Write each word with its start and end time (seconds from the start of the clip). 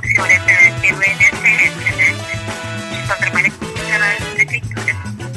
funciona 0.00 0.40
pelo 0.80 1.02
INSS, 1.02 1.40
né? 1.42 3.06
Só 3.06 3.14
trabalha 3.16 3.52
prefeitura, 4.34 4.96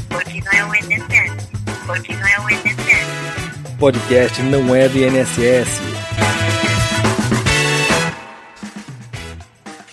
porque 0.10 0.42
não 0.42 0.52
é 0.52 0.66
o 0.66 0.76
INSS, 0.76 1.50
porque 1.86 2.16
não 2.16 2.28
é 2.28 2.40
o 2.40 2.50
INSS. 2.50 3.78
Podcast 3.78 4.42
não 4.44 4.76
é 4.76 4.90
do 4.90 4.98
INSS. 4.98 5.82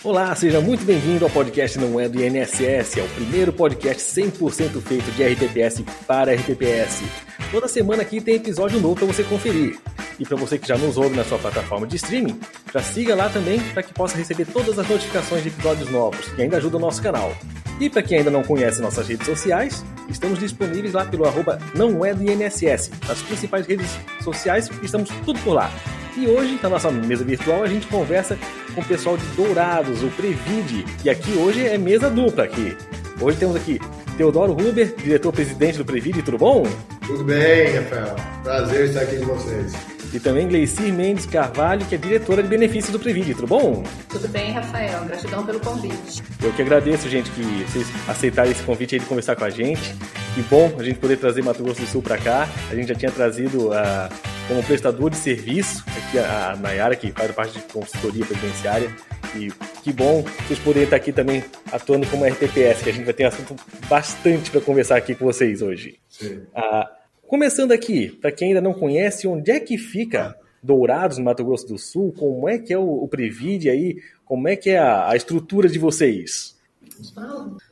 Olá, 0.03 0.35
seja 0.35 0.61
muito 0.61 0.85
bem-vindo 0.85 1.25
ao 1.25 1.31
podcast 1.31 1.79
Não 1.79 1.99
é 1.99 2.07
do 2.07 2.23
INSS, 2.23 2.97
é 2.97 3.01
o 3.01 3.07
primeiro 3.09 3.51
podcast 3.51 4.03
100% 4.21 4.81
feito 4.81 5.11
de 5.11 5.23
RTPS 5.23 5.83
para 6.07 6.33
RTPS. 6.33 7.03
Toda 7.51 7.67
semana 7.67 8.01
aqui 8.01 8.19
tem 8.19 8.35
episódio 8.35 8.79
novo 8.81 8.95
para 8.95 9.05
você 9.05 9.23
conferir. 9.23 9.77
E 10.19 10.25
para 10.25 10.35
você 10.35 10.57
que 10.57 10.67
já 10.67 10.77
nos 10.77 10.97
ouve 10.97 11.15
na 11.15 11.23
sua 11.23 11.37
plataforma 11.37 11.85
de 11.85 11.95
streaming, 11.97 12.39
já 12.73 12.81
siga 12.81 13.15
lá 13.15 13.29
também 13.29 13.59
para 13.59 13.83
que 13.83 13.93
possa 13.93 14.17
receber 14.17 14.45
todas 14.45 14.79
as 14.79 14.87
notificações 14.87 15.43
de 15.43 15.49
episódios 15.49 15.89
novos, 15.89 16.27
que 16.29 16.41
ainda 16.41 16.57
ajuda 16.57 16.77
o 16.77 16.79
nosso 16.79 17.01
canal. 17.01 17.35
E 17.79 17.89
para 17.89 18.01
quem 18.01 18.19
ainda 18.19 18.31
não 18.31 18.43
conhece 18.43 18.81
nossas 18.81 19.07
redes 19.07 19.25
sociais, 19.25 19.83
estamos 20.09 20.39
disponíveis 20.39 20.93
lá 20.93 21.05
pelo 21.05 21.25
arroba 21.25 21.59
não 21.75 22.03
é 22.05 22.13
do 22.13 22.23
INSS. 22.23 22.91
Nas 23.07 23.21
principais 23.21 23.67
redes 23.67 23.87
sociais, 24.23 24.69
estamos 24.81 25.09
tudo 25.25 25.39
por 25.41 25.53
lá. 25.53 25.71
E 26.17 26.27
hoje, 26.27 26.57
na 26.63 26.69
nossa 26.69 26.89
mesa 26.89 27.25
virtual, 27.25 27.63
a 27.63 27.67
gente 27.67 27.87
conversa 27.87 28.37
com 28.73 28.79
o 28.79 28.85
pessoal 28.85 29.17
de 29.17 29.25
Dourados, 29.35 30.01
o 30.01 30.07
Previde. 30.11 30.85
E 31.03 31.09
aqui 31.09 31.33
hoje 31.33 31.65
é 31.67 31.77
mesa 31.77 32.09
dupla 32.09 32.45
aqui. 32.45 32.75
Hoje 33.19 33.37
temos 33.37 33.55
aqui 33.57 33.79
Teodoro 34.17 34.53
Huber, 34.53 34.95
diretor-presidente 34.95 35.77
do 35.77 35.85
Previde, 35.85 36.21
tudo 36.21 36.37
bom? 36.37 36.63
Tudo 37.05 37.23
bem, 37.23 37.75
Rafael. 37.75 38.15
Prazer 38.43 38.85
estar 38.85 39.01
aqui 39.01 39.17
com 39.17 39.25
vocês. 39.35 39.73
E 40.13 40.19
também 40.19 40.47
Gleicir 40.47 40.93
Mendes 40.93 41.25
Carvalho, 41.25 41.85
que 41.85 41.95
é 41.95 41.97
diretora 41.97 42.41
de 42.41 42.47
benefícios 42.47 42.91
do 42.93 42.99
Previde, 42.99 43.35
tudo 43.35 43.47
bom? 43.47 43.83
Tudo 44.09 44.27
bem, 44.29 44.53
Rafael. 44.53 45.03
Gratidão 45.03 45.45
pelo 45.45 45.59
convite. 45.59 46.23
Eu 46.41 46.53
que 46.53 46.61
agradeço, 46.61 47.09
gente, 47.09 47.29
que 47.31 47.41
vocês 47.67 47.87
aceitaram 48.07 48.49
esse 48.49 48.63
convite 48.63 48.95
aí 48.95 49.01
de 49.01 49.05
conversar 49.05 49.35
com 49.35 49.43
a 49.43 49.49
gente. 49.49 49.93
Que 50.33 50.41
bom 50.43 50.73
a 50.79 50.83
gente 50.83 50.99
poder 50.99 51.17
trazer 51.17 51.43
Mato 51.43 51.61
Grosso 51.61 51.81
do 51.81 51.87
Sul 51.87 52.01
para 52.01 52.17
cá. 52.17 52.47
A 52.71 52.75
gente 52.75 52.87
já 52.87 52.95
tinha 52.95 53.11
trazido 53.11 53.73
a 53.73 54.09
como 54.47 54.63
prestador 54.63 55.09
de 55.09 55.17
serviço, 55.17 55.83
aqui 55.87 56.19
a, 56.19 56.51
a 56.51 56.55
Nayara, 56.55 56.95
que 56.95 57.11
faz 57.11 57.31
parte 57.31 57.53
de 57.53 57.65
consultoria 57.65 58.25
previdenciária. 58.25 58.89
E 59.35 59.51
que 59.85 59.93
bom 59.93 60.23
vocês 60.47 60.57
poderem 60.57 60.85
estar 60.85 60.95
aqui 60.95 61.13
também 61.13 61.43
atuando 61.71 62.07
como 62.07 62.25
RTPS, 62.25 62.81
que 62.81 62.89
a 62.89 62.91
gente 62.91 63.05
vai 63.05 63.13
ter 63.13 63.25
assunto 63.25 63.55
bastante 63.87 64.49
para 64.49 64.59
conversar 64.59 64.97
aqui 64.97 65.13
com 65.13 65.23
vocês 65.23 65.61
hoje. 65.61 65.99
Sim. 66.09 66.41
Ah, 66.55 66.91
começando 67.27 67.71
aqui, 67.71 68.09
para 68.09 68.31
quem 68.31 68.47
ainda 68.47 68.61
não 68.61 68.73
conhece, 68.73 69.27
onde 69.27 69.51
é 69.51 69.59
que 69.59 69.77
fica 69.77 70.35
Dourados, 70.63 71.19
no 71.19 71.23
Mato 71.23 71.45
Grosso 71.45 71.67
do 71.67 71.77
Sul? 71.77 72.11
Como 72.17 72.49
é 72.49 72.57
que 72.57 72.73
é 72.73 72.77
o, 72.79 73.03
o 73.03 73.07
Previde 73.07 73.69
aí? 73.69 74.01
Como 74.25 74.47
é 74.47 74.55
que 74.55 74.71
é 74.71 74.79
a, 74.79 75.11
a 75.11 75.15
estrutura 75.15 75.69
de 75.69 75.77
vocês? 75.77 76.55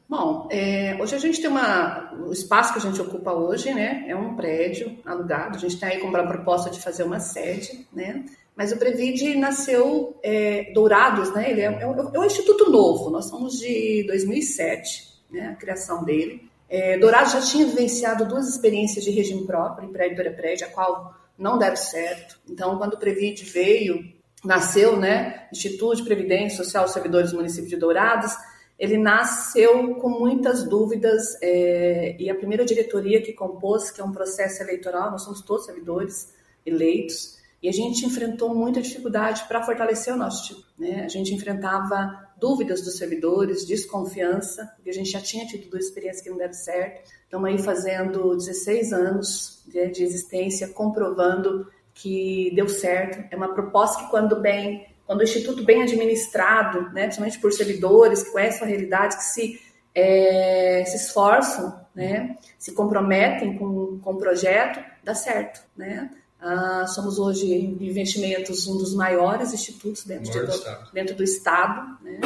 Bom, 0.07 0.47
é, 0.51 0.95
hoje 1.01 1.15
a 1.15 1.19
gente 1.19 1.41
tem 1.41 1.49
uma. 1.49 2.13
O 2.27 2.31
espaço 2.31 2.73
que 2.73 2.77
a 2.77 2.81
gente 2.81 3.01
ocupa 3.01 3.33
hoje, 3.33 3.73
né? 3.73 4.05
É 4.07 4.15
um 4.15 4.35
prédio 4.35 4.95
alugado. 5.03 5.57
A 5.57 5.59
gente 5.59 5.79
tem 5.79 5.89
aí 5.89 5.99
como 5.99 6.15
a 6.15 6.27
proposta 6.27 6.69
de 6.69 6.79
fazer 6.79 7.01
uma 7.01 7.19
sede, 7.19 7.87
né? 7.91 8.23
Mas 8.55 8.71
o 8.71 8.77
Previde 8.77 9.35
nasceu 9.35 10.17
é, 10.21 10.71
Dourados, 10.73 11.33
né? 11.33 11.49
Ele 11.49 11.61
é, 11.61 11.65
é, 11.65 11.87
um, 11.87 11.93
é, 12.13 12.19
um, 12.19 12.25
instituto 12.25 12.69
novo. 12.69 13.09
Nós 13.09 13.25
somos 13.25 13.59
de 13.59 14.03
2007, 14.07 15.23
né? 15.31 15.47
A 15.49 15.55
criação 15.55 16.03
dele. 16.03 16.49
É, 16.69 16.97
Dourados 16.97 17.33
já 17.33 17.41
tinha 17.41 17.65
vivenciado 17.65 18.25
duas 18.25 18.47
experiências 18.47 19.03
de 19.03 19.11
regime 19.11 19.45
próprio, 19.45 19.87
em 19.87 19.91
prédio 19.91 20.17
para 20.17 20.31
prédio, 20.31 20.67
a 20.67 20.69
qual 20.69 21.15
não 21.37 21.57
deram 21.57 21.75
certo. 21.75 22.39
Então, 22.49 22.77
quando 22.77 22.93
o 22.93 22.99
Previde 22.99 23.43
veio, 23.43 24.03
nasceu, 24.43 24.97
né? 24.97 25.47
Instituto 25.51 25.97
de 25.97 26.03
Previdência 26.03 26.63
Social 26.63 26.87
Servidores 26.87 27.31
do 27.31 27.37
Município 27.37 27.69
de 27.69 27.77
Dourados 27.77 28.35
ele 28.77 28.97
nasceu 28.97 29.95
com 29.95 30.09
muitas 30.09 30.63
dúvidas 30.63 31.37
é, 31.41 32.15
e 32.19 32.29
a 32.29 32.35
primeira 32.35 32.65
diretoria 32.65 33.21
que 33.21 33.31
compôs, 33.31 33.91
que 33.91 34.01
é 34.01 34.03
um 34.03 34.11
processo 34.11 34.61
eleitoral, 34.61 35.11
nós 35.11 35.23
somos 35.23 35.41
todos 35.41 35.65
servidores 35.65 36.33
eleitos, 36.65 37.32
e 37.63 37.69
a 37.69 37.71
gente 37.71 38.05
enfrentou 38.05 38.53
muita 38.53 38.81
dificuldade 38.81 39.45
para 39.47 39.63
fortalecer 39.63 40.13
o 40.13 40.17
nosso 40.17 40.47
time. 40.47 40.65
Né? 40.77 41.05
A 41.05 41.07
gente 41.07 41.33
enfrentava 41.33 42.29
dúvidas 42.37 42.81
dos 42.81 42.97
servidores, 42.97 43.65
desconfiança, 43.65 44.69
porque 44.75 44.89
a 44.89 44.93
gente 44.93 45.09
já 45.09 45.21
tinha 45.21 45.47
tido 45.47 45.69
duas 45.69 45.85
experiências 45.85 46.21
que 46.21 46.29
não 46.29 46.37
deram 46.37 46.51
certo. 46.51 47.09
Estamos 47.23 47.49
aí 47.49 47.57
fazendo 47.57 48.35
16 48.35 48.91
anos 48.91 49.63
de, 49.65 49.89
de 49.91 50.03
existência, 50.03 50.67
comprovando 50.67 51.65
que 51.93 52.51
deu 52.53 52.67
certo. 52.67 53.25
É 53.31 53.37
uma 53.37 53.53
proposta 53.53 54.03
que, 54.03 54.09
quando 54.09 54.41
bem 54.41 54.85
quando 55.05 55.19
o 55.19 55.23
Instituto 55.23 55.63
bem 55.63 55.83
administrado, 55.83 56.89
né, 56.93 57.03
principalmente 57.03 57.39
por 57.39 57.51
servidores 57.51 58.23
que 58.23 58.31
conhecem 58.31 58.63
a 58.63 58.65
realidade, 58.65 59.17
que 59.17 59.23
se, 59.23 59.61
é, 59.93 60.83
se 60.85 60.95
esforçam, 60.95 61.85
né, 61.93 62.37
se 62.57 62.73
comprometem 62.73 63.57
com, 63.57 63.99
com 63.99 64.13
o 64.13 64.17
projeto, 64.17 64.79
dá 65.03 65.13
certo. 65.13 65.61
Né? 65.75 66.09
Ah, 66.45 66.85
somos 66.87 67.19
hoje 67.19 67.53
em 67.53 67.77
investimentos 67.87 68.67
um 68.67 68.77
dos 68.77 68.93
maiores 68.93 69.53
institutos 69.53 70.03
dentro, 70.03 70.29
de, 70.29 70.45
do, 70.45 70.51
dentro 70.91 71.15
do 71.15 71.23
Estado, 71.23 71.97
né, 72.03 72.19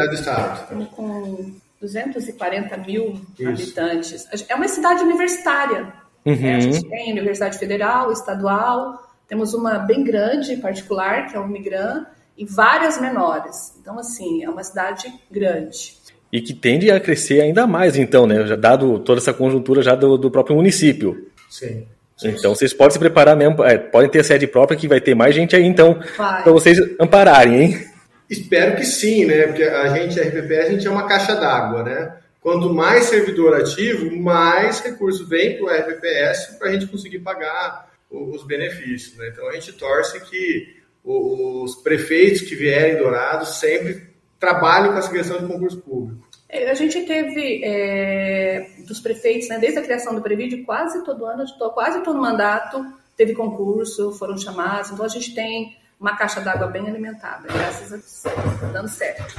Com 0.91 1.51
240 1.81 2.77
mil 2.77 3.21
Isso. 3.37 3.49
habitantes. 3.49 4.27
É 4.47 4.55
uma 4.55 4.67
cidade 4.67 5.03
universitária. 5.03 5.93
Uhum. 6.25 6.35
Né? 6.35 6.55
A 6.55 6.59
gente 6.59 6.87
tem 6.87 7.11
Universidade 7.11 7.57
Federal, 7.57 8.11
Estadual, 8.11 9.09
temos 9.27 9.53
uma 9.53 9.79
bem 9.79 10.03
grande, 10.03 10.57
particular, 10.57 11.27
que 11.27 11.35
é 11.35 11.39
o 11.39 11.47
Migran, 11.47 12.05
e 12.39 12.45
várias 12.45 12.99
menores. 13.01 13.75
Então, 13.81 13.99
assim, 13.99 14.43
é 14.43 14.49
uma 14.49 14.63
cidade 14.63 15.13
grande. 15.29 15.97
E 16.31 16.39
que 16.39 16.53
tende 16.53 16.89
a 16.89 16.99
crescer 16.99 17.41
ainda 17.41 17.67
mais, 17.67 17.97
então, 17.97 18.25
né? 18.25 18.47
Já 18.47 18.55
dado 18.55 18.99
toda 18.99 19.19
essa 19.19 19.33
conjuntura 19.33 19.81
já 19.81 19.93
do, 19.93 20.17
do 20.17 20.31
próprio 20.31 20.55
município. 20.55 21.27
Sim. 21.49 21.85
Então 22.23 22.53
vocês 22.53 22.73
podem 22.73 22.91
se 22.91 22.99
preparar 22.99 23.35
mesmo, 23.35 23.63
é, 23.63 23.77
podem 23.77 24.09
ter 24.09 24.23
sede 24.23 24.45
própria 24.45 24.77
que 24.77 24.89
vai 24.89 24.99
ter 24.99 25.15
mais 25.15 25.33
gente 25.33 25.55
aí 25.55 25.63
então 25.63 25.97
para 26.17 26.51
vocês 26.51 26.77
ampararem, 26.99 27.61
hein? 27.61 27.87
Espero 28.29 28.75
que 28.75 28.85
sim, 28.85 29.25
né? 29.25 29.47
Porque 29.47 29.63
a 29.63 29.87
gente, 29.87 30.19
a 30.19 30.23
RPPS, 30.23 30.67
a 30.67 30.71
gente 30.71 30.87
é 30.87 30.91
uma 30.91 31.07
caixa 31.07 31.35
d'água, 31.35 31.83
né? 31.83 32.13
Quanto 32.41 32.73
mais 32.73 33.05
servidor 33.05 33.55
ativo, 33.55 34.13
mais 34.17 34.81
recurso 34.81 35.25
vem 35.27 35.57
para 35.57 35.65
o 35.65 35.69
RPPS 35.69 36.57
para 36.59 36.69
a 36.69 36.71
gente 36.73 36.87
conseguir 36.87 37.19
pagar 37.19 37.89
os 38.11 38.43
benefícios. 38.43 39.17
Né? 39.17 39.29
Então 39.31 39.47
a 39.47 39.53
gente 39.53 39.71
torce 39.73 40.19
que 40.21 40.78
os 41.03 41.75
prefeitos 41.75 42.41
que 42.41 42.55
vierem 42.55 42.97
dourados 42.97 43.59
sempre 43.59 44.09
trabalhem 44.39 44.91
com 44.91 44.97
essa 44.97 45.11
questão 45.11 45.39
de 45.39 45.47
concurso 45.47 45.81
público. 45.81 46.27
É, 46.47 46.69
a 46.69 46.73
gente 46.73 47.01
teve 47.03 47.61
é, 47.63 48.67
dos 48.87 48.99
prefeitos, 48.99 49.47
né, 49.49 49.59
desde 49.59 49.79
a 49.79 49.83
criação 49.83 50.15
do 50.15 50.21
Previde, 50.21 50.63
quase 50.63 51.03
todo 51.03 51.25
ano, 51.25 51.45
quase 51.73 52.01
todo 52.03 52.19
mandato 52.19 52.83
teve 53.15 53.33
concurso, 53.33 54.13
foram 54.13 54.37
chamados. 54.37 54.91
Então 54.91 55.05
a 55.05 55.09
gente 55.09 55.35
tem 55.35 55.77
uma 55.99 56.15
caixa 56.15 56.39
d'água 56.39 56.67
bem 56.67 56.87
alimentada, 56.87 57.47
graças 57.47 57.93
a 57.93 57.97
Deus. 57.97 58.59
Tá 58.59 58.67
dando 58.67 58.87
certo. 58.87 59.35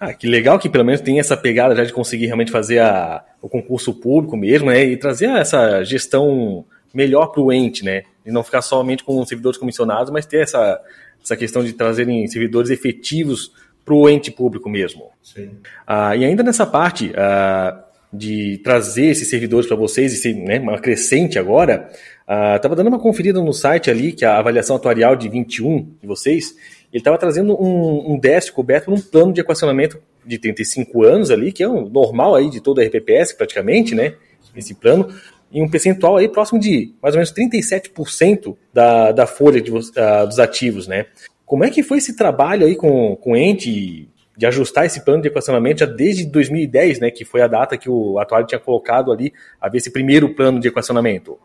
Ah, 0.00 0.14
que 0.14 0.26
legal 0.26 0.58
que 0.58 0.68
pelo 0.68 0.84
menos 0.84 1.00
tem 1.00 1.20
essa 1.20 1.36
pegada 1.36 1.76
já 1.76 1.84
de 1.84 1.92
conseguir 1.92 2.26
realmente 2.26 2.50
fazer 2.50 2.78
a, 2.78 3.22
o 3.42 3.48
concurso 3.48 3.92
público 3.92 4.36
mesmo, 4.36 4.70
né? 4.70 4.84
E 4.84 4.96
trazer 4.96 5.26
essa 5.26 5.82
gestão 5.84 6.64
melhor 6.92 7.28
para 7.28 7.40
o 7.40 7.52
ente, 7.52 7.84
né? 7.84 8.02
E 8.24 8.30
não 8.30 8.42
ficar 8.42 8.62
somente 8.62 9.04
com 9.04 9.24
servidores 9.24 9.58
comissionados, 9.58 10.10
mas 10.10 10.26
ter 10.26 10.42
essa, 10.42 10.80
essa 11.22 11.36
questão 11.36 11.64
de 11.64 11.72
trazerem 11.72 12.26
servidores 12.26 12.70
efetivos 12.70 13.52
para 13.84 13.94
o 13.94 14.08
ente 14.08 14.30
público 14.30 14.68
mesmo. 14.68 15.10
Sim. 15.22 15.50
Ah, 15.86 16.14
e 16.16 16.24
ainda 16.24 16.42
nessa 16.42 16.66
parte 16.66 17.12
ah, 17.16 17.84
de 18.12 18.58
trazer 18.62 19.06
esses 19.06 19.28
servidores 19.28 19.66
para 19.66 19.76
vocês 19.76 20.12
e 20.12 20.16
ser 20.16 20.34
né, 20.34 20.58
uma 20.58 20.78
crescente 20.78 21.38
agora, 21.38 21.90
Estava 22.28 22.74
ah, 22.74 22.76
dando 22.76 22.88
uma 22.88 22.98
conferida 22.98 23.40
no 23.40 23.54
site 23.54 23.90
ali, 23.90 24.12
que 24.12 24.22
a 24.22 24.36
avaliação 24.36 24.76
atuarial 24.76 25.16
de 25.16 25.30
21 25.30 25.94
de 25.98 26.06
vocês, 26.06 26.54
ele 26.92 27.00
estava 27.00 27.16
trazendo 27.16 27.54
um, 27.58 28.12
um 28.12 28.18
déficit 28.18 28.52
coberto 28.52 28.84
por 28.84 28.92
um 28.92 29.00
plano 29.00 29.32
de 29.32 29.40
equacionamento 29.40 29.98
de 30.26 30.38
35 30.38 31.04
anos 31.04 31.30
ali, 31.30 31.52
que 31.52 31.62
é 31.62 31.66
o 31.66 31.86
um 31.86 31.88
normal 31.88 32.34
aí 32.34 32.50
de 32.50 32.60
todo 32.60 32.82
a 32.82 32.84
RPPS 32.84 33.32
praticamente, 33.32 33.94
né? 33.94 34.12
esse 34.54 34.74
plano, 34.74 35.08
em 35.52 35.62
um 35.62 35.68
percentual 35.68 36.16
aí 36.16 36.28
próximo 36.28 36.60
de 36.60 36.94
mais 37.02 37.14
ou 37.14 37.18
menos 37.18 37.32
37% 37.32 38.56
da, 38.72 39.12
da 39.12 39.26
folha 39.26 39.60
de, 39.60 39.70
uh, 39.70 40.26
dos 40.26 40.38
ativos, 40.38 40.86
né? 40.86 41.06
Como 41.44 41.64
é 41.64 41.70
que 41.70 41.82
foi 41.82 41.98
esse 41.98 42.14
trabalho 42.14 42.66
aí 42.66 42.76
com, 42.76 43.16
com 43.16 43.32
o 43.32 43.36
ente 43.36 44.08
de 44.36 44.46
ajustar 44.46 44.86
esse 44.86 45.04
plano 45.04 45.20
de 45.20 45.28
equacionamento 45.28 45.80
já 45.80 45.86
desde 45.86 46.24
2010, 46.26 47.00
né, 47.00 47.10
que 47.10 47.24
foi 47.24 47.42
a 47.42 47.48
data 47.48 47.76
que 47.76 47.90
o 47.90 48.20
atuário 48.20 48.46
tinha 48.46 48.60
colocado 48.60 49.10
ali 49.10 49.32
a 49.60 49.68
ver 49.68 49.78
esse 49.78 49.90
primeiro 49.90 50.32
plano 50.34 50.60
de 50.60 50.68
equacionamento? 50.68 51.36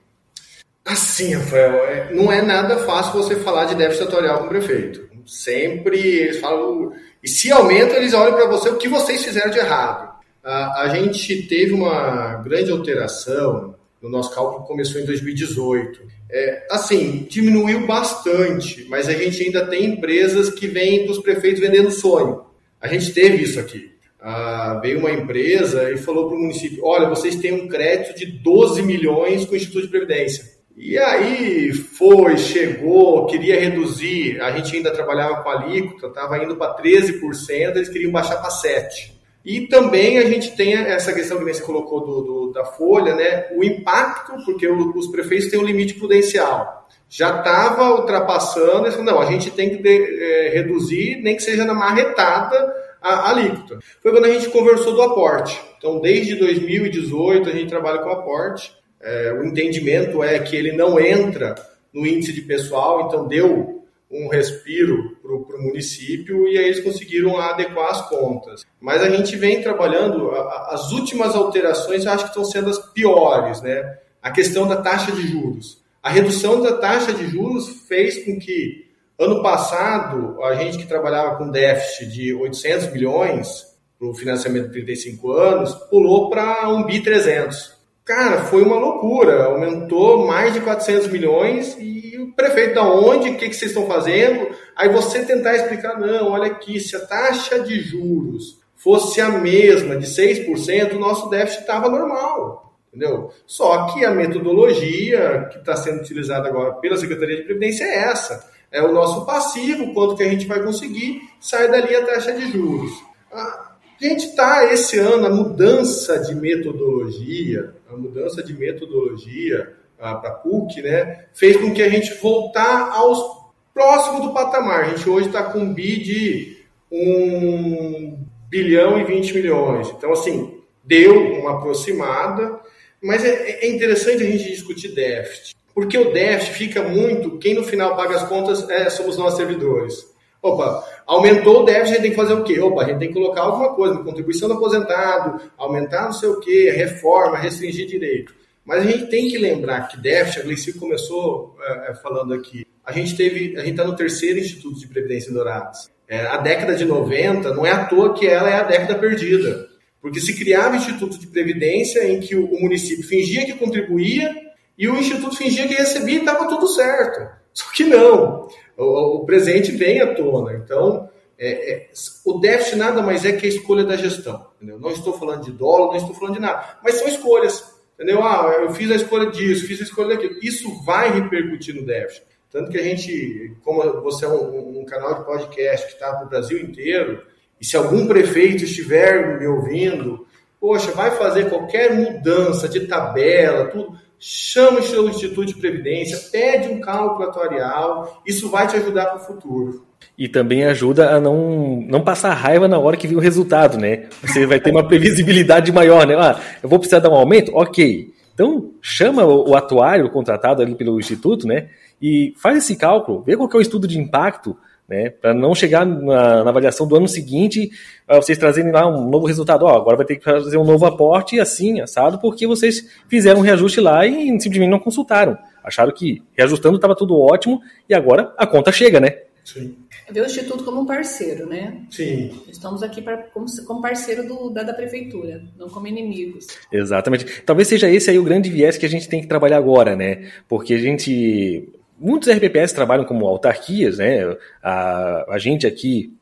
Assim, 0.85 1.33
Rafael, 1.33 1.73
é, 1.85 2.13
não 2.13 2.31
é 2.31 2.41
nada 2.41 2.77
fácil 2.79 3.13
você 3.13 3.37
falar 3.37 3.65
de 3.65 3.75
déficit 3.75 4.03
atuarial 4.03 4.39
com 4.39 4.45
o 4.45 4.49
prefeito. 4.49 5.09
Sempre 5.25 5.97
eles 5.97 6.39
falam, 6.39 6.91
e 7.23 7.27
se 7.27 7.51
aumenta, 7.51 7.95
eles 7.95 8.13
olham 8.13 8.35
para 8.35 8.47
você 8.47 8.69
o 8.69 8.77
que 8.77 8.89
vocês 8.89 9.23
fizeram 9.23 9.49
de 9.49 9.57
errado. 9.57 10.13
A, 10.43 10.83
a 10.83 10.89
gente 10.89 11.47
teve 11.47 11.73
uma 11.73 12.35
grande 12.43 12.69
alteração 12.69 13.72
no 14.03 14.09
nosso 14.09 14.35
cálculo, 14.35 14.67
começou 14.67 14.99
em 14.99 15.05
2018. 15.05 16.01
É, 16.29 16.67
assim, 16.69 17.25
diminuiu 17.29 17.87
bastante, 17.87 18.85
mas 18.89 19.07
a 19.07 19.13
gente 19.13 19.41
ainda 19.41 19.65
tem 19.65 19.85
empresas 19.85 20.49
que 20.49 20.67
vêm 20.67 21.05
dos 21.05 21.19
prefeitos 21.19 21.61
vendendo 21.61 21.89
sonho. 21.89 22.43
A 22.81 22.87
gente 22.89 23.13
teve 23.13 23.41
isso 23.41 23.57
aqui. 23.61 23.93
Ah, 24.19 24.79
veio 24.81 24.99
uma 24.99 25.11
empresa 25.11 25.89
e 25.89 25.97
falou 25.97 26.27
para 26.27 26.35
o 26.37 26.41
município: 26.41 26.83
olha, 26.83 27.07
vocês 27.07 27.37
têm 27.37 27.53
um 27.53 27.67
crédito 27.67 28.17
de 28.17 28.25
12 28.25 28.81
milhões 28.81 29.45
com 29.45 29.53
o 29.53 29.55
Instituto 29.55 29.83
de 29.83 29.89
Previdência. 29.89 30.51
E 30.75 30.97
aí 30.97 31.71
foi, 31.71 32.37
chegou, 32.37 33.25
queria 33.27 33.59
reduzir, 33.59 34.41
a 34.41 34.51
gente 34.57 34.75
ainda 34.75 34.91
trabalhava 34.91 35.43
com 35.43 35.49
alíquota, 35.49 36.07
estava 36.07 36.43
indo 36.43 36.57
para 36.57 36.75
13%, 36.75 37.75
eles 37.75 37.89
queriam 37.89 38.11
baixar 38.11 38.37
para 38.37 38.49
7%. 38.49 39.12
E 39.45 39.67
também 39.67 40.19
a 40.19 40.25
gente 40.25 40.55
tem 40.55 40.73
essa 40.73 41.11
questão 41.11 41.37
que 41.37 41.43
você 41.43 41.61
colocou 41.61 41.99
do, 41.99 42.21
do, 42.21 42.51
da 42.53 42.63
folha, 42.63 43.13
né? 43.13 43.47
O 43.55 43.63
impacto, 43.63 44.33
porque 44.45 44.65
os 44.67 45.07
prefeitos 45.07 45.49
têm 45.49 45.59
um 45.59 45.65
limite 45.65 45.95
prudencial. 45.95 46.87
Já 47.09 47.39
estava 47.39 47.91
ultrapassando, 47.91 48.89
falou, 48.89 49.05
não, 49.05 49.19
a 49.19 49.25
gente 49.25 49.51
tem 49.51 49.69
que 49.69 49.83
de, 49.83 50.23
é, 50.23 50.49
reduzir, 50.49 51.21
nem 51.21 51.35
que 51.35 51.43
seja 51.43 51.65
na 51.65 51.73
marretada, 51.73 52.73
a, 53.01 53.13
a 53.13 53.29
alíquota. 53.31 53.79
Foi 54.01 54.11
quando 54.11 54.25
a 54.25 54.29
gente 54.29 54.49
conversou 54.49 54.93
do 54.93 55.01
aporte. 55.01 55.61
Então, 55.77 55.99
desde 55.99 56.35
2018, 56.35 57.49
a 57.49 57.51
gente 57.51 57.69
trabalha 57.69 57.99
com 57.99 58.09
aporte. 58.09 58.73
É, 59.01 59.33
o 59.33 59.43
entendimento 59.43 60.23
é 60.23 60.39
que 60.39 60.55
ele 60.55 60.71
não 60.71 60.97
entra 60.97 61.55
no 61.93 62.07
índice 62.07 62.31
de 62.31 62.41
pessoal, 62.41 63.07
então 63.07 63.27
deu 63.27 63.82
um 64.13 64.27
respiro 64.27 65.17
para 65.21 65.57
o 65.57 65.63
município 65.63 66.47
e 66.47 66.57
aí 66.57 66.65
eles 66.65 66.79
conseguiram 66.79 67.37
adequar 67.37 67.89
as 67.89 68.07
contas. 68.07 68.63
Mas 68.79 69.01
a 69.01 69.09
gente 69.09 69.35
vem 69.35 69.61
trabalhando, 69.61 70.31
as 70.31 70.91
últimas 70.91 71.35
alterações 71.35 72.05
eu 72.05 72.11
acho 72.11 72.25
que 72.25 72.29
estão 72.29 72.45
sendo 72.45 72.69
as 72.69 72.77
piores, 72.77 73.61
né? 73.61 73.97
A 74.21 74.31
questão 74.31 74.67
da 74.67 74.77
taxa 74.77 75.11
de 75.11 75.27
juros. 75.27 75.81
A 76.01 76.09
redução 76.09 76.61
da 76.61 76.77
taxa 76.77 77.13
de 77.13 77.25
juros 77.27 77.67
fez 77.87 78.23
com 78.23 78.37
que, 78.37 78.85
ano 79.17 79.41
passado, 79.41 80.41
a 80.43 80.53
gente 80.55 80.77
que 80.77 80.85
trabalhava 80.85 81.37
com 81.37 81.49
déficit 81.49 82.11
de 82.11 82.33
800 82.33 82.91
milhões 82.91 83.73
para 83.97 84.07
o 84.09 84.13
financiamento 84.13 84.67
de 84.67 84.73
35 84.73 85.31
anos, 85.31 85.73
pulou 85.89 86.29
para 86.29 86.69
1 86.69 86.83
bi 86.83 87.01
300. 87.01 87.73
Cara, 88.03 88.43
foi 88.43 88.63
uma 88.63 88.75
loucura, 88.75 89.45
aumentou 89.45 90.27
mais 90.27 90.53
de 90.53 90.59
400 90.59 91.07
milhões 91.07 91.77
e 91.79 92.12
prefeito 92.31 92.75
da 92.75 92.83
onde, 92.83 93.29
o 93.29 93.37
que, 93.37 93.49
que 93.49 93.55
vocês 93.55 93.71
estão 93.71 93.87
fazendo? 93.87 94.55
Aí 94.75 94.89
você 94.89 95.23
tentar 95.23 95.55
explicar, 95.55 95.99
não, 95.99 96.31
olha 96.31 96.47
aqui, 96.47 96.79
se 96.79 96.95
a 96.95 97.05
taxa 97.05 97.59
de 97.59 97.79
juros 97.79 98.59
fosse 98.75 99.21
a 99.21 99.29
mesma, 99.29 99.95
de 99.95 100.05
6%, 100.05 100.93
o 100.93 100.99
nosso 100.99 101.29
déficit 101.29 101.61
estava 101.61 101.89
normal, 101.89 102.75
entendeu? 102.89 103.31
Só 103.45 103.87
que 103.87 104.03
a 104.03 104.11
metodologia 104.11 105.47
que 105.51 105.59
está 105.59 105.75
sendo 105.75 106.01
utilizada 106.01 106.49
agora 106.49 106.73
pela 106.73 106.97
Secretaria 106.97 107.37
de 107.37 107.43
Previdência 107.43 107.85
é 107.85 108.09
essa, 108.09 108.51
é 108.71 108.81
o 108.81 108.91
nosso 108.91 109.25
passivo, 109.25 109.93
quanto 109.93 110.15
que 110.15 110.23
a 110.23 110.29
gente 110.29 110.47
vai 110.47 110.61
conseguir, 110.61 111.21
sai 111.39 111.69
dali 111.71 111.95
a 111.95 112.05
taxa 112.05 112.33
de 112.33 112.51
juros. 112.51 112.91
A 113.31 113.77
gente 114.01 114.25
está, 114.25 114.65
esse 114.73 114.99
ano, 114.99 115.27
a 115.27 115.29
mudança 115.29 116.19
de 116.19 116.35
metodologia, 116.35 117.73
a 117.89 117.95
mudança 117.95 118.43
de 118.43 118.53
metodologia 118.53 119.71
ah, 119.71 119.82
para 120.11 120.29
a 120.29 120.33
PUC, 120.33 120.81
né, 120.81 121.25
fez 121.33 121.57
com 121.57 121.73
que 121.73 121.81
a 121.81 121.89
gente 121.89 122.13
voltar 122.15 122.89
aos 122.91 123.43
próximo 123.73 124.21
do 124.21 124.33
patamar. 124.33 124.81
A 124.81 124.89
gente 124.89 125.09
hoje 125.09 125.27
está 125.27 125.43
com 125.43 125.59
um 125.59 125.73
BI 125.73 126.03
de 126.03 126.57
1 126.91 128.17
bilhão 128.47 128.99
e 128.99 129.03
20 129.03 129.33
milhões. 129.33 129.89
Então, 129.89 130.11
assim, 130.11 130.61
deu 130.83 131.39
uma 131.39 131.57
aproximada, 131.57 132.59
mas 133.01 133.25
é, 133.25 133.65
é 133.65 133.67
interessante 133.67 134.23
a 134.23 134.27
gente 134.27 134.51
discutir 134.51 134.93
déficit. 134.93 135.55
Porque 135.73 135.97
o 135.97 136.13
déficit 136.13 136.53
fica 136.53 136.83
muito, 136.83 137.39
quem 137.39 137.55
no 137.55 137.63
final 137.63 137.95
paga 137.95 138.15
as 138.15 138.27
contas 138.27 138.69
é, 138.69 138.89
somos 138.91 139.17
nós 139.17 139.33
servidores. 139.33 140.13
Opa, 140.39 140.83
aumentou 141.07 141.61
o 141.61 141.65
déficit, 141.65 141.85
a 141.85 141.93
gente 141.93 142.01
tem 142.01 142.11
que 142.11 142.17
fazer 142.17 142.33
o 142.33 142.43
quê? 142.43 142.59
Opa, 142.59 142.83
a 142.83 142.85
gente 142.85 142.99
tem 142.99 143.07
que 143.07 143.13
colocar 143.13 143.41
alguma 143.41 143.73
coisa, 143.73 144.03
contribuição 144.03 144.47
do 144.47 144.55
aposentado, 144.55 145.41
aumentar 145.57 146.05
não 146.05 146.13
sei 146.13 146.29
o 146.29 146.39
quê, 146.39 146.69
reforma, 146.69 147.37
restringir 147.37 147.87
direito. 147.87 148.35
Mas 148.65 148.85
a 148.85 148.89
gente 148.89 149.07
tem 149.07 149.29
que 149.29 149.37
lembrar 149.37 149.87
que 149.87 149.99
déficit, 149.99 150.39
a 150.39 150.43
Gleici 150.43 150.73
começou 150.73 151.55
é, 151.61 151.91
é, 151.91 151.95
falando 151.95 152.33
aqui, 152.33 152.65
a 152.85 152.91
gente 152.91 153.15
teve, 153.15 153.57
a 153.57 153.61
gente 153.61 153.71
está 153.71 153.83
no 153.83 153.95
terceiro 153.95 154.39
Instituto 154.39 154.79
de 154.79 154.87
Previdência 154.87 155.31
Dourados. 155.31 155.89
É, 156.07 156.21
a 156.27 156.37
década 156.37 156.75
de 156.75 156.85
90 156.85 157.53
não 157.53 157.65
é 157.65 157.71
à 157.71 157.85
toa 157.85 158.13
que 158.13 158.27
ela 158.27 158.49
é 158.49 158.55
a 158.55 158.63
década 158.63 158.95
perdida. 158.95 159.67
Porque 160.01 160.19
se 160.19 160.33
criava 160.33 160.75
Instituto 160.75 161.17
de 161.17 161.27
Previdência 161.27 162.05
em 162.09 162.19
que 162.19 162.35
o, 162.35 162.45
o 162.45 162.61
município 162.61 163.07
fingia 163.07 163.45
que 163.45 163.53
contribuía 163.53 164.35
e 164.77 164.87
o 164.87 164.97
Instituto 164.97 165.35
fingia 165.35 165.67
que 165.67 165.75
recebia 165.75 166.15
e 166.15 166.19
estava 166.19 166.47
tudo 166.47 166.67
certo. 166.67 167.29
Só 167.53 167.71
que 167.71 167.83
não. 167.83 168.47
O, 168.77 169.17
o 169.17 169.25
presente 169.25 169.71
vem 169.71 170.01
à 170.01 170.13
tona. 170.13 170.53
Então, 170.53 171.09
é, 171.37 171.73
é, 171.73 171.89
o 172.25 172.39
déficit 172.39 172.77
nada 172.77 173.01
mais 173.01 173.25
é 173.25 173.33
que 173.33 173.45
a 173.45 173.49
escolha 173.49 173.83
da 173.83 173.95
gestão. 173.95 174.47
Entendeu? 174.57 174.79
Não 174.79 174.91
estou 174.91 175.17
falando 175.17 175.43
de 175.43 175.51
dólar, 175.51 175.87
não 175.87 175.95
estou 175.95 176.15
falando 176.15 176.35
de 176.35 176.41
nada. 176.41 176.77
Mas 176.83 176.95
são 176.95 177.07
escolhas. 177.07 177.72
Entendeu? 177.93 178.23
Ah, 178.23 178.57
eu 178.61 178.73
fiz 178.73 178.89
a 178.91 178.95
escolha 178.95 179.29
disso, 179.29 179.67
fiz 179.67 179.79
a 179.79 179.83
escolha 179.83 180.15
daquilo. 180.15 180.39
Isso 180.41 180.83
vai 180.83 181.11
repercutir 181.11 181.75
no 181.75 181.85
déficit. 181.85 182.25
Tanto 182.51 182.69
que 182.69 182.77
a 182.77 182.83
gente, 182.83 183.55
como 183.63 184.01
você 184.01 184.25
é 184.25 184.27
um, 184.27 184.81
um 184.81 184.85
canal 184.85 185.15
de 185.15 185.25
podcast 185.25 185.87
que 185.87 185.93
está 185.93 186.13
para 186.13 186.25
o 186.25 186.29
Brasil 186.29 186.59
inteiro, 186.59 187.23
e 187.59 187.65
se 187.65 187.77
algum 187.77 188.07
prefeito 188.07 188.63
estiver 188.63 189.39
me 189.39 189.47
ouvindo, 189.47 190.27
poxa, 190.59 190.91
vai 190.91 191.11
fazer 191.11 191.49
qualquer 191.49 191.93
mudança 191.93 192.67
de 192.67 192.87
tabela, 192.87 193.67
tudo, 193.67 193.97
chama 194.19 194.79
o 194.79 194.83
seu 194.83 195.09
Instituto 195.09 195.47
de 195.47 195.55
Previdência, 195.55 196.29
pede 196.31 196.69
um 196.69 196.79
cálculo 196.79 197.27
atuarial, 197.27 198.21
isso 198.25 198.49
vai 198.49 198.67
te 198.67 198.77
ajudar 198.77 199.07
para 199.07 199.17
o 199.17 199.25
futuro. 199.25 199.85
E 200.17 200.27
também 200.27 200.63
ajuda 200.63 201.15
a 201.15 201.19
não, 201.19 201.83
não 201.87 202.01
passar 202.01 202.33
raiva 202.33 202.67
na 202.67 202.77
hora 202.77 202.97
que 202.97 203.07
viu 203.07 203.17
o 203.17 203.21
resultado, 203.21 203.77
né? 203.77 204.05
Você 204.21 204.45
vai 204.45 204.59
ter 204.59 204.71
uma 204.71 204.87
previsibilidade 204.87 205.71
maior, 205.71 206.05
né? 206.05 206.15
Ah, 206.17 206.39
eu 206.61 206.69
vou 206.69 206.79
precisar 206.79 206.99
dar 206.99 207.09
um 207.09 207.15
aumento? 207.15 207.51
Ok. 207.53 208.13
Então, 208.33 208.71
chama 208.81 209.23
o 209.25 209.55
atuário 209.55 210.09
contratado 210.09 210.61
ali 210.61 210.73
pelo 210.73 210.99
Instituto, 210.99 211.47
né? 211.47 211.67
e 212.03 212.33
faz 212.35 212.57
esse 212.57 212.75
cálculo, 212.75 213.23
vê 213.25 213.37
qual 213.37 213.49
é 213.53 213.55
o 213.55 213.61
estudo 213.61 213.87
de 213.87 213.97
impacto, 213.97 214.57
né, 214.85 215.09
para 215.09 215.33
não 215.33 215.55
chegar 215.55 215.85
na, 215.85 216.43
na, 216.43 216.49
avaliação 216.49 216.85
do 216.85 216.97
ano 216.97 217.07
seguinte, 217.07 217.71
vocês 218.05 218.37
trazerem 218.37 218.73
lá 218.73 218.85
um 218.85 219.09
novo 219.09 219.25
resultado, 219.25 219.63
ó, 219.63 219.73
agora 219.73 219.95
vai 219.95 220.05
ter 220.05 220.17
que 220.17 220.23
fazer 220.25 220.57
um 220.57 220.65
novo 220.65 220.85
aporte 220.85 221.39
assim, 221.39 221.79
assado, 221.79 222.19
porque 222.19 222.45
vocês 222.45 222.85
fizeram 223.07 223.39
um 223.39 223.43
reajuste 223.43 223.79
lá 223.79 224.05
e 224.05 224.25
simplesmente 224.41 224.69
não 224.69 224.79
consultaram. 224.79 225.37
Acharam 225.63 225.93
que 225.93 226.21
reajustando 226.37 226.75
estava 226.75 226.93
tudo 226.93 227.17
ótimo 227.17 227.61
e 227.87 227.93
agora 227.93 228.33
a 228.37 228.45
conta 228.45 228.69
chega, 228.69 228.99
né? 228.99 229.19
Sim. 229.45 229.77
Ver 230.09 230.21
o 230.21 230.25
Instituto 230.25 230.63
como 230.63 230.81
um 230.81 230.85
parceiro, 230.85 231.47
né? 231.47 231.81
Sim. 231.89 232.41
Estamos 232.47 232.83
aqui 232.83 233.01
pra, 233.01 233.17
como, 233.17 233.45
como 233.65 233.81
parceiro 233.81 234.27
do, 234.27 234.49
da, 234.49 234.63
da 234.63 234.73
prefeitura, 234.73 235.43
não 235.57 235.69
como 235.69 235.87
inimigos. 235.87 236.47
Exatamente. 236.71 237.41
Talvez 237.41 237.67
seja 237.67 237.89
esse 237.89 238.09
aí 238.09 238.19
o 238.19 238.23
grande 238.23 238.49
viés 238.49 238.77
que 238.77 238.85
a 238.85 238.89
gente 238.89 239.07
tem 239.07 239.21
que 239.21 239.27
trabalhar 239.27 239.57
agora, 239.57 239.95
né? 239.95 240.29
Porque 240.47 240.73
a 240.73 240.79
gente 240.79 241.69
Muitos 241.99 242.29
RPPS 242.29 242.73
trabalham 242.73 243.05
como 243.05 243.25
autarquias, 243.25 243.97
né? 243.97 244.35
A, 244.61 245.35
a 245.35 245.37
gente 245.37 245.65
aqui, 245.65 246.13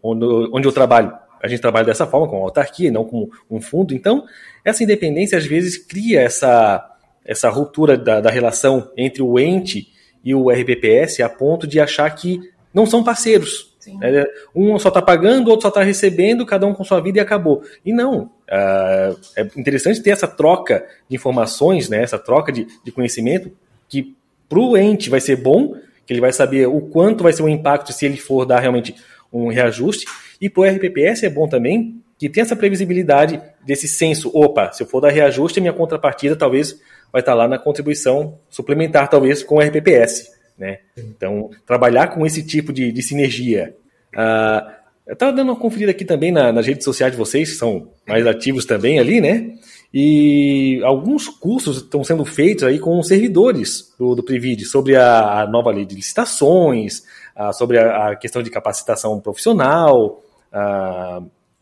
onde, 0.00 0.24
onde 0.52 0.68
eu 0.68 0.72
trabalho, 0.72 1.12
a 1.42 1.48
gente 1.48 1.60
trabalha 1.60 1.84
dessa 1.84 2.06
forma, 2.06 2.28
como 2.28 2.42
autarquia, 2.42 2.92
não 2.92 3.04
como 3.04 3.30
um 3.50 3.60
fundo. 3.60 3.94
Então, 3.94 4.24
essa 4.64 4.84
independência 4.84 5.36
às 5.36 5.44
vezes 5.44 5.76
cria 5.76 6.20
essa, 6.20 6.88
essa 7.24 7.48
ruptura 7.48 7.96
da, 7.96 8.20
da 8.20 8.30
relação 8.30 8.92
entre 8.96 9.22
o 9.22 9.38
ente 9.38 9.88
e 10.24 10.34
o 10.34 10.50
RPPS 10.50 11.20
a 11.20 11.28
ponto 11.28 11.66
de 11.66 11.80
achar 11.80 12.08
que 12.14 12.40
não 12.74 12.84
são 12.84 13.04
parceiros. 13.04 13.72
É, 14.02 14.24
um 14.54 14.78
só 14.78 14.88
está 14.88 15.00
pagando, 15.00 15.48
o 15.48 15.50
outro 15.50 15.62
só 15.62 15.68
está 15.68 15.82
recebendo, 15.82 16.46
cada 16.46 16.66
um 16.66 16.74
com 16.74 16.82
sua 16.84 17.00
vida 17.00 17.18
e 17.18 17.20
acabou. 17.20 17.62
E 17.84 17.92
não. 17.92 18.30
Uh, 18.50 19.18
é 19.36 19.42
interessante 19.56 20.02
ter 20.02 20.10
essa 20.10 20.26
troca 20.26 20.84
de 21.08 21.16
informações, 21.16 21.88
né, 21.88 22.02
essa 22.02 22.18
troca 22.18 22.50
de, 22.50 22.66
de 22.82 22.90
conhecimento, 22.90 23.52
que 23.88 24.14
para 24.48 24.58
o 24.58 24.76
ente 24.76 25.10
vai 25.10 25.20
ser 25.20 25.36
bom, 25.36 25.74
que 26.06 26.12
ele 26.12 26.20
vai 26.20 26.32
saber 26.32 26.66
o 26.66 26.80
quanto 26.80 27.22
vai 27.22 27.32
ser 27.32 27.42
o 27.42 27.48
impacto 27.48 27.92
se 27.92 28.04
ele 28.04 28.16
for 28.16 28.44
dar 28.44 28.60
realmente 28.60 28.94
um 29.32 29.48
reajuste, 29.48 30.06
e 30.40 30.48
para 30.48 30.62
o 30.62 30.64
RPPS 30.64 31.24
é 31.24 31.30
bom 31.30 31.48
também, 31.48 32.00
que 32.18 32.28
tem 32.28 32.42
essa 32.42 32.56
previsibilidade 32.56 33.40
desse 33.64 33.88
senso. 33.88 34.30
Opa, 34.34 34.72
se 34.72 34.82
eu 34.82 34.86
for 34.86 35.00
dar 35.00 35.10
reajuste, 35.10 35.60
minha 35.60 35.72
contrapartida 35.72 36.36
talvez 36.36 36.78
vai 37.12 37.20
estar 37.20 37.34
lá 37.34 37.48
na 37.48 37.58
contribuição 37.58 38.38
suplementar, 38.48 39.08
talvez 39.08 39.42
com 39.42 39.56
o 39.56 39.60
RPPS. 39.60 40.32
Né? 40.58 40.78
Então, 40.96 41.50
trabalhar 41.66 42.08
com 42.08 42.24
esse 42.24 42.42
tipo 42.42 42.72
de, 42.72 42.92
de 42.92 43.02
sinergia. 43.02 43.74
Uh, 44.14 44.84
eu 45.06 45.12
estava 45.12 45.32
dando 45.32 45.50
uma 45.50 45.58
conferida 45.58 45.90
aqui 45.90 46.04
também 46.04 46.32
na, 46.32 46.50
nas 46.50 46.66
redes 46.66 46.84
sociais 46.84 47.12
de 47.12 47.18
vocês, 47.18 47.50
que 47.50 47.56
são 47.56 47.90
mais 48.08 48.26
ativos 48.26 48.64
também 48.64 48.98
ali, 48.98 49.20
né? 49.20 49.52
E 49.92 50.80
alguns 50.82 51.28
cursos 51.28 51.76
estão 51.76 52.02
sendo 52.02 52.24
feitos 52.24 52.64
aí 52.64 52.78
com 52.78 53.00
servidores 53.02 53.94
do, 53.98 54.14
do 54.14 54.22
Privid 54.22 54.64
sobre 54.64 54.96
a, 54.96 55.42
a 55.42 55.46
nova 55.46 55.70
lei 55.70 55.84
de 55.84 55.94
licitações, 55.94 57.02
a, 57.36 57.52
sobre 57.52 57.78
a, 57.78 58.08
a, 58.08 58.16
questão 58.16 58.42
de 58.42 58.50
capacitação 58.50 59.20
profissional, 59.20 60.20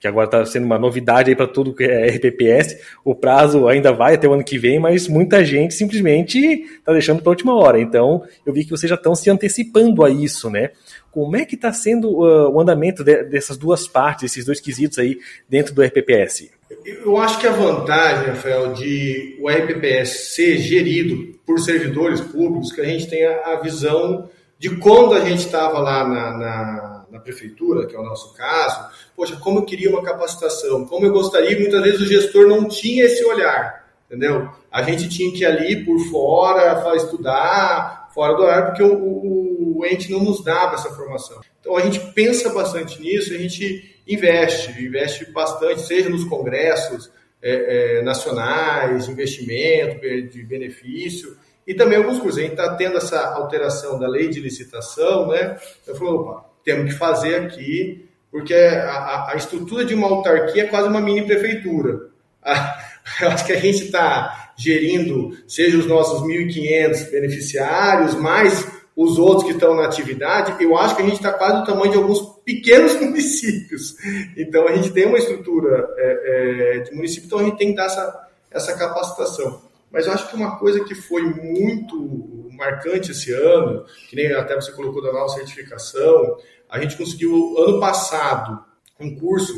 que 0.02 0.09
agora 0.09 0.25
está 0.25 0.44
sendo 0.44 0.66
uma 0.66 0.80
novidade 0.80 1.30
aí 1.30 1.37
para 1.37 1.47
tudo 1.47 1.73
que 1.73 1.85
é 1.85 2.09
RPPS. 2.09 2.76
O 3.04 3.14
prazo 3.14 3.68
ainda 3.68 3.92
vai 3.92 4.14
até 4.14 4.26
o 4.26 4.32
ano 4.32 4.42
que 4.42 4.59
vem, 4.59 4.80
mas 4.80 5.06
muita 5.06 5.44
gente 5.44 5.75
simplesmente 5.75 6.38
está 6.40 6.92
deixando 6.92 7.23
para 7.23 7.30
a 7.30 7.35
última 7.35 7.54
hora. 7.54 7.80
Então, 7.80 8.25
eu 8.44 8.52
vi 8.52 8.64
que 8.64 8.71
vocês 8.71 8.90
já 8.90 8.97
estão 8.97 9.14
se 9.14 9.30
antecipando 9.30 10.04
a 10.04 10.11
isso, 10.11 10.50
né? 10.50 10.71
Como 11.12 11.37
é 11.37 11.44
que 11.44 11.54
está 11.54 11.73
sendo 11.73 12.09
uh, 12.09 12.50
o 12.50 12.61
andamento 12.61 13.04
de, 13.04 13.23
dessas 13.23 13.56
duas 13.56 13.87
partes, 13.87 14.25
esses 14.25 14.44
dois 14.44 14.61
quesitos 14.61 14.99
aí 14.99 15.18
dentro 15.49 15.73
do 15.73 15.80
RPPS? 15.80 16.50
Eu 16.85 17.16
acho 17.18 17.38
que 17.38 17.47
a 17.47 17.52
vantagem, 17.52 18.26
Rafael, 18.26 18.73
de 18.73 19.38
o 19.40 19.49
RPPS 19.49 20.35
ser 20.35 20.59
gerido 20.59 21.38
por 21.47 21.61
servidores 21.61 22.21
públicos, 22.21 22.73
que 22.73 22.80
a 22.80 22.87
gente 22.87 23.09
tem 23.09 23.25
a, 23.25 23.61
visão 23.62 24.28
de 24.59 24.71
quando 24.78 25.14
a 25.14 25.21
gente 25.21 25.47
estava 25.47 25.78
lá 25.78 26.09
na, 26.09 26.38
na, 26.38 26.91
na, 27.12 27.21
prefeitura, 27.21 27.87
que 27.87 27.95
é 27.95 27.99
o 27.99 28.02
nosso 28.02 28.35
caso, 28.35 28.88
poxa, 29.14 29.37
como 29.37 29.61
eu 29.61 29.64
queria 29.64 29.90
uma 29.90 30.02
capacitação, 30.02 30.87
como 30.87 31.07
eu 31.07 31.12
gostaria, 31.12 31.59
muitas 31.59 31.83
vezes 31.83 32.00
o 32.00 32.07
gestor 32.07 32.49
não 32.49 32.69
tinha 32.69 33.04
esse 33.04 33.25
olhar, 33.25 33.87
entendeu? 34.07 34.49
A 34.71 34.83
gente 34.83 35.09
tinha 35.09 35.31
que 35.33 35.42
ir 35.42 35.47
ali 35.47 35.85
por 35.85 35.99
fora, 36.11 36.97
estudar, 36.97 38.11
fora 38.14 38.35
do 38.35 38.42
horário, 38.42 38.66
porque 38.66 38.83
o, 38.83 38.95
o, 38.95 39.78
o 39.78 39.87
ente 39.87 40.11
não 40.11 40.23
nos 40.23 40.42
dava 40.42 40.75
essa 40.75 40.90
formação. 40.90 41.40
Então 41.61 41.76
a 41.76 41.81
gente 41.81 42.00
pensa 42.12 42.50
bastante 42.50 43.00
nisso, 43.00 43.33
a 43.33 43.38
gente 43.38 44.00
investe, 44.07 44.83
investe 44.83 45.31
bastante, 45.31 45.83
seja 45.83 46.09
nos 46.09 46.25
congressos 46.25 47.11
é, 47.40 47.99
é, 47.99 48.02
nacionais, 48.02 49.09
investimento, 49.09 50.00
de 50.00 50.42
benefício, 50.45 51.37
e 51.66 51.75
também 51.75 51.99
alguns 51.99 52.19
cursos. 52.19 52.38
A 52.38 52.42
gente 52.42 52.52
está 52.52 52.75
tendo 52.75 52.99
essa 52.99 53.35
alteração 53.35 53.99
da 53.99 54.09
lei 54.09 54.28
de 54.28 54.40
licitação, 54.40 55.28
né? 55.28 55.59
Eu 55.87 55.95
falo, 55.95 56.21
opa, 56.21 56.51
temos 56.64 56.92
que 56.92 56.99
fazer 56.99 57.37
aqui, 57.37 58.09
porque 58.31 58.54
a, 58.54 59.31
a 59.31 59.35
estrutura 59.37 59.85
de 59.85 59.95
uma 59.95 60.09
autarquia 60.09 60.64
é 60.64 60.66
quase 60.66 60.88
uma 60.88 61.00
mini 61.00 61.26
prefeitura. 61.26 62.09
Eu 63.21 63.28
acho 63.31 63.45
que 63.45 63.52
a 63.52 63.61
gente 63.61 63.85
está 63.85 64.52
gerindo, 64.57 65.37
seja 65.47 65.76
os 65.76 65.87
nossos 65.87 66.23
1.500 66.23 67.11
beneficiários, 67.11 68.14
mais 68.14 68.66
os 68.97 69.19
outros 69.19 69.45
que 69.45 69.52
estão 69.52 69.75
na 69.75 69.87
atividade, 69.87 70.62
eu 70.62 70.76
acho 70.76 70.95
que 70.95 71.02
a 71.02 71.04
gente 71.04 71.16
está 71.16 71.33
quase 71.33 71.61
do 71.61 71.64
tamanho 71.64 71.90
de 71.90 71.97
alguns 71.97 72.21
pequenos 72.45 72.95
municípios. 73.00 73.97
Então, 74.37 74.69
a 74.69 74.76
gente 74.76 74.90
tem 74.90 75.07
uma 75.07 75.19
estrutura 75.19 75.88
é, 75.97 76.76
é, 76.76 76.78
de 76.81 76.95
município, 76.95 77.26
então 77.26 77.38
a 77.38 77.45
gente 77.45 77.57
tem 77.57 77.71
que 77.71 77.76
dar 77.76 77.87
essa, 77.87 78.28
essa 78.50 78.76
capacitação. 78.76 79.62
Mas 79.90 80.07
eu 80.07 80.12
acho 80.12 80.28
que 80.28 80.37
uma 80.37 80.59
coisa 80.59 80.85
que 80.85 80.95
foi 80.95 81.23
muito 81.23 82.41
marcante 82.62 83.11
esse 83.11 83.33
ano, 83.33 83.85
que 84.09 84.16
nem 84.16 84.33
até 84.33 84.54
você 84.54 84.73
colocou 84.73 85.02
da 85.02 85.12
nova 85.12 85.28
certificação, 85.28 86.37
a 86.69 86.81
gente 86.81 86.97
conseguiu, 86.97 87.57
ano 87.59 87.81
passado, 87.81 88.64
um 88.99 89.14
curso 89.16 89.52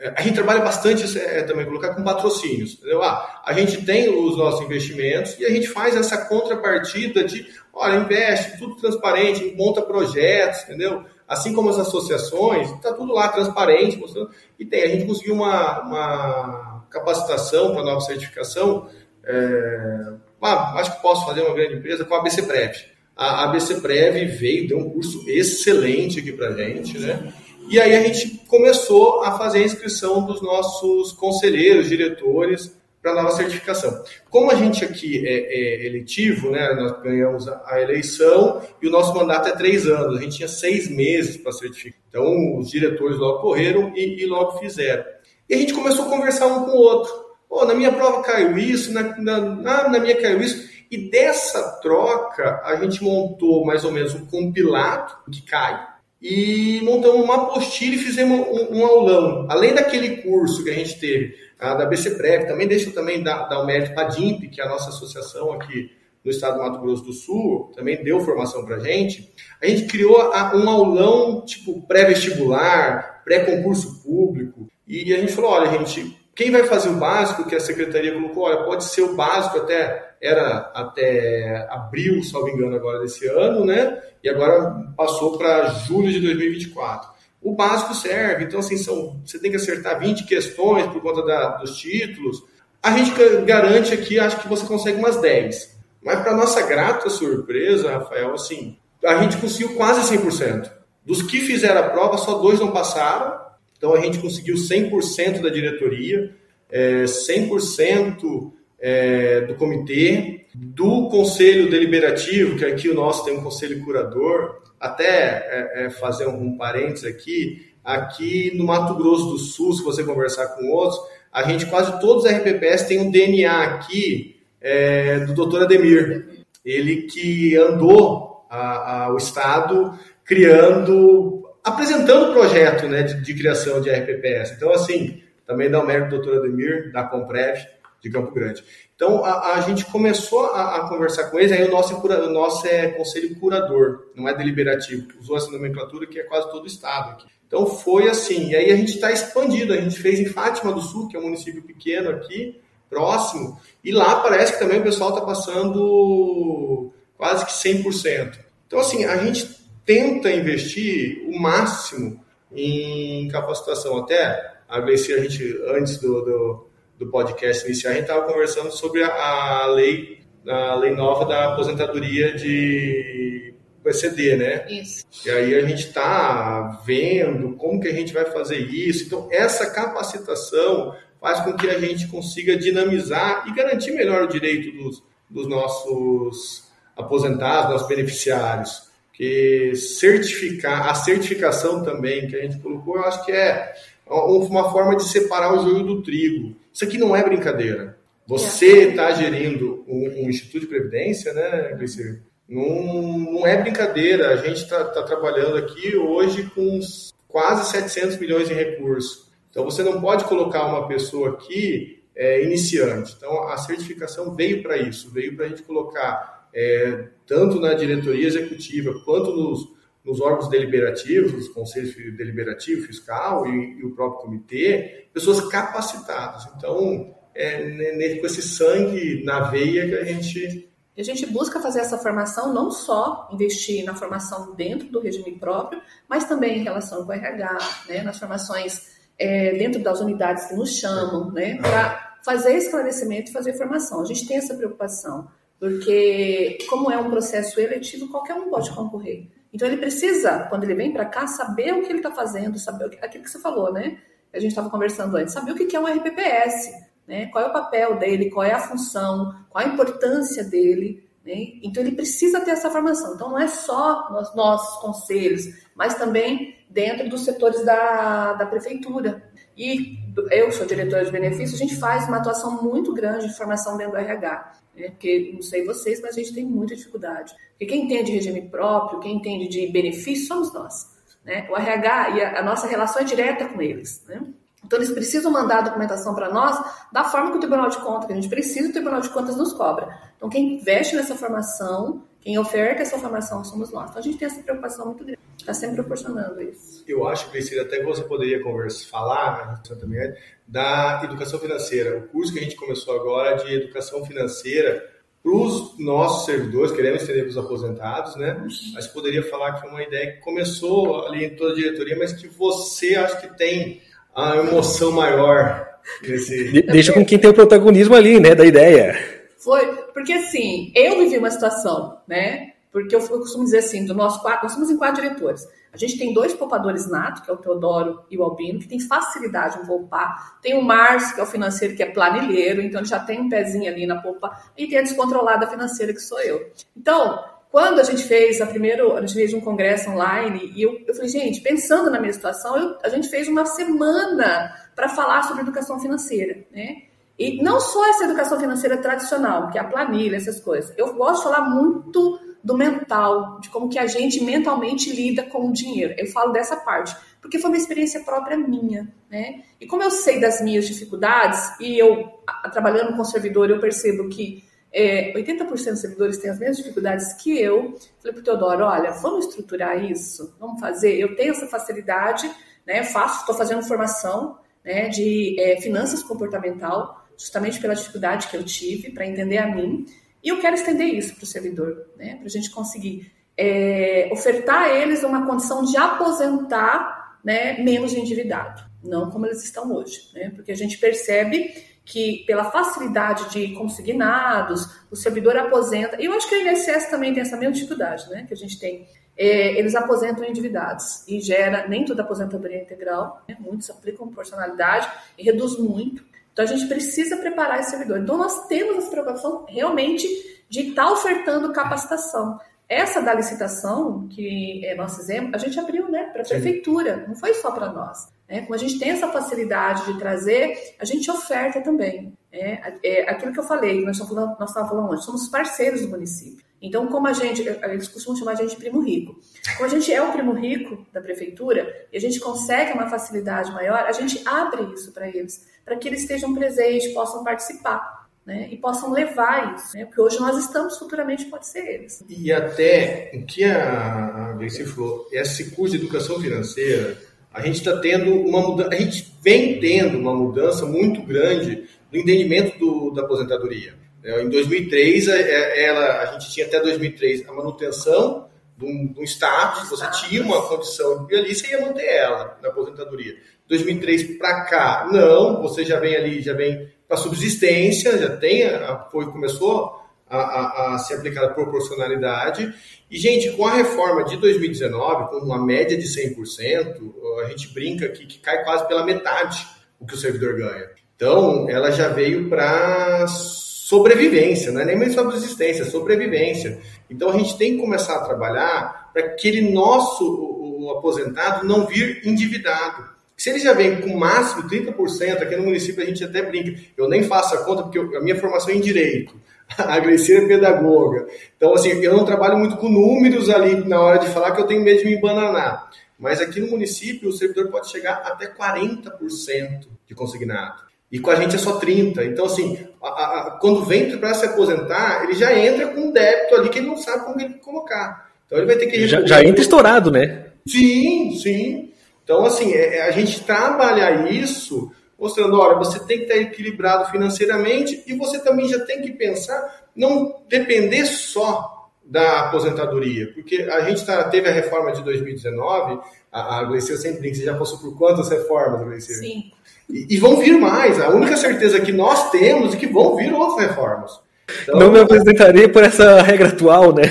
é, 0.00 0.14
a 0.16 0.22
gente 0.22 0.34
trabalha 0.34 0.62
bastante 0.62 1.18
é, 1.18 1.42
também 1.42 1.66
colocar 1.66 1.94
com 1.94 2.02
patrocínios. 2.02 2.74
Entendeu? 2.74 3.02
Ah, 3.02 3.42
a 3.44 3.52
gente 3.52 3.84
tem 3.84 4.08
os 4.08 4.36
nossos 4.36 4.62
investimentos 4.62 5.38
e 5.38 5.44
a 5.44 5.50
gente 5.50 5.68
faz 5.68 5.94
essa 5.94 6.16
contrapartida 6.24 7.22
de, 7.22 7.46
olha, 7.72 7.96
investe, 7.96 8.58
tudo 8.58 8.76
transparente, 8.76 9.54
monta 9.56 9.82
projetos, 9.82 10.62
entendeu? 10.62 11.04
Assim 11.28 11.52
como 11.52 11.68
as 11.68 11.78
associações, 11.78 12.70
está 12.70 12.94
tudo 12.94 13.12
lá 13.12 13.28
transparente, 13.28 13.98
mostrando. 13.98 14.30
E 14.58 14.64
tem, 14.64 14.82
a 14.84 14.88
gente 14.88 15.06
conseguiu 15.06 15.34
uma, 15.34 15.82
uma 15.82 16.86
capacitação 16.88 17.74
para 17.74 17.84
nova 17.84 18.00
certificação. 18.00 18.88
É, 19.22 20.14
ah, 20.42 20.74
acho 20.78 20.96
que 20.96 21.02
posso 21.02 21.26
fazer 21.26 21.42
uma 21.42 21.54
grande 21.54 21.74
empresa 21.74 22.04
com 22.04 22.14
a 22.14 22.18
ABC 22.18 22.42
Prev. 22.42 22.74
A 23.16 23.44
ABC 23.44 23.80
Prev 23.80 24.26
veio, 24.38 24.68
deu 24.68 24.78
um 24.78 24.90
curso 24.90 25.24
excelente 25.28 26.20
aqui 26.20 26.32
para 26.32 26.52
gente, 26.52 26.98
né? 26.98 27.32
E 27.68 27.78
aí 27.78 27.94
a 27.94 28.02
gente 28.02 28.38
começou 28.48 29.22
a 29.22 29.38
fazer 29.38 29.58
a 29.58 29.64
inscrição 29.64 30.24
dos 30.24 30.42
nossos 30.42 31.12
conselheiros, 31.12 31.88
diretores, 31.88 32.74
para 33.02 33.12
a 33.12 33.14
nova 33.14 33.30
certificação. 33.30 34.04
Como 34.28 34.50
a 34.50 34.54
gente 34.54 34.84
aqui 34.84 35.26
é, 35.26 35.32
é, 35.32 35.86
eletivo, 35.86 36.50
né, 36.50 36.74
nós 36.74 37.00
ganhamos 37.02 37.48
a 37.48 37.80
eleição 37.80 38.60
e 38.80 38.88
o 38.88 38.90
nosso 38.90 39.14
mandato 39.14 39.48
é 39.48 39.52
três 39.52 39.86
anos, 39.86 40.18
a 40.18 40.20
gente 40.20 40.36
tinha 40.36 40.48
seis 40.48 40.90
meses 40.90 41.36
para 41.36 41.52
certificar. 41.52 41.98
Então, 42.08 42.58
os 42.58 42.68
diretores 42.68 43.16
logo 43.18 43.40
correram 43.40 43.92
e, 43.94 44.22
e, 44.22 44.26
logo 44.26 44.58
fizeram. 44.58 45.04
E 45.48 45.54
a 45.54 45.58
gente 45.58 45.72
começou 45.72 46.06
a 46.06 46.08
conversar 46.08 46.46
um 46.48 46.64
com 46.64 46.72
o 46.72 46.80
outro. 46.80 47.29
Oh, 47.50 47.64
na 47.64 47.74
minha 47.74 47.90
prova 47.90 48.22
caiu 48.22 48.56
isso, 48.56 48.92
na, 48.92 49.18
na, 49.18 49.88
na 49.88 49.98
minha 49.98 50.20
caiu 50.20 50.40
isso. 50.40 50.70
E 50.88 51.10
dessa 51.10 51.80
troca, 51.82 52.62
a 52.64 52.76
gente 52.76 53.02
montou 53.02 53.64
mais 53.66 53.84
ou 53.84 53.90
menos 53.90 54.14
um 54.14 54.24
compilado 54.24 55.14
que 55.30 55.42
cai 55.42 55.90
e 56.22 56.80
montamos 56.82 57.24
uma 57.24 57.34
apostila 57.36 57.94
e 57.94 57.98
fizemos 57.98 58.46
um, 58.46 58.78
um, 58.78 58.84
aulão. 58.84 59.46
Além 59.48 59.74
daquele 59.74 60.18
curso 60.18 60.62
que 60.62 60.70
a 60.70 60.74
gente 60.74 60.98
teve 60.98 61.34
a, 61.58 61.74
da 61.74 61.86
BC 61.86 62.16
Prev, 62.16 62.46
também 62.46 62.68
deixa 62.68 62.90
também 62.90 63.22
dar, 63.22 63.48
dar 63.48 63.62
o 63.62 63.66
mérito 63.66 63.94
para 63.94 64.06
a 64.06 64.08
DIMP, 64.08 64.48
que 64.50 64.60
é 64.60 64.64
a 64.64 64.68
nossa 64.68 64.90
associação 64.90 65.52
aqui 65.52 65.90
no 66.22 66.30
estado 66.30 66.58
do 66.58 66.62
Mato 66.62 66.80
Grosso 66.80 67.02
do 67.02 67.14
Sul, 67.14 67.72
também 67.74 68.04
deu 68.04 68.20
formação 68.20 68.64
para 68.66 68.76
a 68.76 68.80
gente. 68.80 69.32
A 69.62 69.66
gente 69.66 69.86
criou 69.86 70.20
a, 70.20 70.54
um 70.54 70.68
aulão 70.68 71.40
tipo 71.46 71.80
pré-vestibular, 71.86 73.22
pré-concurso 73.24 74.02
público, 74.02 74.68
e 74.86 75.14
a 75.14 75.18
gente 75.18 75.32
falou, 75.32 75.52
olha, 75.52 75.70
gente, 75.78 76.19
quem 76.34 76.50
vai 76.50 76.64
fazer 76.64 76.88
o 76.88 76.94
básico, 76.94 77.46
que 77.46 77.56
a 77.56 77.60
secretaria 77.60 78.12
colocou, 78.12 78.44
olha, 78.44 78.64
pode 78.64 78.84
ser 78.84 79.02
o 79.02 79.14
básico 79.14 79.58
até, 79.58 80.14
era 80.20 80.70
até 80.74 81.66
abril, 81.70 82.22
salvo 82.22 82.48
engano, 82.48 82.76
agora 82.76 83.00
desse 83.00 83.26
ano, 83.26 83.64
né? 83.64 84.00
E 84.22 84.28
agora 84.28 84.86
passou 84.96 85.36
para 85.36 85.68
julho 85.70 86.12
de 86.12 86.20
2024. 86.20 87.10
O 87.42 87.54
básico 87.54 87.94
serve, 87.94 88.44
então 88.44 88.60
assim, 88.60 88.76
são, 88.76 89.20
você 89.24 89.38
tem 89.38 89.50
que 89.50 89.56
acertar 89.56 89.98
20 89.98 90.24
questões 90.24 90.86
por 90.86 91.00
conta 91.00 91.24
da, 91.24 91.56
dos 91.56 91.76
títulos. 91.76 92.42
A 92.82 92.96
gente 92.96 93.12
garante 93.44 93.92
aqui, 93.92 94.18
acho 94.18 94.40
que 94.40 94.48
você 94.48 94.66
consegue 94.66 94.98
umas 94.98 95.20
10. 95.20 95.78
Mas 96.02 96.20
para 96.20 96.36
nossa 96.36 96.62
grata 96.62 97.08
surpresa, 97.10 97.92
Rafael, 97.92 98.34
assim, 98.34 98.76
a 99.04 99.22
gente 99.22 99.36
conseguiu 99.38 99.74
quase 99.74 100.16
100%. 100.16 100.70
Dos 101.04 101.22
que 101.22 101.40
fizeram 101.40 101.80
a 101.80 101.88
prova, 101.88 102.18
só 102.18 102.38
dois 102.38 102.60
não 102.60 102.70
passaram, 102.70 103.39
então 103.80 103.94
a 103.94 104.00
gente 104.02 104.18
conseguiu 104.18 104.56
100% 104.56 105.40
da 105.40 105.48
diretoria, 105.48 106.34
é, 106.70 107.04
100% 107.04 108.52
é, 108.78 109.40
do 109.40 109.54
comitê, 109.54 110.44
do 110.54 111.08
conselho 111.08 111.70
deliberativo, 111.70 112.58
que 112.58 112.64
aqui 112.66 112.90
o 112.90 112.94
nosso 112.94 113.24
tem 113.24 113.38
um 113.38 113.42
conselho 113.42 113.82
curador, 113.82 114.60
até 114.78 115.06
é, 115.06 115.72
é, 115.86 115.90
fazer 115.90 116.26
um, 116.26 116.58
parênteses 116.58 117.06
aqui, 117.06 117.72
aqui 117.82 118.52
no 118.54 118.66
Mato 118.66 118.94
Grosso 118.96 119.30
do 119.30 119.38
Sul, 119.38 119.72
se 119.72 119.82
você 119.82 120.04
conversar 120.04 120.48
com 120.48 120.68
outros, 120.68 121.00
a 121.32 121.42
gente 121.44 121.64
quase 121.64 121.98
todos 122.02 122.24
os 122.24 122.30
RPPS 122.30 122.86
tem 122.86 123.00
um 123.00 123.10
DNA 123.10 123.62
aqui 123.62 124.36
é, 124.60 125.20
do 125.20 125.32
Dr. 125.32 125.62
Ademir, 125.62 126.44
ele 126.62 127.04
que 127.04 127.56
andou 127.56 128.44
a, 128.50 129.04
a, 129.04 129.14
o 129.14 129.16
Estado 129.16 129.98
criando 130.22 131.39
apresentando 131.64 132.30
o 132.30 132.32
projeto 132.32 132.88
né, 132.88 133.02
de, 133.02 133.22
de, 133.22 133.34
criação 133.34 133.80
de 133.80 133.90
RPPS. 133.90 134.52
Então, 134.52 134.72
assim, 134.72 135.22
também 135.46 135.70
dá 135.70 135.80
o 135.80 135.86
mérito 135.86 136.10
do 136.10 136.16
doutor 136.16 136.38
Ademir, 136.38 136.92
da 136.92 137.04
Comprev, 137.04 137.58
de 138.00 138.10
Campo 138.10 138.32
Grande. 138.32 138.64
Então, 138.94 139.24
a, 139.24 139.54
a 139.54 139.60
gente 139.60 139.84
começou 139.86 140.46
a, 140.46 140.76
a, 140.76 140.88
conversar 140.88 141.30
com 141.30 141.38
eles, 141.38 141.52
aí 141.52 141.64
o 141.64 141.70
nosso, 141.70 141.94
é 141.94 142.18
o 142.18 142.30
nosso 142.30 142.66
é 142.66 142.88
conselho 142.88 143.34
curador, 143.38 144.06
não 144.14 144.28
é 144.28 144.34
deliberativo, 144.34 145.08
usou 145.20 145.36
essa 145.36 145.50
nomenclatura 145.50 146.06
que 146.06 146.18
é 146.18 146.24
quase 146.24 146.50
todo 146.50 146.64
o 146.64 146.66
estado 146.66 147.12
aqui. 147.12 147.26
Então, 147.46 147.66
foi 147.66 148.08
assim, 148.08 148.50
e 148.50 148.56
aí 148.56 148.70
a 148.70 148.76
gente 148.76 148.94
está 148.94 149.10
expandido, 149.10 149.72
a 149.72 149.76
gente 149.76 149.98
fez 149.98 150.20
em 150.20 150.26
Fátima 150.26 150.72
do 150.72 150.80
Sul, 150.80 151.08
que 151.08 151.16
é 151.16 151.18
um 151.20 151.24
município 151.24 151.62
pequeno 151.62 152.10
aqui, 152.10 152.60
próximo, 152.88 153.60
e 153.84 153.92
lá 153.92 154.20
parece 154.20 154.52
que 154.52 154.58
também 154.58 154.80
o 154.80 154.82
pessoal 154.82 155.10
está 155.10 155.20
passando 155.20 156.92
quase 157.16 157.44
que 157.44 157.52
100%. 157.52 158.38
Então, 158.66 158.80
assim, 158.80 159.04
a 159.04 159.16
gente 159.16 159.59
tenta 159.90 160.30
investir 160.30 161.24
o 161.26 161.36
máximo 161.36 162.24
em 162.54 163.26
capacitação. 163.26 163.98
Até 163.98 164.52
a 164.68 164.78
Gleice, 164.78 165.12
a 165.12 165.20
gente, 165.20 165.42
antes 165.66 165.98
do, 165.98 166.24
do, 166.24 166.70
do, 166.96 167.10
podcast 167.10 167.66
iniciar, 167.66 167.90
a 167.90 167.94
gente 167.94 168.02
estava 168.02 168.24
conversando 168.24 168.70
sobre 168.70 169.02
a, 169.02 169.12
a, 169.12 169.66
lei, 169.66 170.20
a 170.46 170.76
lei 170.76 170.94
nova 170.94 171.24
da 171.24 171.54
aposentadoria 171.54 172.32
de 172.34 173.52
CD, 173.90 174.36
né? 174.36 174.64
Isso. 174.70 175.04
E 175.26 175.30
aí 175.30 175.56
a 175.56 175.66
gente 175.66 175.88
está 175.88 176.80
vendo 176.86 177.56
como 177.56 177.80
que 177.80 177.88
a 177.88 177.92
gente 177.92 178.12
vai 178.12 178.26
fazer 178.26 178.58
isso. 178.58 179.06
Então, 179.06 179.28
essa 179.32 179.70
capacitação 179.72 180.94
faz 181.20 181.40
com 181.40 181.54
que 181.54 181.68
a 181.68 181.80
gente 181.80 182.06
consiga 182.06 182.56
dinamizar 182.56 183.44
e 183.48 183.54
garantir 183.54 183.90
melhor 183.90 184.22
o 184.22 184.28
direito 184.28 184.70
dos, 184.70 185.02
dos 185.28 185.48
nossos 185.48 186.70
aposentados, 186.96 187.72
nossos 187.72 187.88
beneficiários. 187.88 188.89
Que 189.20 189.76
certificar, 189.76 190.88
a 190.88 190.94
certificação 190.94 191.82
também 191.82 192.26
que 192.26 192.34
a 192.34 192.40
gente 192.40 192.58
colocou, 192.58 192.96
eu 192.96 193.04
acho 193.04 193.22
que 193.26 193.30
é 193.30 193.74
uma 194.06 194.72
forma 194.72 194.96
de 194.96 195.06
separar 195.06 195.52
o 195.52 195.62
joio 195.62 195.84
do 195.84 196.02
trigo. 196.02 196.56
Isso 196.72 196.84
aqui 196.84 196.96
não 196.96 197.14
é 197.14 197.22
brincadeira. 197.22 197.98
Você 198.26 198.88
está 198.88 199.10
gerindo 199.12 199.84
um, 199.86 200.24
um, 200.24 200.30
instituto 200.30 200.60
de 200.60 200.68
previdência, 200.68 201.34
né, 201.34 201.74
Gleicer? 201.76 202.22
Não, 202.48 203.18
não 203.18 203.46
é 203.46 203.60
brincadeira. 203.60 204.30
A 204.30 204.36
gente 204.36 204.62
está 204.62 204.84
tá 204.84 205.02
trabalhando 205.02 205.58
aqui 205.58 205.94
hoje 205.94 206.50
com 206.54 206.80
quase 207.28 207.70
700 207.72 208.16
milhões 208.16 208.50
em 208.50 208.54
recursos. 208.54 209.30
Então, 209.50 209.66
você 209.66 209.82
não 209.82 210.00
pode 210.00 210.24
colocar 210.24 210.64
uma 210.64 210.88
pessoa 210.88 211.32
aqui 211.32 212.02
é, 212.16 212.42
iniciante. 212.42 213.16
Então, 213.18 213.48
a 213.48 213.58
certificação 213.58 214.34
veio 214.34 214.62
para 214.62 214.78
isso, 214.78 215.10
veio 215.10 215.36
para 215.36 215.44
a 215.44 215.48
gente 215.50 215.62
colocar, 215.62 216.39
é, 216.54 217.08
tanto 217.26 217.60
na 217.60 217.74
diretoria 217.74 218.26
executiva 218.26 218.92
quanto 219.04 219.34
nos, 219.34 219.68
nos 220.04 220.20
órgãos 220.20 220.48
deliberativos, 220.48 221.32
os 221.32 221.48
conselhos 221.48 221.94
deliberativo, 221.94 222.86
fiscal 222.86 223.46
e, 223.46 223.80
e, 223.80 223.84
o 223.84 223.94
próprio 223.94 224.22
comitê, 224.22 225.08
pessoas 225.12 225.40
capacitadas. 225.48 226.48
Então, 226.56 227.14
é 227.34 228.18
com 228.18 228.26
esse 228.26 228.42
sangue 228.42 229.22
na 229.24 229.50
veia 229.50 229.88
que 229.88 229.94
a 229.94 230.04
gente 230.04 230.70
a 230.98 231.02
gente 231.02 231.24
busca 231.24 231.60
fazer 231.60 231.80
essa 231.80 231.96
formação, 231.96 232.52
não 232.52 232.70
só 232.70 233.28
investir 233.32 233.84
na 233.84 233.94
formação 233.94 234.54
dentro 234.54 234.88
do 234.88 235.00
regime 235.00 235.38
próprio, 235.38 235.80
mas 236.06 236.24
também 236.24 236.58
em 236.58 236.62
relação 236.62 237.06
com 237.06 237.10
o 237.10 237.12
RH, 237.12 237.58
né, 237.88 238.02
nas 238.02 238.18
formações 238.18 238.98
é, 239.18 239.52
dentro 239.52 239.82
das 239.82 240.00
unidades 240.00 240.46
que 240.46 240.54
nos 240.54 240.76
chamam, 240.78 241.30
né, 241.32 241.56
para 241.56 242.16
fazer 242.22 242.54
esclarecimento 242.54 243.30
e 243.30 243.32
fazer 243.32 243.56
formação. 243.56 244.02
A 244.02 244.04
gente 244.04 244.26
tem 244.26 244.36
essa 244.36 244.54
preocupação, 244.54 245.28
porque 245.60 246.56
como 246.70 246.90
é 246.90 246.96
um 246.96 247.10
processo 247.10 247.60
eletivo, 247.60 248.08
qualquer 248.08 248.34
um 248.34 248.48
pode 248.48 248.70
concorrer. 248.72 249.28
Então 249.52 249.68
ele 249.68 249.76
precisa, 249.76 250.46
quando 250.48 250.64
ele 250.64 250.74
vem 250.74 250.90
para 250.90 251.04
cá, 251.04 251.26
saber 251.26 251.74
o 251.74 251.82
que 251.82 251.88
ele 251.88 251.98
está 251.98 252.10
fazendo, 252.10 252.58
saber 252.58 252.86
aquilo 253.02 253.24
que 253.24 253.30
você 253.30 253.38
falou, 253.38 253.70
né? 253.70 253.98
A 254.32 254.38
gente 254.38 254.52
estava 254.52 254.70
conversando 254.70 255.16
antes, 255.16 255.34
saber 255.34 255.52
o 255.52 255.54
que 255.54 255.76
é 255.76 255.80
um 255.80 255.86
RPPS, 255.86 256.70
né? 257.06 257.26
Qual 257.26 257.44
é 257.44 257.48
o 257.48 257.52
papel 257.52 257.98
dele, 257.98 258.30
qual 258.30 258.46
é 258.46 258.52
a 258.52 258.60
função, 258.60 259.34
qual 259.50 259.62
a 259.62 259.68
importância 259.68 260.44
dele. 260.44 261.04
Né? 261.24 261.58
Então 261.62 261.82
ele 261.82 261.94
precisa 261.94 262.40
ter 262.40 262.52
essa 262.52 262.70
formação. 262.70 263.14
Então 263.14 263.28
não 263.28 263.38
é 263.38 263.48
só 263.48 264.08
nos 264.10 264.34
nossos 264.34 264.80
conselhos, 264.80 265.44
mas 265.74 265.94
também 265.94 266.56
dentro 266.70 267.08
dos 267.10 267.24
setores 267.24 267.62
da, 267.66 268.32
da 268.34 268.46
prefeitura. 268.46 269.29
E 269.60 269.98
eu 270.30 270.50
sou 270.50 270.64
diretora 270.64 271.04
de 271.04 271.12
benefícios, 271.12 271.60
a 271.60 271.62
gente 271.62 271.76
faz 271.76 272.08
uma 272.08 272.16
atuação 272.16 272.62
muito 272.62 272.94
grande 272.94 273.28
de 273.28 273.36
formação 273.36 273.76
dentro 273.76 273.92
do 273.92 273.98
RH. 273.98 274.54
Né? 274.74 274.88
Porque, 274.88 275.32
não 275.34 275.42
sei 275.42 275.66
vocês, 275.66 276.00
mas 276.00 276.16
a 276.16 276.18
gente 276.18 276.32
tem 276.32 276.46
muita 276.46 276.74
dificuldade. 276.74 277.34
Porque 277.50 277.66
quem 277.66 277.84
entende 277.84 278.10
regime 278.10 278.40
próprio, 278.48 279.00
quem 279.00 279.16
entende 279.16 279.48
de 279.48 279.66
benefício, 279.70 280.26
somos 280.26 280.50
nós. 280.54 280.88
Né? 281.22 281.46
O 281.50 281.56
RH 281.58 282.10
e 282.16 282.22
a, 282.22 282.38
a 282.38 282.42
nossa 282.42 282.66
relação 282.66 283.02
é 283.02 283.04
direta 283.04 283.48
com 283.48 283.60
eles. 283.60 284.02
Né? 284.08 284.22
Então, 284.70 284.78
eles 284.78 284.92
precisam 284.92 285.32
mandar 285.32 285.58
a 285.58 285.62
documentação 285.62 286.14
para 286.14 286.32
nós 286.32 286.56
da 286.92 287.02
forma 287.02 287.32
que 287.32 287.38
o 287.38 287.40
Tribunal 287.40 287.68
de 287.68 287.78
Contas, 287.78 288.06
que 288.06 288.12
a 288.12 288.14
gente 288.14 288.28
precisa, 288.28 288.68
o 288.68 288.72
Tribunal 288.72 289.00
de 289.00 289.08
Contas 289.08 289.34
nos 289.34 289.52
cobra. 289.52 289.98
Então, 290.16 290.28
quem 290.28 290.58
investe 290.58 290.94
nessa 290.94 291.16
formação, 291.16 292.04
quem 292.20 292.38
oferta 292.38 292.80
essa 292.80 292.96
formação 292.96 293.42
somos 293.42 293.72
nós. 293.72 293.90
Então, 293.90 293.98
a 293.98 294.02
gente 294.04 294.16
tem 294.16 294.26
essa 294.26 294.40
preocupação 294.40 294.86
muito 294.86 295.02
grande. 295.02 295.18
Está 295.36 295.52
sempre 295.52 295.74
proporcionando 295.74 296.40
isso. 296.40 296.84
Eu 296.86 297.04
acho, 297.08 297.28
Priscila, 297.30 297.62
até 297.62 297.78
que 297.80 297.84
você 297.84 298.04
poderia 298.04 298.40
conversar, 298.44 298.88
falar 298.88 299.60
também 299.64 300.14
da 300.46 301.00
educação 301.02 301.40
financeira. 301.40 301.98
O 301.98 302.02
curso 302.02 302.32
que 302.32 302.38
a 302.38 302.42
gente 302.42 302.54
começou 302.54 302.94
agora 302.94 303.38
de 303.38 303.52
educação 303.52 304.06
financeira 304.06 304.88
para 305.20 305.32
os 305.32 305.76
nossos 305.80 306.26
servidores, 306.26 306.70
queremos 306.70 307.02
estender 307.02 307.24
para 307.24 307.30
os 307.30 307.36
aposentados, 307.36 308.14
né? 308.14 308.40
Mas 308.72 308.86
poderia 308.86 309.22
falar 309.24 309.54
que 309.54 309.62
foi 309.62 309.70
uma 309.70 309.82
ideia 309.82 310.12
que 310.12 310.20
começou 310.20 311.06
ali 311.08 311.24
em 311.24 311.34
toda 311.34 311.54
a 311.54 311.56
diretoria, 311.56 311.98
mas 311.98 312.12
que 312.12 312.28
você 312.28 312.94
acho 312.94 313.20
que 313.20 313.36
tem 313.36 313.82
a 314.14 314.36
emoção 314.36 314.92
maior. 314.92 315.68
Nesse... 316.02 316.62
Deixa 316.62 316.92
com 316.92 317.04
quem 317.04 317.18
tem 317.18 317.30
o 317.30 317.34
protagonismo 317.34 317.94
ali, 317.94 318.20
né, 318.20 318.34
da 318.34 318.44
ideia. 318.44 318.96
Foi, 319.38 319.66
porque 319.94 320.12
assim, 320.12 320.72
eu 320.74 320.98
vivi 320.98 321.16
uma 321.16 321.30
situação, 321.30 321.98
né? 322.06 322.52
Porque 322.70 322.94
eu, 322.94 323.00
eu 323.00 323.18
costumo 323.18 323.44
dizer 323.44 323.58
assim, 323.58 323.84
do 323.84 323.94
nosso 323.94 324.20
quatro, 324.20 324.44
nós 324.44 324.52
somos 324.52 324.70
em 324.70 324.76
quatro 324.76 325.02
diretores. 325.02 325.46
A 325.72 325.76
gente 325.76 325.98
tem 325.98 326.12
dois 326.12 326.34
poupadores 326.34 326.88
nato, 326.88 327.22
que 327.22 327.30
é 327.30 327.34
o 327.34 327.36
Teodoro 327.36 328.02
e 328.10 328.18
o 328.18 328.22
Albino, 328.22 328.58
que 328.58 328.68
tem 328.68 328.80
facilidade 328.80 329.58
em 329.58 329.66
poupar. 329.66 330.40
Tem 330.42 330.58
o 330.58 330.62
Márcio, 330.62 331.14
que 331.14 331.20
é 331.20 331.24
o 331.24 331.26
financeiro, 331.26 331.76
que 331.76 331.82
é 331.82 331.86
planilheiro, 331.86 332.60
então 332.60 332.80
ele 332.80 332.88
já 332.88 332.98
tem 332.98 333.20
um 333.20 333.28
pezinho 333.28 333.70
ali 333.70 333.86
na 333.86 334.00
poupa. 334.00 334.36
E 334.56 334.66
tem 334.66 334.78
a 334.78 334.82
descontrolada 334.82 335.46
financeira, 335.46 335.92
que 335.92 336.00
sou 336.00 336.20
eu. 336.20 336.50
Então, 336.76 337.24
quando 337.50 337.80
a 337.80 337.82
gente 337.82 338.04
fez 338.04 338.40
a 338.40 338.46
primeiro, 338.46 338.96
a 338.96 339.00
gente 339.00 339.14
fez 339.14 339.34
um 339.34 339.40
congresso 339.40 339.90
online 339.90 340.52
e 340.54 340.62
eu, 340.62 340.80
eu 340.86 340.94
falei, 340.94 341.08
gente, 341.08 341.40
pensando 341.40 341.90
na 341.90 342.00
minha 342.00 342.12
situação, 342.12 342.56
eu, 342.56 342.78
a 342.82 342.88
gente 342.88 343.08
fez 343.08 343.26
uma 343.26 343.44
semana 343.44 344.54
para 344.76 344.88
falar 344.88 345.22
sobre 345.24 345.42
educação 345.42 345.80
financeira, 345.80 346.44
né? 346.52 346.82
E 347.18 347.42
não 347.42 347.60
só 347.60 347.86
essa 347.90 348.04
educação 348.04 348.40
financeira 348.40 348.78
tradicional, 348.78 349.50
que 349.50 349.58
é 349.58 349.60
a 349.60 349.64
planilha, 349.64 350.16
essas 350.16 350.40
coisas. 350.40 350.72
Eu 350.78 350.94
gosto 350.94 351.18
de 351.18 351.24
falar 351.24 351.50
muito 351.50 352.18
do 352.42 352.56
mental, 352.56 353.38
de 353.40 353.50
como 353.50 353.68
que 353.68 353.78
a 353.78 353.86
gente 353.86 354.24
mentalmente 354.24 354.90
lida 354.90 355.24
com 355.24 355.48
o 355.48 355.52
dinheiro. 355.52 355.94
Eu 355.98 356.06
falo 356.06 356.32
dessa 356.32 356.56
parte, 356.56 356.96
porque 357.20 357.38
foi 357.38 357.50
uma 357.50 357.56
experiência 357.56 358.00
própria 358.04 358.38
minha, 358.38 358.90
né? 359.10 359.42
E 359.60 359.66
como 359.66 359.82
eu 359.82 359.90
sei 359.90 360.18
das 360.18 360.40
minhas 360.40 360.66
dificuldades 360.66 361.60
e 361.60 361.78
eu 361.78 362.08
trabalhando 362.52 362.96
com 362.96 363.04
servidor, 363.04 363.50
eu 363.50 363.60
percebo 363.60 364.08
que 364.08 364.42
é, 364.72 365.12
80% 365.14 365.48
dos 365.48 365.80
servidores 365.80 366.18
têm 366.18 366.30
as 366.30 366.38
mesmas 366.38 366.58
dificuldades 366.58 367.12
que 367.14 367.38
eu. 367.38 367.76
Falei 367.98 368.12
para 368.12 368.20
o 368.20 368.22
Teodoro, 368.22 368.64
olha, 368.64 368.90
vamos 368.92 369.26
estruturar 369.26 369.84
isso, 369.84 370.34
vamos 370.38 370.60
fazer. 370.60 370.98
Eu 370.98 371.16
tenho 371.16 371.32
essa 371.32 371.46
facilidade, 371.46 372.30
né? 372.66 372.84
Faço, 372.84 373.20
estou 373.20 373.34
fazendo 373.34 373.62
formação 373.62 374.38
né, 374.64 374.88
de 374.88 375.36
é, 375.40 375.60
finanças 375.60 376.02
comportamental, 376.02 377.04
justamente 377.18 377.60
pela 377.60 377.74
dificuldade 377.74 378.28
que 378.28 378.36
eu 378.36 378.44
tive 378.44 378.90
para 378.90 379.06
entender 379.06 379.38
a 379.38 379.52
mim. 379.52 379.86
E 380.22 380.28
eu 380.28 380.38
quero 380.38 380.54
estender 380.54 380.86
isso 380.86 381.14
para 381.16 381.24
o 381.24 381.26
servidor, 381.26 381.88
né? 381.96 382.16
Para 382.16 382.26
a 382.26 382.30
gente 382.30 382.50
conseguir 382.50 383.10
é, 383.36 384.08
ofertar 384.12 384.64
a 384.64 384.68
eles 384.68 385.02
uma 385.02 385.26
condição 385.26 385.64
de 385.64 385.76
aposentar 385.76 387.18
né, 387.24 387.58
menos 387.62 387.92
endividado, 387.92 388.62
não 388.82 389.10
como 389.10 389.26
eles 389.26 389.42
estão 389.42 389.72
hoje, 389.72 390.10
né? 390.14 390.30
Porque 390.30 390.52
a 390.52 390.56
gente 390.56 390.78
percebe 390.78 391.52
que 391.90 392.22
pela 392.24 392.44
facilidade 392.52 393.30
de 393.30 393.52
consignados, 393.54 394.80
o 394.88 394.94
servidor 394.94 395.36
aposenta. 395.36 396.00
E 396.00 396.04
eu 396.04 396.12
acho 396.12 396.28
que 396.28 396.36
o 396.36 396.38
INSS 396.38 396.88
também 396.88 397.12
tem 397.12 397.22
essa 397.22 397.36
mesma 397.36 397.52
dificuldade, 397.52 398.08
né? 398.10 398.24
Que 398.28 398.32
a 398.32 398.36
gente 398.36 398.58
tem. 398.60 398.86
É, 399.18 399.58
eles 399.58 399.74
aposentam 399.74 400.24
endividados 400.24 401.06
e 401.08 401.20
gera 401.20 401.66
nem 401.66 401.84
toda 401.84 402.02
aposentadoria 402.02 402.62
integral, 402.62 403.22
né? 403.28 403.36
muitos 403.40 403.68
aplicam 403.68 404.06
proporcionalidade 404.06 404.88
e 405.18 405.24
reduz 405.24 405.58
muito. 405.58 406.04
Então 406.32 406.44
a 406.44 406.48
gente 406.48 406.66
precisa 406.68 407.16
preparar 407.16 407.58
esse 407.58 407.70
servidor. 407.70 407.98
Então 407.98 408.16
nós 408.16 408.46
temos 408.46 408.78
essa 408.78 408.90
preocupação 408.90 409.44
realmente 409.48 410.06
de 410.48 410.68
estar 410.68 410.86
tá 410.86 410.92
ofertando 410.92 411.52
capacitação. 411.52 412.38
Essa 412.68 413.02
da 413.02 413.12
licitação, 413.12 414.06
que 414.08 414.64
é 414.64 414.76
nosso 414.76 415.00
exemplo, 415.00 415.34
a 415.34 415.38
gente 415.38 415.58
abriu 415.58 415.88
né, 415.88 416.04
para 416.12 416.22
a 416.22 416.24
prefeitura, 416.24 417.04
não 417.08 417.16
foi 417.16 417.34
só 417.34 417.50
para 417.50 417.72
nós. 417.72 418.08
Né? 418.30 418.42
Como 418.42 418.54
a 418.54 418.58
gente 418.58 418.78
tem 418.78 418.90
essa 418.90 419.08
facilidade 419.08 419.92
de 419.92 419.98
trazer, 419.98 420.56
a 420.78 420.84
gente 420.84 421.10
oferta 421.10 421.60
também. 421.60 422.16
É, 422.32 422.74
é 422.84 423.10
aquilo 423.10 423.32
que 423.32 423.40
eu 423.40 423.44
falei, 423.44 423.84
nós 423.84 423.96
estávamos 423.96 424.14
falando, 424.14 424.38
nós 424.38 424.50
estávamos 424.50 424.70
falando 424.72 425.02
somos 425.02 425.28
parceiros 425.28 425.80
do 425.82 425.88
município. 425.88 426.44
Então, 426.62 426.86
como 426.86 427.08
a 427.08 427.12
gente, 427.12 427.42
eles 427.42 427.88
costumam 427.88 428.18
chamar 428.18 428.32
a 428.32 428.34
gente 428.34 428.50
de 428.50 428.56
primo 428.56 428.80
rico. 428.80 429.18
Como 429.56 429.64
a 429.64 429.68
gente 429.68 429.92
é 429.92 430.00
o 430.00 430.12
primo 430.12 430.32
rico 430.32 430.86
da 430.92 431.00
prefeitura 431.00 431.88
e 431.90 431.96
a 431.96 432.00
gente 432.00 432.20
consegue 432.20 432.72
uma 432.72 432.88
facilidade 432.88 433.50
maior, 433.50 433.80
a 433.80 433.92
gente 433.92 434.22
abre 434.28 434.74
isso 434.74 434.92
para 434.92 435.08
eles, 435.08 435.46
para 435.64 435.76
que 435.76 435.88
eles 435.88 436.02
estejam 436.02 436.34
presentes, 436.34 436.92
possam 436.92 437.24
participar 437.24 438.08
né, 438.26 438.48
e 438.50 438.58
possam 438.58 438.92
levar 438.92 439.56
isso, 439.56 439.74
né, 439.74 439.86
porque 439.86 440.00
hoje 440.00 440.20
nós 440.20 440.36
estamos, 440.36 440.78
futuramente 440.78 441.24
pode 441.24 441.46
ser 441.46 441.66
eles. 441.66 442.04
E 442.08 442.30
até 442.30 443.10
o 443.14 443.24
que 443.24 443.42
a 443.42 444.34
Gleice 444.36 444.64
falou, 444.66 445.08
esse 445.10 445.50
curso 445.52 445.76
de 445.76 445.82
educação 445.82 446.20
financeira, 446.20 446.96
a 447.32 447.40
gente 447.42 447.58
está 447.58 447.76
tendo 447.78 448.12
uma 448.12 448.40
mudança, 448.40 448.70
a 448.72 448.76
gente 448.76 449.12
vem 449.22 449.60
tendo 449.60 449.98
uma 449.98 450.14
mudança 450.14 450.66
muito 450.66 451.02
grande 451.02 451.64
no 451.92 451.98
entendimento 451.98 452.58
do, 452.58 452.90
da 452.90 453.02
aposentadoria. 453.02 453.74
É, 454.02 454.22
em 454.22 454.28
2003, 454.28 455.08
é, 455.08 455.20
é, 455.20 455.64
ela, 455.66 456.00
a 456.02 456.06
gente 456.12 456.30
tinha 456.30 456.46
até 456.46 456.60
2003 456.60 457.28
a 457.28 457.32
manutenção 457.32 458.28
de 458.56 458.64
um, 458.64 459.04
status, 459.04 459.70
você 459.70 459.88
tinha 460.06 460.22
uma 460.22 460.42
condição 460.46 461.06
de 461.06 461.16
ali, 461.16 461.34
você 461.34 461.48
ia 461.48 461.60
manter 461.60 461.86
ela 461.86 462.38
na 462.42 462.48
aposentadoria. 462.48 463.16
2003 463.48 464.18
para 464.18 464.44
cá, 464.44 464.88
não, 464.90 465.42
você 465.42 465.64
já 465.64 465.78
vem 465.78 465.96
ali, 465.96 466.20
já 466.22 466.32
vem 466.32 466.68
para 466.86 466.96
subsistência, 466.96 467.98
já 467.98 468.16
tem, 468.16 468.44
foi, 468.90 469.06
começou 469.06 469.79
a, 470.10 470.18
a, 470.18 470.74
a 470.74 470.78
ser 470.78 470.94
aplicada 470.94 471.32
proporcionalidade. 471.32 472.52
E, 472.90 472.98
gente, 472.98 473.30
com 473.30 473.46
a 473.46 473.54
reforma 473.54 474.04
de 474.04 474.16
2019, 474.16 475.10
com 475.10 475.24
uma 475.24 475.42
média 475.42 475.78
de 475.78 475.86
100%, 475.86 477.24
a 477.24 477.28
gente 477.28 477.54
brinca 477.54 477.86
aqui 477.86 478.04
que 478.04 478.18
cai 478.18 478.42
quase 478.42 478.66
pela 478.66 478.84
metade 478.84 479.46
o 479.78 479.86
que 479.86 479.94
o 479.94 479.96
servidor 479.96 480.36
ganha. 480.36 480.68
Então, 480.96 481.48
ela 481.48 481.70
já 481.70 481.88
veio 481.88 482.28
para 482.28 483.06
sobrevivência, 483.06 484.50
não 484.50 484.60
é 484.60 484.64
nem 484.64 484.76
mesmo 484.76 484.94
subsistência, 484.94 485.62
é 485.62 485.66
sobrevivência. 485.66 486.60
Então, 486.90 487.08
a 487.08 487.16
gente 487.16 487.38
tem 487.38 487.54
que 487.54 487.60
começar 487.60 487.94
a 487.94 488.04
trabalhar 488.04 488.90
para 488.92 489.02
aquele 489.02 489.52
nosso 489.52 490.04
o, 490.04 490.64
o 490.64 490.70
aposentado 490.72 491.46
não 491.46 491.66
vir 491.66 492.02
endividado. 492.04 492.90
Se 493.16 493.30
ele 493.30 493.38
já 493.38 493.52
vem 493.52 493.80
com 493.80 493.96
máximo 493.96 494.48
30%, 494.48 495.22
aqui 495.22 495.36
no 495.36 495.44
município 495.44 495.82
a 495.82 495.86
gente 495.86 496.02
até 496.02 496.22
brinca, 496.22 496.58
eu 496.76 496.88
nem 496.88 497.02
faço 497.02 497.34
a 497.34 497.44
conta 497.44 497.62
porque 497.62 497.78
a 497.78 498.00
minha 498.00 498.16
formação 498.16 498.50
é 498.50 498.56
em 498.56 498.60
direito, 498.60 499.14
a 499.58 499.78
Gleiceira 499.80 500.24
é 500.24 500.28
pedagoga. 500.28 501.06
Então, 501.36 501.54
assim, 501.54 501.70
eu 501.70 501.96
não 501.96 502.04
trabalho 502.04 502.38
muito 502.38 502.56
com 502.56 502.68
números 502.68 503.28
ali 503.28 503.56
na 503.68 503.80
hora 503.80 503.98
de 503.98 504.08
falar 504.08 504.32
que 504.32 504.40
eu 504.40 504.46
tenho 504.46 504.62
medo 504.62 504.80
de 504.80 504.86
me 504.86 504.94
embananar. 504.94 505.70
Mas 505.98 506.20
aqui 506.20 506.40
no 506.40 506.48
município 506.48 507.08
o 507.08 507.12
servidor 507.12 507.48
pode 507.48 507.70
chegar 507.70 508.02
até 508.04 508.26
40% 508.26 509.68
de 509.86 509.94
consignado. 509.94 510.62
E 510.90 510.98
com 510.98 511.10
a 511.10 511.14
gente 511.14 511.36
é 511.36 511.38
só 511.38 511.60
30%. 511.60 512.04
Então, 512.06 512.24
assim, 512.24 512.58
a, 512.82 512.88
a, 512.88 513.38
quando 513.40 513.64
vem 513.64 513.96
para 513.98 514.14
se 514.14 514.26
aposentar, 514.26 515.04
ele 515.04 515.14
já 515.14 515.36
entra 515.36 515.68
com 515.68 515.80
um 515.80 515.92
débito 515.92 516.34
ali 516.34 516.48
que 516.48 516.58
ele 516.58 516.66
não 516.66 516.76
sabe 516.76 517.04
como 517.04 517.20
ele 517.20 517.34
colocar. 517.34 518.10
Então 518.26 518.38
ele 518.38 518.46
vai 518.46 518.56
ter 518.56 518.66
que. 518.66 518.86
Já, 518.86 519.04
já 519.04 519.22
entra 519.22 519.40
estourado, 519.40 519.90
né? 519.90 520.26
Sim, 520.46 521.16
sim. 521.20 521.70
Então, 522.02 522.24
assim, 522.24 522.52
é, 522.52 522.78
é, 522.78 522.82
a 522.82 522.90
gente 522.90 523.22
trabalhar 523.22 524.10
isso 524.10 524.72
mostrando, 525.00 525.40
olha, 525.40 525.56
você 525.56 525.78
tem 525.80 525.98
que 525.98 526.04
estar 526.04 526.16
equilibrado 526.16 526.90
financeiramente 526.90 527.82
e 527.86 527.94
você 527.94 528.18
também 528.18 528.46
já 528.46 528.60
tem 528.66 528.82
que 528.82 528.92
pensar, 528.92 529.64
não 529.74 530.16
depender 530.28 530.84
só 530.84 531.70
da 531.82 532.26
aposentadoria, 532.26 533.10
porque 533.14 533.48
a 533.50 533.62
gente 533.62 533.84
tá, 533.84 534.04
teve 534.04 534.28
a 534.28 534.32
reforma 534.32 534.70
de 534.72 534.84
2019, 534.84 535.80
a, 536.12 536.38
a 536.38 536.44
Gleicia 536.44 536.76
sempre 536.76 537.10
diz, 537.10 537.18
você 537.18 537.24
já 537.24 537.36
passou 537.36 537.58
por 537.58 537.76
quantas 537.76 538.08
reformas, 538.10 538.62
Gleicia? 538.62 538.94
Sim. 538.94 539.32
E, 539.68 539.94
e, 539.94 539.98
vão 539.98 540.18
vir 540.18 540.38
mais, 540.38 540.80
a 540.80 540.90
única 540.90 541.16
certeza 541.16 541.60
que 541.60 541.72
nós 541.72 542.10
temos 542.10 542.54
é 542.54 542.56
que 542.56 542.66
vão 542.66 542.96
vir 542.96 543.12
outras 543.12 543.48
reformas. 543.48 544.00
Então, 544.42 544.58
não 544.60 544.70
me 544.70 544.80
aposentaria 544.80 545.48
por 545.48 545.64
essa 545.64 546.02
regra 546.02 546.28
atual, 546.28 546.72
né? 546.74 546.82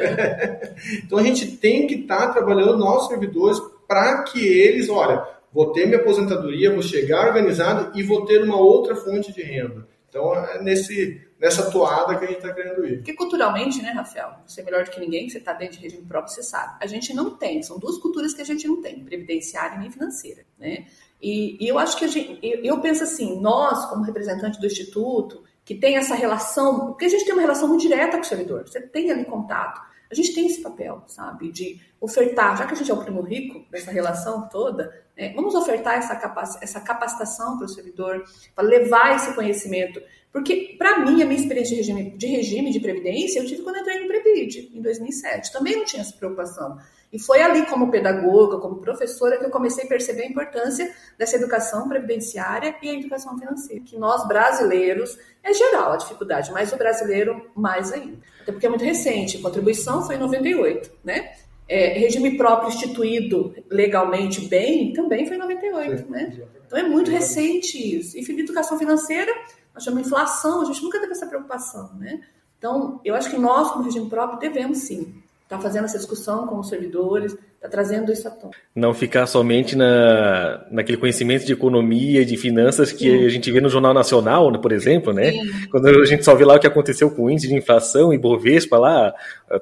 então 1.04 1.18
a 1.18 1.22
gente 1.22 1.46
tem 1.46 1.86
que 1.86 1.94
estar 1.96 2.28
tá 2.28 2.32
trabalhando 2.32 2.78
nossos 2.78 3.08
servidores 3.08 3.58
para 3.86 4.22
que 4.22 4.46
eles, 4.46 4.88
olha, 4.88 5.22
vou 5.52 5.72
ter 5.72 5.86
minha 5.86 6.00
aposentadoria, 6.00 6.72
vou 6.72 6.82
chegar 6.82 7.26
organizado 7.26 7.98
e 7.98 8.02
vou 8.02 8.24
ter 8.24 8.42
uma 8.42 8.56
outra 8.56 8.94
fonte 8.94 9.32
de 9.32 9.42
renda. 9.42 9.86
Então 10.08 10.34
é 10.34 10.62
nesse, 10.62 11.20
nessa 11.38 11.70
toada 11.70 12.16
que 12.18 12.24
a 12.24 12.28
gente 12.28 12.38
está 12.38 12.52
querendo 12.52 12.84
ir. 12.84 12.96
Porque 12.96 13.14
culturalmente, 13.14 13.80
né, 13.80 13.90
Rafael? 13.90 14.34
Você 14.46 14.60
é 14.60 14.64
melhor 14.64 14.84
do 14.84 14.90
que 14.90 15.00
ninguém, 15.00 15.28
você 15.28 15.38
está 15.38 15.52
dentro 15.52 15.78
de 15.78 15.84
regime 15.84 16.04
próprio, 16.04 16.34
você 16.34 16.42
sabe. 16.42 16.76
A 16.80 16.86
gente 16.86 17.14
não 17.14 17.30
tem, 17.30 17.62
são 17.62 17.78
duas 17.78 17.96
culturas 17.98 18.34
que 18.34 18.42
a 18.42 18.44
gente 18.44 18.66
não 18.66 18.82
tem, 18.82 19.04
previdenciária 19.04 19.84
e 19.86 19.90
financeira, 19.90 20.44
né? 20.58 20.86
E, 21.22 21.64
e 21.64 21.68
eu 21.68 21.78
acho 21.78 21.96
que 21.98 22.04
a 22.04 22.08
gente, 22.08 22.38
eu, 22.42 22.64
eu 22.64 22.80
penso 22.80 23.04
assim, 23.04 23.40
nós, 23.40 23.86
como 23.86 24.02
representante 24.02 24.58
do 24.58 24.66
Instituto, 24.66 25.44
que 25.64 25.74
tem 25.74 25.96
essa 25.96 26.14
relação, 26.14 26.86
porque 26.86 27.04
a 27.04 27.08
gente 27.08 27.24
tem 27.24 27.32
uma 27.32 27.42
relação 27.42 27.68
muito 27.68 27.82
direta 27.82 28.16
com 28.16 28.22
o 28.22 28.26
servidor, 28.26 28.66
você 28.66 28.80
tem 28.80 29.10
ali 29.10 29.24
contato. 29.24 29.80
A 30.10 30.14
gente 30.14 30.34
tem 30.34 30.46
esse 30.46 30.60
papel, 30.60 31.04
sabe, 31.06 31.52
de 31.52 31.80
ofertar, 32.00 32.56
já 32.56 32.66
que 32.66 32.74
a 32.74 32.76
gente 32.76 32.90
é 32.90 32.94
o 32.94 33.02
primo 33.02 33.20
rico 33.20 33.64
dessa 33.70 33.90
relação 33.90 34.48
toda, 34.48 34.92
é, 35.16 35.32
vamos 35.34 35.54
ofertar 35.54 35.98
essa, 35.98 36.16
capac 36.16 36.58
essa 36.60 36.80
capacitação 36.80 37.56
para 37.56 37.66
o 37.66 37.68
servidor, 37.68 38.24
para 38.54 38.64
levar 38.64 39.14
esse 39.14 39.34
conhecimento. 39.34 40.02
Porque, 40.32 40.76
para 40.78 41.00
mim, 41.00 41.22
a 41.22 41.26
minha 41.26 41.40
experiência 41.40 41.74
de 41.74 41.82
regime, 41.82 42.10
de 42.16 42.26
regime 42.26 42.70
de 42.70 42.80
previdência, 42.80 43.40
eu 43.40 43.46
tive 43.46 43.62
quando 43.62 43.78
entrei 43.78 44.00
no 44.00 44.06
Previd, 44.06 44.70
em 44.72 44.80
2007. 44.80 45.52
Também 45.52 45.76
não 45.76 45.84
tinha 45.84 46.02
essa 46.02 46.12
preocupação. 46.12 46.78
E 47.12 47.18
foi 47.18 47.42
ali, 47.42 47.66
como 47.66 47.90
pedagoga, 47.90 48.58
como 48.58 48.76
professora, 48.76 49.36
que 49.36 49.44
eu 49.44 49.50
comecei 49.50 49.84
a 49.84 49.88
perceber 49.88 50.22
a 50.22 50.26
importância 50.26 50.94
dessa 51.18 51.34
educação 51.34 51.88
previdenciária 51.88 52.76
e 52.80 52.88
a 52.88 52.94
educação 52.94 53.36
financeira. 53.36 53.82
Que 53.84 53.98
nós, 53.98 54.26
brasileiros, 54.28 55.18
é 55.42 55.52
geral 55.52 55.92
a 55.92 55.96
dificuldade, 55.96 56.52
mas 56.52 56.72
o 56.72 56.76
brasileiro 56.76 57.50
mais 57.56 57.92
ainda. 57.92 58.18
Até 58.40 58.52
porque 58.52 58.66
é 58.66 58.68
muito 58.68 58.84
recente, 58.84 59.38
a 59.38 59.42
contribuição 59.42 60.06
foi 60.06 60.14
em 60.14 60.18
98, 60.18 60.92
né? 61.02 61.32
É, 61.68 61.98
regime 61.98 62.36
próprio 62.36 62.68
instituído 62.68 63.54
legalmente 63.70 64.40
bem 64.48 64.92
também 64.92 65.24
foi 65.24 65.36
em 65.36 65.38
98, 65.38 65.98
Sim, 65.98 66.10
né? 66.10 66.40
Então 66.66 66.78
é 66.78 66.82
muito 66.82 67.10
recente 67.10 67.78
isso. 67.78 68.16
E 68.18 68.40
educação 68.40 68.76
financeira, 68.76 69.32
nós 69.74 69.84
chamamos 69.84 70.06
inflação, 70.06 70.62
a 70.62 70.64
gente 70.64 70.82
nunca 70.82 71.00
teve 71.00 71.12
essa 71.12 71.26
preocupação, 71.26 71.90
né? 71.94 72.20
Então, 72.58 73.00
eu 73.04 73.14
acho 73.14 73.30
que 73.30 73.38
nós, 73.38 73.70
como 73.70 73.84
regime 73.84 74.08
próprio, 74.08 74.38
devemos 74.38 74.78
sim 74.78 75.20
está 75.50 75.58
fazendo 75.58 75.86
essa 75.86 75.98
discussão 75.98 76.46
com 76.46 76.60
os 76.60 76.68
servidores, 76.68 77.36
está 77.60 77.68
trazendo 77.68 78.10
isso 78.10 78.26
à 78.26 78.30
tona. 78.30 78.54
Não 78.74 78.94
ficar 78.94 79.26
somente 79.26 79.76
na, 79.76 80.64
naquele 80.70 80.96
conhecimento 80.96 81.44
de 81.44 81.52
economia, 81.52 82.24
de 82.24 82.34
finanças 82.38 82.90
que 82.90 83.04
Sim. 83.04 83.26
a 83.26 83.28
gente 83.28 83.52
vê 83.52 83.60
no 83.60 83.68
Jornal 83.68 83.92
Nacional, 83.92 84.50
por 84.58 84.72
exemplo, 84.72 85.12
né? 85.12 85.32
Sim. 85.32 85.68
Quando 85.70 85.86
a 85.86 86.06
gente 86.06 86.24
só 86.24 86.34
vê 86.34 86.42
lá 86.46 86.54
o 86.54 86.58
que 86.58 86.66
aconteceu 86.66 87.10
com 87.10 87.24
o 87.24 87.30
índice 87.30 87.48
de 87.48 87.54
inflação 87.54 88.14
e 88.14 88.18
Bovespa 88.18 88.78
lá, 88.78 89.12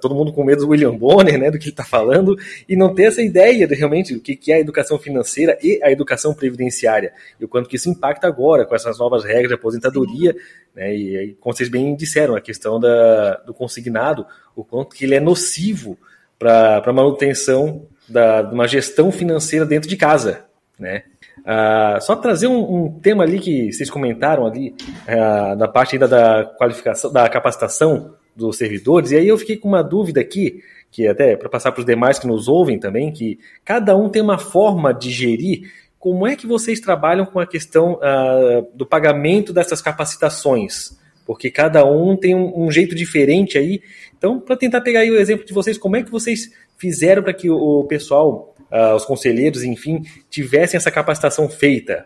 todo 0.00 0.14
mundo 0.14 0.32
com 0.32 0.44
medo 0.44 0.64
do 0.64 0.68
William 0.68 0.96
Bonner, 0.96 1.36
né, 1.40 1.50
do 1.50 1.58
que 1.58 1.64
ele 1.64 1.70
está 1.70 1.82
falando, 1.82 2.38
e 2.68 2.76
não 2.76 2.94
ter 2.94 3.04
essa 3.04 3.20
ideia 3.20 3.66
de 3.66 3.74
realmente 3.74 4.14
o 4.14 4.20
que 4.20 4.52
é 4.52 4.54
a 4.54 4.60
educação 4.60 4.96
financeira 4.96 5.58
e 5.60 5.80
a 5.82 5.90
educação 5.90 6.32
previdenciária, 6.32 7.12
e 7.40 7.44
o 7.44 7.48
quanto 7.48 7.68
que 7.68 7.74
isso 7.74 7.90
impacta 7.90 8.28
agora 8.28 8.64
com 8.64 8.76
essas 8.76 8.96
novas 8.96 9.24
regras 9.24 9.48
de 9.48 9.54
aposentadoria, 9.54 10.34
Sim. 10.34 10.38
né, 10.76 10.94
e 10.94 11.36
como 11.40 11.52
vocês 11.52 11.68
bem 11.68 11.96
disseram, 11.96 12.36
a 12.36 12.40
questão 12.40 12.78
da, 12.78 13.38
do 13.38 13.52
consignado, 13.52 14.24
o 14.54 14.62
quanto 14.62 14.94
que 14.94 15.04
ele 15.04 15.16
é 15.16 15.20
nocivo 15.20 15.98
para 16.38 16.92
manutenção 16.92 17.86
da, 18.08 18.42
de 18.42 18.54
uma 18.54 18.68
gestão 18.68 19.10
financeira 19.10 19.66
dentro 19.66 19.88
de 19.88 19.96
casa, 19.96 20.44
né? 20.78 21.02
Ah, 21.44 21.98
só 22.00 22.14
trazer 22.14 22.46
um, 22.46 22.84
um, 22.84 23.00
tema 23.00 23.24
ali 23.24 23.38
que 23.38 23.72
vocês 23.72 23.88
comentaram 23.88 24.46
ali 24.46 24.74
ah, 25.06 25.54
da 25.54 25.66
parte 25.66 25.96
ainda 25.96 26.06
da 26.06 26.44
qualificação, 26.44 27.12
da 27.12 27.28
capacitação 27.28 28.14
dos 28.36 28.56
servidores, 28.56 29.10
e 29.10 29.16
aí 29.16 29.26
eu 29.26 29.38
fiquei 29.38 29.56
com 29.56 29.68
uma 29.68 29.82
dúvida 29.82 30.20
aqui, 30.20 30.62
que 30.90 31.06
até 31.08 31.36
para 31.36 31.48
passar 31.48 31.72
para 31.72 31.80
os 31.80 31.86
demais 31.86 32.18
que 32.18 32.26
nos 32.26 32.48
ouvem 32.48 32.78
também, 32.78 33.12
que 33.12 33.38
cada 33.64 33.96
um 33.96 34.08
tem 34.08 34.22
uma 34.22 34.38
forma 34.38 34.92
de 34.92 35.10
gerir. 35.10 35.72
Como 35.98 36.26
é 36.26 36.36
que 36.36 36.46
vocês 36.46 36.78
trabalham 36.80 37.26
com 37.26 37.40
a 37.40 37.46
questão 37.46 37.98
ah, 38.02 38.62
do 38.74 38.86
pagamento 38.86 39.52
dessas 39.52 39.82
capacitações? 39.82 40.98
Porque 41.28 41.48
cada 41.48 41.84
um 41.84 42.16
tem 42.16 42.34
um, 42.34 42.64
um 42.64 42.72
jeito 42.72 42.96
diferente 42.96 43.56
aí 43.56 43.82
então, 44.18 44.40
para 44.40 44.56
tentar 44.56 44.80
pegar 44.80 45.00
aí 45.00 45.10
o 45.10 45.18
exemplo 45.18 45.46
de 45.46 45.54
vocês, 45.54 45.78
como 45.78 45.96
é 45.96 46.02
que 46.02 46.10
vocês 46.10 46.50
fizeram 46.76 47.22
para 47.22 47.32
que 47.32 47.48
o 47.48 47.84
pessoal, 47.84 48.54
uh, 48.70 48.94
os 48.96 49.04
conselheiros, 49.04 49.62
enfim, 49.62 50.02
tivessem 50.28 50.76
essa 50.76 50.90
capacitação 50.90 51.48
feita? 51.48 52.04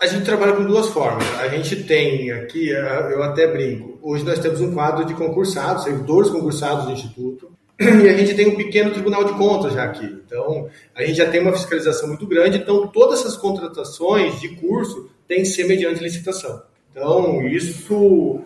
A 0.00 0.06
gente 0.06 0.24
trabalha 0.24 0.52
com 0.52 0.64
duas 0.64 0.88
formas. 0.88 1.24
A 1.38 1.48
gente 1.48 1.84
tem 1.84 2.32
aqui, 2.32 2.70
eu 2.70 3.22
até 3.22 3.46
brinco, 3.46 3.98
hoje 4.02 4.24
nós 4.24 4.38
temos 4.40 4.60
um 4.60 4.72
quadro 4.74 5.04
de 5.04 5.14
concursados, 5.14 5.84
servidores 5.84 6.30
concursados 6.30 6.86
do 6.86 6.92
Instituto, 6.92 7.52
e 7.78 8.08
a 8.08 8.16
gente 8.16 8.34
tem 8.34 8.48
um 8.48 8.56
pequeno 8.56 8.90
tribunal 8.90 9.24
de 9.24 9.34
contas 9.34 9.74
já 9.74 9.84
aqui. 9.84 10.06
Então, 10.26 10.68
a 10.94 11.04
gente 11.04 11.16
já 11.16 11.30
tem 11.30 11.40
uma 11.40 11.52
fiscalização 11.52 12.08
muito 12.08 12.26
grande, 12.26 12.58
então 12.58 12.88
todas 12.88 13.20
essas 13.20 13.36
contratações 13.36 14.40
de 14.40 14.48
curso 14.56 15.10
têm 15.28 15.38
que 15.38 15.46
ser 15.46 15.64
mediante 15.64 16.02
licitação. 16.02 16.62
Então, 16.90 17.46
isso 17.48 18.42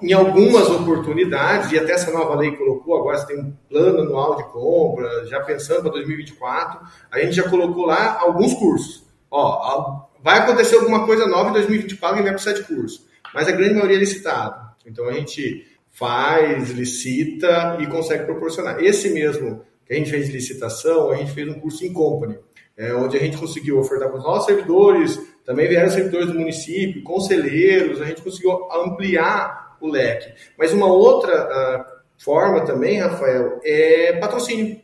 em 0.00 0.12
algumas 0.12 0.68
oportunidades, 0.68 1.70
e 1.70 1.78
até 1.78 1.92
essa 1.92 2.10
nova 2.10 2.34
lei 2.34 2.56
colocou, 2.56 2.96
agora 2.96 3.18
você 3.18 3.26
tem 3.26 3.38
um 3.38 3.52
plano 3.68 4.00
anual 4.00 4.36
de 4.36 4.44
compra, 4.44 5.26
já 5.26 5.40
pensando 5.40 5.82
para 5.82 5.92
2024, 5.92 6.80
a 7.10 7.18
gente 7.18 7.36
já 7.36 7.48
colocou 7.48 7.84
lá 7.84 8.18
alguns 8.20 8.54
cursos. 8.54 9.04
Ó, 9.30 10.08
vai 10.22 10.38
acontecer 10.38 10.76
alguma 10.76 11.04
coisa 11.04 11.26
nova 11.26 11.50
em 11.50 11.52
2024 11.52 12.18
e 12.18 12.22
vai 12.22 12.32
precisar 12.32 12.54
de 12.54 12.64
curso, 12.64 13.06
mas 13.34 13.48
a 13.48 13.52
grande 13.52 13.74
maioria 13.74 13.96
é 13.96 14.00
licitado. 14.00 14.70
Então 14.86 15.06
a 15.06 15.12
gente 15.12 15.66
faz, 15.90 16.70
licita 16.70 17.76
e 17.80 17.86
consegue 17.86 18.24
proporcionar. 18.24 18.82
Esse 18.82 19.10
mesmo 19.10 19.62
que 19.84 19.92
a 19.92 19.96
gente 19.96 20.10
fez 20.10 20.30
licitação, 20.30 21.10
a 21.10 21.16
gente 21.16 21.32
fez 21.32 21.48
um 21.48 21.60
curso 21.60 21.84
em 21.84 21.92
company, 21.92 22.38
é, 22.80 22.94
onde 22.94 23.14
a 23.14 23.20
gente 23.20 23.36
conseguiu 23.36 23.78
ofertar 23.78 24.08
para 24.08 24.16
os 24.16 24.24
nossos 24.24 24.46
servidores 24.46 25.20
também 25.44 25.68
vieram 25.68 25.90
servidores 25.90 26.28
do 26.28 26.38
município, 26.38 27.02
conselheiros, 27.02 28.00
a 28.00 28.06
gente 28.06 28.22
conseguiu 28.22 28.68
ampliar 28.72 29.76
o 29.80 29.86
leque. 29.86 30.32
Mas 30.56 30.72
uma 30.72 30.86
outra 30.86 31.44
uh, 31.44 31.84
forma 32.16 32.64
também, 32.64 33.00
Rafael, 33.00 33.60
é 33.64 34.14
patrocínio. 34.14 34.80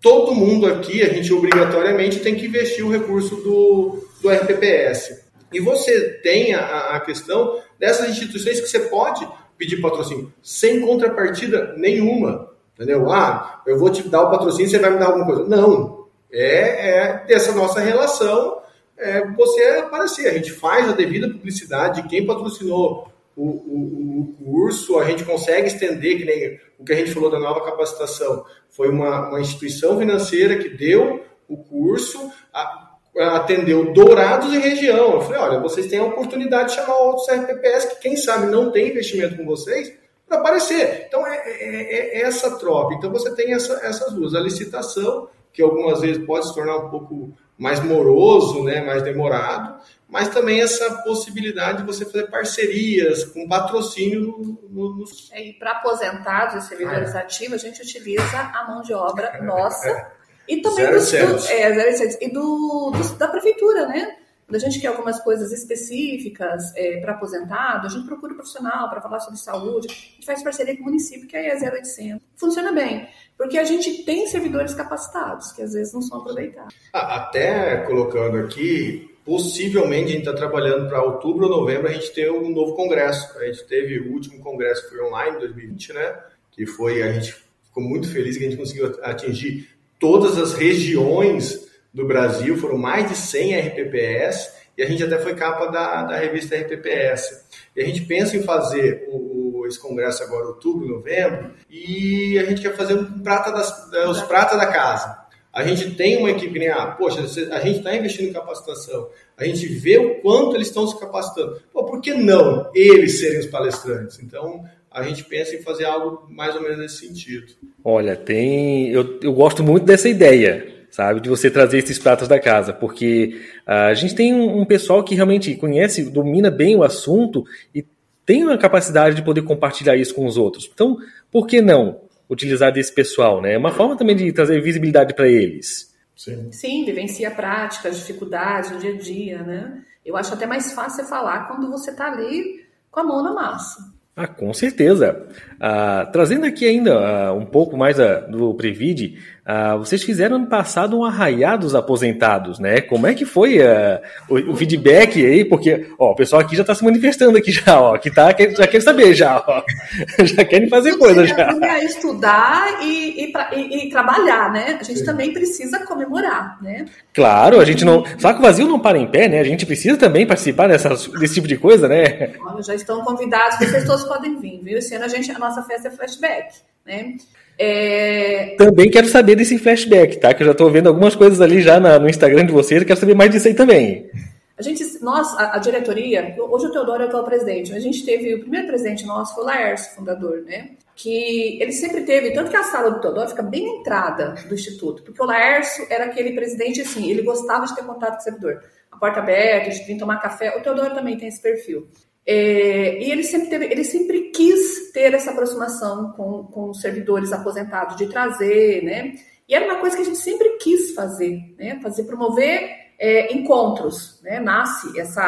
Todo 0.00 0.34
mundo 0.34 0.66
aqui, 0.66 1.02
a 1.02 1.12
gente 1.12 1.32
obrigatoriamente 1.34 2.20
tem 2.20 2.34
que 2.34 2.46
investir 2.46 2.86
o 2.86 2.90
recurso 2.90 3.36
do, 3.36 4.08
do 4.22 4.30
RPPS. 4.30 5.22
E 5.52 5.60
você 5.60 6.20
tem 6.22 6.54
a, 6.54 6.96
a 6.96 7.00
questão 7.00 7.60
dessas 7.78 8.08
instituições 8.08 8.60
que 8.60 8.68
você 8.68 8.80
pode 8.80 9.28
pedir 9.58 9.82
patrocínio 9.82 10.32
sem 10.42 10.80
contrapartida 10.80 11.74
nenhuma. 11.76 12.50
Entendeu? 12.74 13.12
Ah, 13.12 13.62
eu 13.66 13.78
vou 13.78 13.90
te 13.90 14.08
dar 14.08 14.22
o 14.22 14.30
patrocínio, 14.30 14.70
você 14.70 14.78
vai 14.78 14.92
me 14.92 14.98
dar 14.98 15.06
alguma 15.06 15.26
coisa. 15.26 15.44
Não. 15.44 16.01
É, 16.32 16.88
é 16.88 17.24
dessa 17.26 17.52
nossa 17.52 17.80
relação 17.80 18.62
é, 18.96 19.26
você 19.32 19.62
aparecer. 19.84 20.28
A 20.28 20.34
gente 20.34 20.52
faz 20.52 20.88
a 20.88 20.92
devida 20.92 21.28
publicidade 21.28 22.02
de 22.02 22.08
quem 22.08 22.26
patrocinou 22.26 23.12
o, 23.36 23.46
o, 23.46 24.20
o, 24.20 24.44
curso, 24.44 24.98
a 24.98 25.04
gente 25.04 25.24
consegue 25.24 25.66
estender, 25.66 26.18
que 26.18 26.24
nem 26.24 26.60
o 26.78 26.84
que 26.84 26.92
a 26.92 26.96
gente 26.96 27.12
falou 27.12 27.30
da 27.30 27.38
nova 27.38 27.64
capacitação. 27.64 28.44
Foi 28.70 28.88
uma, 28.88 29.28
uma 29.28 29.40
instituição 29.40 29.98
financeira 29.98 30.58
que 30.58 30.68
deu 30.68 31.24
o 31.48 31.56
curso, 31.56 32.30
a, 32.52 32.90
atendeu 33.36 33.92
Dourados 33.92 34.52
e 34.52 34.58
região. 34.58 35.14
Eu 35.14 35.20
falei, 35.22 35.40
olha, 35.40 35.60
vocês 35.60 35.86
têm 35.86 35.98
a 35.98 36.04
oportunidade 36.04 36.70
de 36.70 36.76
chamar 36.76 36.96
outros 36.96 37.28
RPPS 37.28 37.86
que, 37.86 38.00
quem 38.00 38.16
sabe, 38.16 38.46
não 38.46 38.70
tem 38.70 38.88
investimento 38.88 39.36
com 39.36 39.44
vocês, 39.44 39.92
para 40.26 40.38
aparecer. 40.38 41.06
Então, 41.06 41.26
é, 41.26 41.36
é, 41.36 42.20
é, 42.20 42.22
essa 42.22 42.58
troca. 42.58 42.94
Então, 42.94 43.10
você 43.10 43.34
tem 43.34 43.52
essa, 43.52 43.74
essas 43.82 44.12
duas. 44.12 44.34
A 44.34 44.40
licitação, 44.40 45.28
que 45.52 45.62
algumas 45.62 46.00
vezes 46.00 46.24
pode 46.24 46.48
se 46.48 46.54
tornar 46.54 46.76
um 46.76 46.90
pouco 46.90 47.32
mais 47.58 47.82
moroso, 47.82 48.64
né, 48.64 48.80
mais 48.80 49.02
demorado, 49.02 49.80
mas 50.08 50.28
também 50.28 50.60
essa 50.60 51.02
possibilidade 51.02 51.78
de 51.78 51.86
você 51.86 52.04
fazer 52.04 52.28
parcerias 52.28 53.24
com 53.24 53.48
patrocínio 53.48 54.58
no, 54.68 54.96
no... 54.96 55.04
É, 55.30 55.42
e 55.42 55.52
para 55.54 55.72
aposentados 55.72 56.64
e 56.64 56.68
servidores 56.68 57.14
ah, 57.14 57.20
é. 57.20 57.22
ativos, 57.22 57.54
a 57.54 57.66
gente 57.66 57.82
utiliza 57.82 58.38
a 58.38 58.66
mão 58.66 58.82
de 58.82 58.92
obra 58.92 59.40
nossa 59.42 60.12
e 60.48 60.60
também 60.60 61.00
zero 61.00 61.00
do, 61.00 61.38
do, 61.38 61.46
é, 61.48 61.74
zero 61.74 62.18
e 62.20 62.32
do, 62.32 62.90
do, 62.90 63.14
da 63.16 63.28
prefeitura, 63.28 63.86
né? 63.86 64.16
Quando 64.52 64.64
a 64.64 64.68
gente 64.68 64.80
quer 64.80 64.88
algumas 64.88 65.18
coisas 65.20 65.50
específicas 65.50 66.76
é, 66.76 67.00
para 67.00 67.12
aposentado, 67.12 67.86
a 67.86 67.88
gente 67.88 68.06
procura 68.06 68.34
um 68.34 68.36
profissional 68.36 68.90
para 68.90 69.00
falar 69.00 69.18
sobre 69.20 69.38
saúde, 69.38 69.88
a 69.88 69.94
gente 69.94 70.26
faz 70.26 70.42
parceria 70.42 70.76
com 70.76 70.82
o 70.82 70.84
município, 70.84 71.26
que 71.26 71.34
aí 71.34 71.46
é 71.46 71.54
0800. 71.54 72.20
Funciona 72.36 72.70
bem, 72.70 73.08
porque 73.34 73.56
a 73.56 73.64
gente 73.64 74.04
tem 74.04 74.26
servidores 74.26 74.74
capacitados, 74.74 75.52
que 75.52 75.62
às 75.62 75.72
vezes 75.72 75.94
não 75.94 76.02
são 76.02 76.18
aproveitados. 76.18 76.74
Até 76.92 77.78
colocando 77.86 78.36
aqui, 78.36 79.10
possivelmente 79.24 80.10
a 80.10 80.16
gente 80.16 80.28
está 80.28 80.34
trabalhando 80.34 80.86
para 80.86 81.02
outubro 81.02 81.46
ou 81.46 81.50
novembro 81.50 81.88
a 81.88 81.92
gente 81.92 82.12
ter 82.12 82.30
um 82.30 82.50
novo 82.50 82.74
congresso. 82.74 83.34
A 83.38 83.46
gente 83.46 83.64
teve 83.64 84.00
o 84.00 84.12
último 84.12 84.38
congresso 84.40 84.86
foi 84.90 85.02
online, 85.02 85.38
2020, 85.38 85.94
né? 85.94 86.14
Que 86.50 86.66
foi, 86.66 87.02
a 87.02 87.10
gente 87.10 87.32
ficou 87.64 87.82
muito 87.82 88.06
feliz 88.12 88.36
que 88.36 88.44
a 88.44 88.50
gente 88.50 88.58
conseguiu 88.58 89.00
atingir 89.02 89.70
todas 89.98 90.36
as 90.36 90.52
regiões 90.52 91.71
do 91.92 92.06
Brasil, 92.06 92.56
foram 92.56 92.78
mais 92.78 93.08
de 93.08 93.16
100 93.16 93.58
RPPS, 93.60 94.52
e 94.76 94.82
a 94.82 94.86
gente 94.86 95.04
até 95.04 95.18
foi 95.18 95.34
capa 95.34 95.66
da, 95.66 96.04
da 96.04 96.16
revista 96.16 96.56
RPPS. 96.56 97.44
E 97.76 97.82
a 97.82 97.84
gente 97.84 98.02
pensa 98.02 98.36
em 98.36 98.42
fazer 98.42 99.06
o, 99.08 99.60
o, 99.60 99.66
esse 99.66 99.78
congresso 99.78 100.22
agora, 100.22 100.46
outubro, 100.46 100.88
novembro, 100.88 101.52
e 101.68 102.38
a 102.38 102.44
gente 102.44 102.62
quer 102.62 102.74
fazer 102.74 102.94
um 102.94 103.20
prata 103.20 103.50
das, 103.52 103.92
é, 103.92 104.06
os 104.08 104.22
prata 104.22 104.56
da 104.56 104.66
casa. 104.66 105.20
A 105.52 105.62
gente 105.64 105.94
tem 105.94 106.16
uma 106.16 106.30
equipe, 106.30 106.58
né? 106.58 106.68
Ah, 106.68 106.86
poxa, 106.86 107.20
a 107.20 107.60
gente 107.60 107.78
está 107.78 107.94
investindo 107.94 108.30
em 108.30 108.32
capacitação, 108.32 109.10
a 109.36 109.44
gente 109.44 109.66
vê 109.66 109.98
o 109.98 110.14
quanto 110.22 110.56
eles 110.56 110.68
estão 110.68 110.86
se 110.86 110.98
capacitando. 110.98 111.60
Pô, 111.70 111.84
por 111.84 112.00
que 112.00 112.14
não 112.14 112.70
eles 112.74 113.20
serem 113.20 113.38
os 113.38 113.46
palestrantes? 113.46 114.18
Então, 114.20 114.64
a 114.90 115.02
gente 115.02 115.24
pensa 115.24 115.54
em 115.54 115.60
fazer 115.60 115.84
algo 115.84 116.26
mais 116.30 116.54
ou 116.54 116.62
menos 116.62 116.78
nesse 116.78 117.06
sentido. 117.06 117.52
Olha, 117.84 118.16
tem. 118.16 118.90
Eu, 118.90 119.18
eu 119.22 119.34
gosto 119.34 119.62
muito 119.62 119.84
dessa 119.84 120.08
ideia 120.08 120.71
sabe? 120.92 121.20
De 121.20 121.28
você 121.28 121.50
trazer 121.50 121.78
esses 121.78 121.98
pratos 121.98 122.28
da 122.28 122.38
casa, 122.38 122.72
porque 122.72 123.40
uh, 123.66 123.88
a 123.90 123.94
gente 123.94 124.14
tem 124.14 124.32
um, 124.32 124.60
um, 124.60 124.64
pessoal 124.64 125.02
que 125.02 125.14
realmente 125.14 125.56
conhece, 125.56 126.10
domina 126.10 126.50
bem 126.50 126.76
o 126.76 126.84
assunto 126.84 127.44
e 127.74 127.84
tem 128.24 128.44
uma 128.44 128.58
capacidade 128.58 129.16
de 129.16 129.22
poder 129.22 129.42
compartilhar 129.42 129.96
isso 129.96 130.14
com 130.14 130.26
os 130.26 130.36
outros. 130.36 130.70
Então, 130.72 130.98
por 131.30 131.46
que 131.46 131.60
não 131.60 132.02
utilizar 132.28 132.70
desse 132.70 132.94
pessoal, 132.94 133.40
né? 133.40 133.54
É 133.54 133.58
uma 133.58 133.72
forma 133.72 133.96
também 133.96 134.14
de 134.14 134.30
trazer 134.32 134.60
visibilidade 134.60 135.14
para 135.14 135.26
eles. 135.26 135.92
Sim. 136.14 136.52
Sim, 136.52 136.84
vivencia 136.84 137.30
práticas, 137.30 137.96
dificuldades 137.96 138.70
no 138.70 138.78
dia 138.78 138.94
a 138.94 138.98
dia, 138.98 139.42
né? 139.42 139.82
Eu 140.04 140.16
acho 140.16 140.34
até 140.34 140.46
mais 140.46 140.72
fácil 140.72 141.04
falar 141.04 141.48
quando 141.48 141.70
você 141.70 141.90
está 141.90 142.12
ali 142.12 142.64
com 142.90 143.00
a 143.00 143.04
mão 143.04 143.22
na 143.22 143.32
massa. 143.32 143.92
Ah, 144.14 144.26
com 144.26 144.52
certeza. 144.52 145.26
Ah, 145.58 146.06
trazendo 146.12 146.44
aqui 146.44 146.66
ainda 146.66 146.94
ah, 146.94 147.32
um 147.32 147.46
pouco 147.46 147.78
mais 147.78 147.98
ah, 147.98 148.20
do 148.20 148.52
Previd, 148.54 149.18
ah, 149.44 149.74
vocês 149.74 150.04
fizeram 150.04 150.36
ano 150.36 150.46
passado 150.46 150.96
um 150.96 151.04
arraiá 151.04 151.56
dos 151.56 151.74
aposentados, 151.74 152.60
né? 152.60 152.80
Como 152.80 153.08
é 153.08 153.14
que 153.14 153.24
foi 153.24 153.60
ah, 153.60 154.00
o, 154.28 154.52
o, 154.52 154.56
feedback 154.56 155.24
aí? 155.24 155.44
Porque 155.44 155.88
ó, 155.98 156.12
o 156.12 156.14
pessoal 156.14 156.42
aqui 156.42 156.54
já 156.54 156.62
está 156.62 156.76
se 156.76 156.84
manifestando 156.84 157.36
aqui 157.36 157.50
já, 157.50 157.80
ó, 157.80 157.98
que 157.98 158.08
tá, 158.08 158.28
já 158.56 158.66
quer 158.68 158.80
saber 158.80 159.14
já, 159.14 159.42
ó, 159.44 159.64
já 160.24 160.44
querem 160.44 160.68
fazer 160.68 160.96
coisa 160.96 161.26
já. 161.26 161.58
É 161.60 161.84
estudar 161.84 162.82
e, 162.82 163.24
e, 163.24 163.32
e, 163.52 163.86
e, 163.86 163.90
trabalhar, 163.90 164.52
né? 164.52 164.78
A 164.80 164.84
gente 164.84 165.00
Sim. 165.00 165.04
também 165.04 165.32
precisa 165.32 165.80
comemorar, 165.86 166.62
né? 166.62 166.84
Claro, 167.12 167.58
a 167.58 167.64
gente 167.64 167.84
não. 167.84 168.04
Saco 168.20 168.40
vazio 168.40 168.68
não 168.68 168.78
para 168.78 168.96
em 168.96 169.08
pé, 169.08 169.26
né? 169.26 169.40
A 169.40 169.44
gente 169.44 169.66
precisa 169.66 169.96
também 169.96 170.24
participar 170.24 170.68
dessa, 170.68 170.90
desse 171.18 171.34
tipo 171.34 171.48
de 171.48 171.56
coisa, 171.56 171.88
né? 171.88 172.34
Olha, 172.46 172.62
já 172.62 172.76
estão 172.76 173.02
convidados, 173.02 173.58
vocês 173.58 173.84
todos 173.84 174.04
podem 174.04 174.38
vir, 174.38 174.60
viu? 174.62 174.78
Esse 174.78 174.94
ano 174.94 175.06
a 175.06 175.08
gente, 175.08 175.32
a 175.32 175.38
nossa 175.38 175.64
festa 175.64 175.88
é 175.88 175.90
flashback, 175.90 176.54
né? 176.86 177.16
É... 177.58 178.54
Também 178.56 178.90
quero 178.90 179.08
saber 179.08 179.36
desse 179.36 179.58
flashback, 179.58 180.18
tá? 180.18 180.34
Que 180.34 180.42
eu 180.42 180.46
já 180.46 180.52
estou 180.52 180.70
vendo 180.70 180.88
algumas 180.88 181.14
coisas 181.14 181.40
ali 181.40 181.60
já 181.60 181.78
na, 181.78 181.98
no 181.98 182.08
Instagram 182.08 182.46
de 182.46 182.52
vocês, 182.52 182.80
eu 182.80 182.86
quero 182.86 182.98
saber 182.98 183.14
mais 183.14 183.30
disso 183.30 183.48
aí 183.48 183.54
também. 183.54 184.10
A 184.58 184.62
gente, 184.62 184.84
nós, 185.02 185.32
a, 185.38 185.56
a 185.56 185.58
diretoria, 185.58 186.36
hoje 186.38 186.66
o 186.66 186.70
Teodoro 186.70 187.02
é 187.02 187.06
o 187.06 187.24
presidente, 187.24 187.74
a 187.74 187.80
gente 187.80 188.04
teve, 188.04 188.34
o 188.34 188.40
primeiro 188.40 188.66
presidente 188.66 189.04
nosso 189.04 189.34
foi 189.34 189.44
o 189.44 189.46
Laércio, 189.46 189.94
fundador, 189.96 190.42
né? 190.42 190.70
Que 190.94 191.60
ele 191.60 191.72
sempre 191.72 192.02
teve, 192.02 192.32
tanto 192.32 192.50
que 192.50 192.56
a 192.56 192.62
sala 192.62 192.90
do 192.90 193.00
Teodoro 193.00 193.30
fica 193.30 193.42
bem 193.42 193.64
na 193.64 193.80
entrada 193.80 194.34
do 194.46 194.54
Instituto, 194.54 195.02
porque 195.02 195.22
o 195.22 195.24
Laércio 195.26 195.86
era 195.90 196.04
aquele 196.04 196.32
presidente 196.32 196.80
assim, 196.80 197.10
ele 197.10 197.22
gostava 197.22 197.66
de 197.66 197.74
ter 197.74 197.84
contato 197.84 198.12
com 198.12 198.18
o 198.18 198.22
servidor. 198.22 198.62
A 198.90 198.96
porta 198.98 199.20
aberta, 199.20 199.70
de 199.70 199.84
vir 199.84 199.98
tomar 199.98 200.20
café, 200.20 200.54
o 200.56 200.60
Teodoro 200.60 200.94
também 200.94 201.16
tem 201.16 201.28
esse 201.28 201.40
perfil. 201.40 201.88
É, 202.24 203.02
e 203.02 203.10
ele 203.10 203.24
sempre, 203.24 203.48
teve, 203.48 203.64
ele 203.64 203.84
sempre 203.84 204.21
quis 204.32 204.90
ter 204.92 205.14
essa 205.14 205.30
aproximação 205.30 206.12
com, 206.12 206.44
com 206.44 206.70
os 206.70 206.80
servidores 206.80 207.32
aposentados, 207.32 207.96
de 207.96 208.06
trazer, 208.06 208.82
né? 208.82 209.14
E 209.48 209.54
era 209.54 209.66
uma 209.66 209.78
coisa 209.80 209.96
que 209.96 210.02
a 210.02 210.04
gente 210.04 210.18
sempre 210.18 210.56
quis 210.58 210.94
fazer, 210.94 211.54
né? 211.58 211.78
Fazer, 211.82 212.04
promover 212.04 212.70
é, 212.98 213.32
encontros, 213.32 214.20
né? 214.22 214.40
Nasce 214.40 214.98
essa... 214.98 215.22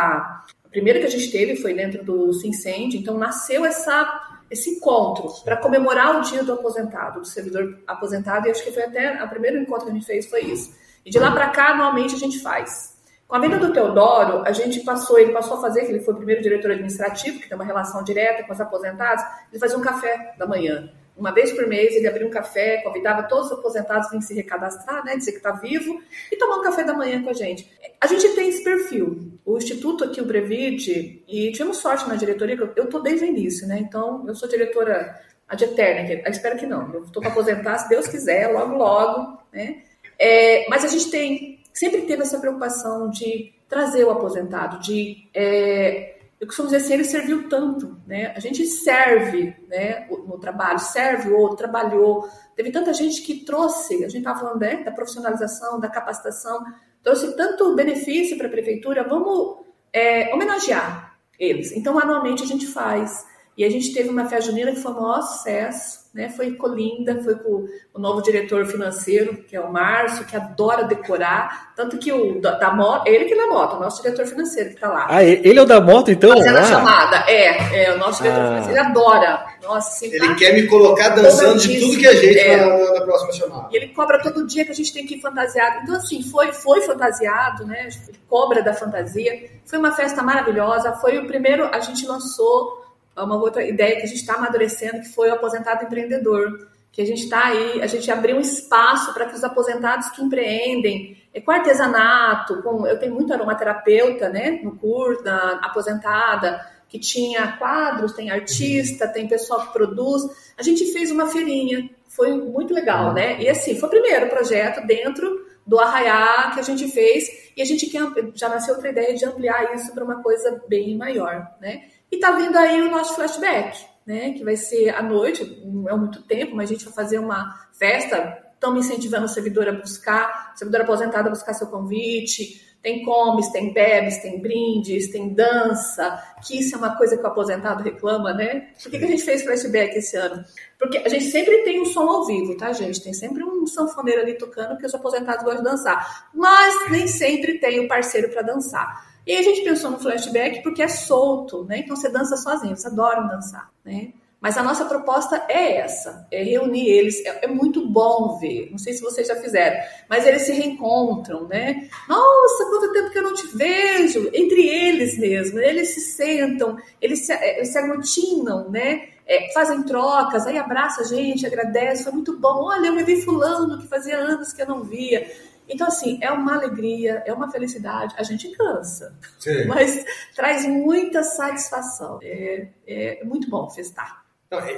A 0.64 0.68
primeira 0.74 0.98
que 0.98 1.06
a 1.06 1.10
gente 1.10 1.30
teve 1.30 1.56
foi 1.56 1.72
dentro 1.72 2.02
do 2.02 2.32
Cincende, 2.32 2.98
então 2.98 3.16
nasceu 3.16 3.64
essa, 3.64 4.40
esse 4.50 4.70
encontro 4.70 5.28
para 5.44 5.56
comemorar 5.56 6.18
o 6.18 6.22
dia 6.22 6.42
do 6.42 6.52
aposentado, 6.52 7.20
do 7.20 7.26
servidor 7.26 7.78
aposentado, 7.86 8.48
e 8.48 8.50
acho 8.50 8.64
que 8.64 8.72
foi 8.72 8.82
até, 8.82 9.22
o 9.22 9.28
primeiro 9.28 9.58
encontro 9.58 9.84
que 9.84 9.92
a 9.92 9.94
gente 9.94 10.06
fez 10.06 10.26
foi 10.26 10.40
isso. 10.40 10.74
E 11.06 11.10
de 11.10 11.18
lá 11.18 11.30
para 11.30 11.50
cá, 11.50 11.68
anualmente, 11.68 12.14
a 12.14 12.18
gente 12.18 12.40
faz. 12.40 12.93
Com 13.26 13.36
a 13.36 13.38
venda 13.38 13.58
do 13.58 13.72
Teodoro, 13.72 14.42
a 14.46 14.52
gente 14.52 14.80
passou, 14.80 15.18
ele 15.18 15.32
passou 15.32 15.56
a 15.56 15.60
fazer, 15.60 15.86
que 15.86 15.92
ele 15.92 16.00
foi 16.00 16.14
o 16.14 16.16
primeiro 16.16 16.42
diretor 16.42 16.70
administrativo, 16.70 17.40
que 17.40 17.48
tem 17.48 17.56
uma 17.56 17.64
relação 17.64 18.04
direta 18.04 18.44
com 18.44 18.52
os 18.52 18.60
aposentados, 18.60 19.24
ele 19.50 19.58
fazia 19.58 19.78
um 19.78 19.80
café 19.80 20.34
da 20.38 20.46
manhã. 20.46 20.92
Uma 21.16 21.32
vez 21.32 21.52
por 21.52 21.66
mês 21.66 21.94
ele 21.94 22.08
abria 22.08 22.26
um 22.26 22.30
café, 22.30 22.78
convidava 22.82 23.22
todos 23.22 23.46
os 23.46 23.52
aposentados 23.52 24.12
a 24.12 24.20
se 24.20 24.34
recadastrar, 24.34 25.04
né, 25.04 25.16
dizer 25.16 25.30
que 25.30 25.38
está 25.38 25.52
vivo, 25.52 26.02
e 26.30 26.36
tomar 26.36 26.56
um 26.56 26.62
café 26.62 26.82
da 26.82 26.92
manhã 26.92 27.22
com 27.22 27.30
a 27.30 27.32
gente. 27.32 27.70
A 28.00 28.06
gente 28.06 28.28
tem 28.34 28.48
esse 28.48 28.64
perfil. 28.64 29.32
O 29.44 29.56
Instituto 29.56 30.04
aqui, 30.04 30.20
o 30.20 30.26
Brevide, 30.26 31.22
e 31.28 31.52
tivemos 31.52 31.78
sorte 31.78 32.08
na 32.08 32.16
diretoria, 32.16 32.56
eu 32.76 32.84
estou 32.84 33.00
desde 33.00 33.24
o 33.24 33.28
início, 33.28 33.66
né? 33.66 33.78
Então, 33.78 34.24
eu 34.26 34.34
sou 34.34 34.48
diretora 34.48 35.20
ad 35.48 35.64
eterna, 35.64 36.22
eu 36.24 36.30
espero 36.30 36.58
que 36.58 36.66
não. 36.66 36.92
Eu 36.92 37.04
estou 37.04 37.22
para 37.22 37.30
aposentar, 37.30 37.78
se 37.78 37.88
Deus 37.88 38.08
quiser, 38.08 38.48
logo, 38.48 38.74
logo, 38.74 39.38
né? 39.52 39.82
É, 40.18 40.68
mas 40.68 40.84
a 40.84 40.88
gente 40.88 41.10
tem 41.10 41.63
sempre 41.74 42.02
teve 42.02 42.22
essa 42.22 42.38
preocupação 42.38 43.10
de 43.10 43.52
trazer 43.68 44.04
o 44.04 44.10
aposentado, 44.10 44.78
de 44.78 45.28
é, 45.34 46.14
eu 46.40 46.46
costumo 46.46 46.68
dizer 46.68 46.78
assim, 46.78 46.94
ele 46.94 47.04
serviu 47.04 47.48
tanto, 47.48 47.96
né? 48.06 48.32
A 48.36 48.40
gente 48.40 48.66
serve, 48.66 49.56
né, 49.68 50.06
no 50.10 50.38
trabalho, 50.38 50.78
serve 50.78 51.30
o 51.30 51.38
outro, 51.38 51.56
trabalhou. 51.56 52.28
Teve 52.54 52.70
tanta 52.70 52.92
gente 52.92 53.22
que 53.22 53.44
trouxe, 53.44 54.04
a 54.04 54.08
gente 54.08 54.18
estava 54.18 54.40
falando 54.40 54.60
né, 54.60 54.82
da 54.84 54.92
profissionalização, 54.92 55.80
da 55.80 55.88
capacitação, 55.88 56.62
trouxe 57.02 57.34
tanto 57.36 57.74
benefício 57.74 58.36
para 58.36 58.46
a 58.46 58.50
prefeitura, 58.50 59.04
vamos 59.04 59.64
é, 59.92 60.34
homenagear 60.34 61.16
eles. 61.38 61.72
Então, 61.72 61.98
anualmente 61.98 62.42
a 62.42 62.46
gente 62.46 62.66
faz. 62.66 63.26
E 63.56 63.64
a 63.64 63.70
gente 63.70 63.92
teve 63.92 64.08
uma 64.08 64.26
festa 64.28 64.50
junina 64.50 64.72
que 64.72 64.80
foi 64.80 64.92
um 64.92 65.00
maior 65.00 65.22
sucesso 65.22 66.04
né? 66.14 66.28
Foi 66.28 66.52
Colinda, 66.52 67.20
foi 67.24 67.34
com 67.34 67.66
o 67.92 67.98
novo 67.98 68.22
diretor 68.22 68.64
financeiro, 68.66 69.38
que 69.48 69.56
é 69.56 69.60
o 69.60 69.72
Márcio, 69.72 70.24
que 70.24 70.36
adora 70.36 70.84
decorar, 70.84 71.72
tanto 71.74 71.98
que 71.98 72.12
o 72.12 72.40
da, 72.40 72.52
da 72.52 72.72
moto, 72.72 73.08
ele 73.08 73.24
que 73.24 73.34
é 73.34 73.36
da 73.36 73.48
moto, 73.48 73.76
o 73.76 73.80
nosso 73.80 74.00
diretor 74.00 74.24
financeiro 74.24 74.68
que 74.68 74.76
está 74.76 74.88
lá. 74.88 75.06
Ah, 75.10 75.24
ele 75.24 75.58
é 75.58 75.62
o 75.62 75.66
da 75.66 75.80
moto, 75.80 76.12
então? 76.12 76.30
Fazendo 76.30 76.56
ah. 76.56 76.60
a 76.60 76.64
chamada, 76.64 77.16
é, 77.26 77.84
é, 77.84 77.94
o 77.94 77.98
nosso 77.98 78.22
diretor 78.22 78.42
ah. 78.42 78.46
financeiro, 78.46 78.78
ele 78.78 78.86
adora. 78.86 79.46
Nossa, 79.60 80.06
ele 80.06 80.18
tá 80.20 80.34
quer 80.36 80.54
me 80.54 80.68
colocar 80.68 81.08
dançando 81.08 81.58
de 81.58 81.80
tudo 81.80 81.98
que 81.98 82.06
a 82.06 82.14
gente 82.14 82.38
é. 82.38 82.56
na, 82.58 82.92
na, 82.92 83.00
próxima 83.00 83.32
chamada. 83.32 83.68
E 83.72 83.76
ele 83.76 83.88
cobra 83.88 84.22
todo 84.22 84.46
dia 84.46 84.64
que 84.64 84.70
a 84.70 84.74
gente 84.74 84.92
tem 84.92 85.04
que 85.04 85.16
ir 85.16 85.20
fantasiado. 85.20 85.80
Então, 85.82 85.96
assim, 85.96 86.22
foi, 86.22 86.52
foi 86.52 86.82
fantasiado, 86.82 87.66
né? 87.66 87.88
Ele 87.88 88.18
cobra 88.28 88.62
da 88.62 88.72
fantasia. 88.72 89.50
Foi 89.64 89.80
uma 89.80 89.90
festa 89.90 90.22
maravilhosa. 90.22 90.92
Foi 90.92 91.18
o 91.18 91.26
primeiro, 91.26 91.64
a 91.64 91.80
gente 91.80 92.06
lançou 92.06 92.83
uma 93.22 93.36
outra 93.36 93.62
ideia 93.62 93.96
que 93.96 94.02
a 94.02 94.06
gente 94.06 94.20
está 94.20 94.34
amadurecendo, 94.34 95.00
que 95.00 95.08
foi 95.08 95.30
o 95.30 95.34
aposentado 95.34 95.84
empreendedor, 95.84 96.68
que 96.90 97.02
a 97.02 97.06
gente 97.06 97.24
está 97.24 97.46
aí, 97.46 97.82
a 97.82 97.86
gente 97.86 98.10
abriu 98.10 98.36
um 98.36 98.40
espaço 98.40 99.12
para 99.12 99.26
que 99.26 99.34
os 99.34 99.44
aposentados 99.44 100.08
que 100.10 100.22
empreendem, 100.22 101.16
é, 101.32 101.40
com 101.40 101.50
artesanato, 101.50 102.62
com, 102.62 102.86
eu 102.86 102.98
tenho 102.98 103.14
muito 103.14 103.32
aromaterapeuta, 103.32 104.28
né, 104.28 104.60
no 104.62 104.76
curso, 104.76 105.22
na 105.24 105.60
aposentada, 105.62 106.64
que 106.88 106.98
tinha 106.98 107.56
quadros, 107.56 108.12
tem 108.12 108.30
artista, 108.30 109.08
tem 109.08 109.26
pessoal 109.26 109.66
que 109.66 109.72
produz. 109.72 110.22
A 110.56 110.62
gente 110.62 110.92
fez 110.92 111.10
uma 111.10 111.26
feirinha, 111.26 111.90
foi 112.06 112.32
muito 112.32 112.72
legal, 112.72 113.12
né? 113.12 113.42
E 113.42 113.48
assim, 113.48 113.78
foi 113.80 113.88
o 113.88 113.90
primeiro 113.90 114.28
projeto 114.28 114.86
dentro 114.86 115.43
do 115.66 115.78
Arraiá 115.78 116.50
que 116.52 116.60
a 116.60 116.62
gente 116.62 116.88
fez 116.88 117.52
e 117.56 117.62
a 117.62 117.64
gente 117.64 117.86
quer, 117.86 118.02
já 118.34 118.48
nasceu 118.48 118.74
outra 118.74 118.90
ideia 118.90 119.14
de 119.14 119.24
ampliar 119.24 119.74
isso 119.74 119.92
para 119.94 120.04
uma 120.04 120.22
coisa 120.22 120.62
bem 120.68 120.96
maior, 120.96 121.54
né? 121.60 121.84
E 122.10 122.18
tá 122.18 122.32
vindo 122.32 122.56
aí 122.56 122.82
o 122.82 122.90
nosso 122.90 123.14
flashback, 123.14 123.84
né? 124.06 124.32
Que 124.32 124.44
vai 124.44 124.56
ser 124.56 124.90
à 124.90 125.02
noite, 125.02 125.62
não 125.64 125.88
é 125.88 125.96
muito 125.96 126.22
tempo, 126.22 126.54
mas 126.54 126.70
a 126.70 126.72
gente 126.72 126.84
vai 126.84 126.94
fazer 126.94 127.18
uma 127.18 127.68
festa. 127.72 128.42
Estamos 128.54 128.86
incentivando 128.86 129.26
o 129.26 129.28
servidor 129.28 129.68
a 129.68 129.72
buscar, 129.72 130.52
o 130.54 130.58
servidor 130.58 130.82
aposentado 130.82 131.28
a 131.28 131.30
buscar 131.30 131.54
seu 131.54 131.66
convite. 131.68 132.73
Tem 132.84 133.02
comes, 133.02 133.50
tem 133.50 133.72
bebes, 133.72 134.18
tem 134.18 134.38
brindes, 134.38 135.10
tem 135.10 135.30
dança, 135.30 136.22
que 136.46 136.60
isso 136.60 136.74
é 136.74 136.78
uma 136.78 136.94
coisa 136.98 137.16
que 137.16 137.22
o 137.22 137.26
aposentado 137.26 137.82
reclama, 137.82 138.34
né? 138.34 138.68
Por 138.82 138.90
que, 138.90 138.98
que 138.98 139.04
a 139.06 139.08
gente 139.08 139.22
fez 139.22 139.42
flashback 139.42 139.96
esse 139.96 140.14
ano? 140.18 140.44
Porque 140.78 140.98
a 140.98 141.08
gente 141.08 141.24
sempre 141.24 141.62
tem 141.62 141.80
um 141.80 141.86
som 141.86 142.06
ao 142.06 142.26
vivo, 142.26 142.54
tá, 142.58 142.74
gente? 142.74 143.02
Tem 143.02 143.14
sempre 143.14 143.42
um 143.42 143.66
sanfoneiro 143.66 144.20
ali 144.20 144.34
tocando 144.34 144.76
que 144.76 144.84
os 144.84 144.94
aposentados 144.94 145.42
gostam 145.42 145.64
de 145.64 145.70
dançar. 145.70 146.28
Mas 146.34 146.90
nem 146.90 147.06
sempre 147.08 147.58
tem 147.58 147.80
o 147.80 147.84
um 147.84 147.88
parceiro 147.88 148.28
para 148.28 148.42
dançar. 148.42 149.14
E 149.26 149.34
a 149.34 149.40
gente 149.40 149.64
pensou 149.64 149.90
no 149.90 149.98
flashback 149.98 150.62
porque 150.62 150.82
é 150.82 150.88
solto, 150.88 151.64
né? 151.64 151.78
Então 151.78 151.96
você 151.96 152.10
dança 152.10 152.36
sozinho, 152.36 152.72
eles 152.72 152.84
adoram 152.84 153.26
dançar, 153.26 153.70
né? 153.82 154.12
Mas 154.44 154.58
a 154.58 154.62
nossa 154.62 154.84
proposta 154.84 155.42
é 155.48 155.78
essa, 155.78 156.28
é 156.30 156.42
reunir 156.42 156.86
eles. 156.86 157.24
É, 157.24 157.46
é, 157.46 157.48
muito 157.48 157.88
bom 157.88 158.36
ver. 158.38 158.68
Não 158.70 158.76
sei 158.76 158.92
se 158.92 159.00
vocês 159.00 159.26
já 159.26 159.36
fizeram, 159.36 159.82
mas 160.06 160.26
eles 160.26 160.42
se 160.42 160.52
reencontram, 160.52 161.48
né? 161.48 161.88
Nossa, 162.06 162.66
quanto 162.66 162.92
tempo 162.92 163.10
que 163.10 163.18
eu 163.20 163.22
não 163.22 163.32
te 163.32 163.46
vejo! 163.56 164.30
Entre 164.34 164.68
eles 164.68 165.16
mesmo, 165.16 165.58
eles 165.58 165.94
se 165.94 166.00
sentam, 166.00 166.76
eles 167.00 167.20
se, 167.20 167.32
eles 167.32 167.70
é, 167.70 167.72
se 167.72 167.78
aglutinam, 167.78 168.68
né? 168.68 169.08
É, 169.26 169.50
fazem 169.54 169.82
trocas, 169.84 170.46
aí 170.46 170.58
abraça 170.58 171.00
a 171.00 171.04
gente, 171.04 171.46
agradece, 171.46 172.04
foi 172.04 172.12
muito 172.12 172.38
bom. 172.38 172.64
Olha, 172.64 172.88
eu 172.88 172.96
revi 172.96 173.22
fulano 173.22 173.80
que 173.80 173.88
fazia 173.88 174.18
anos 174.18 174.52
que 174.52 174.60
eu 174.60 174.66
não 174.66 174.84
via. 174.84 175.26
Então, 175.66 175.86
assim, 175.86 176.18
é 176.20 176.30
uma 176.30 176.56
alegria, 176.56 177.22
é 177.24 177.32
uma 177.32 177.50
felicidade. 177.50 178.14
A 178.18 178.22
gente 178.22 178.50
cansa, 178.50 179.16
Sim. 179.38 179.64
mas 179.72 180.04
traz 180.36 180.66
muita 180.66 181.22
satisfação. 181.22 182.18
É, 182.22 182.68
é 182.86 183.24
muito 183.24 183.48
bom 183.48 183.70
festar. 183.70 184.23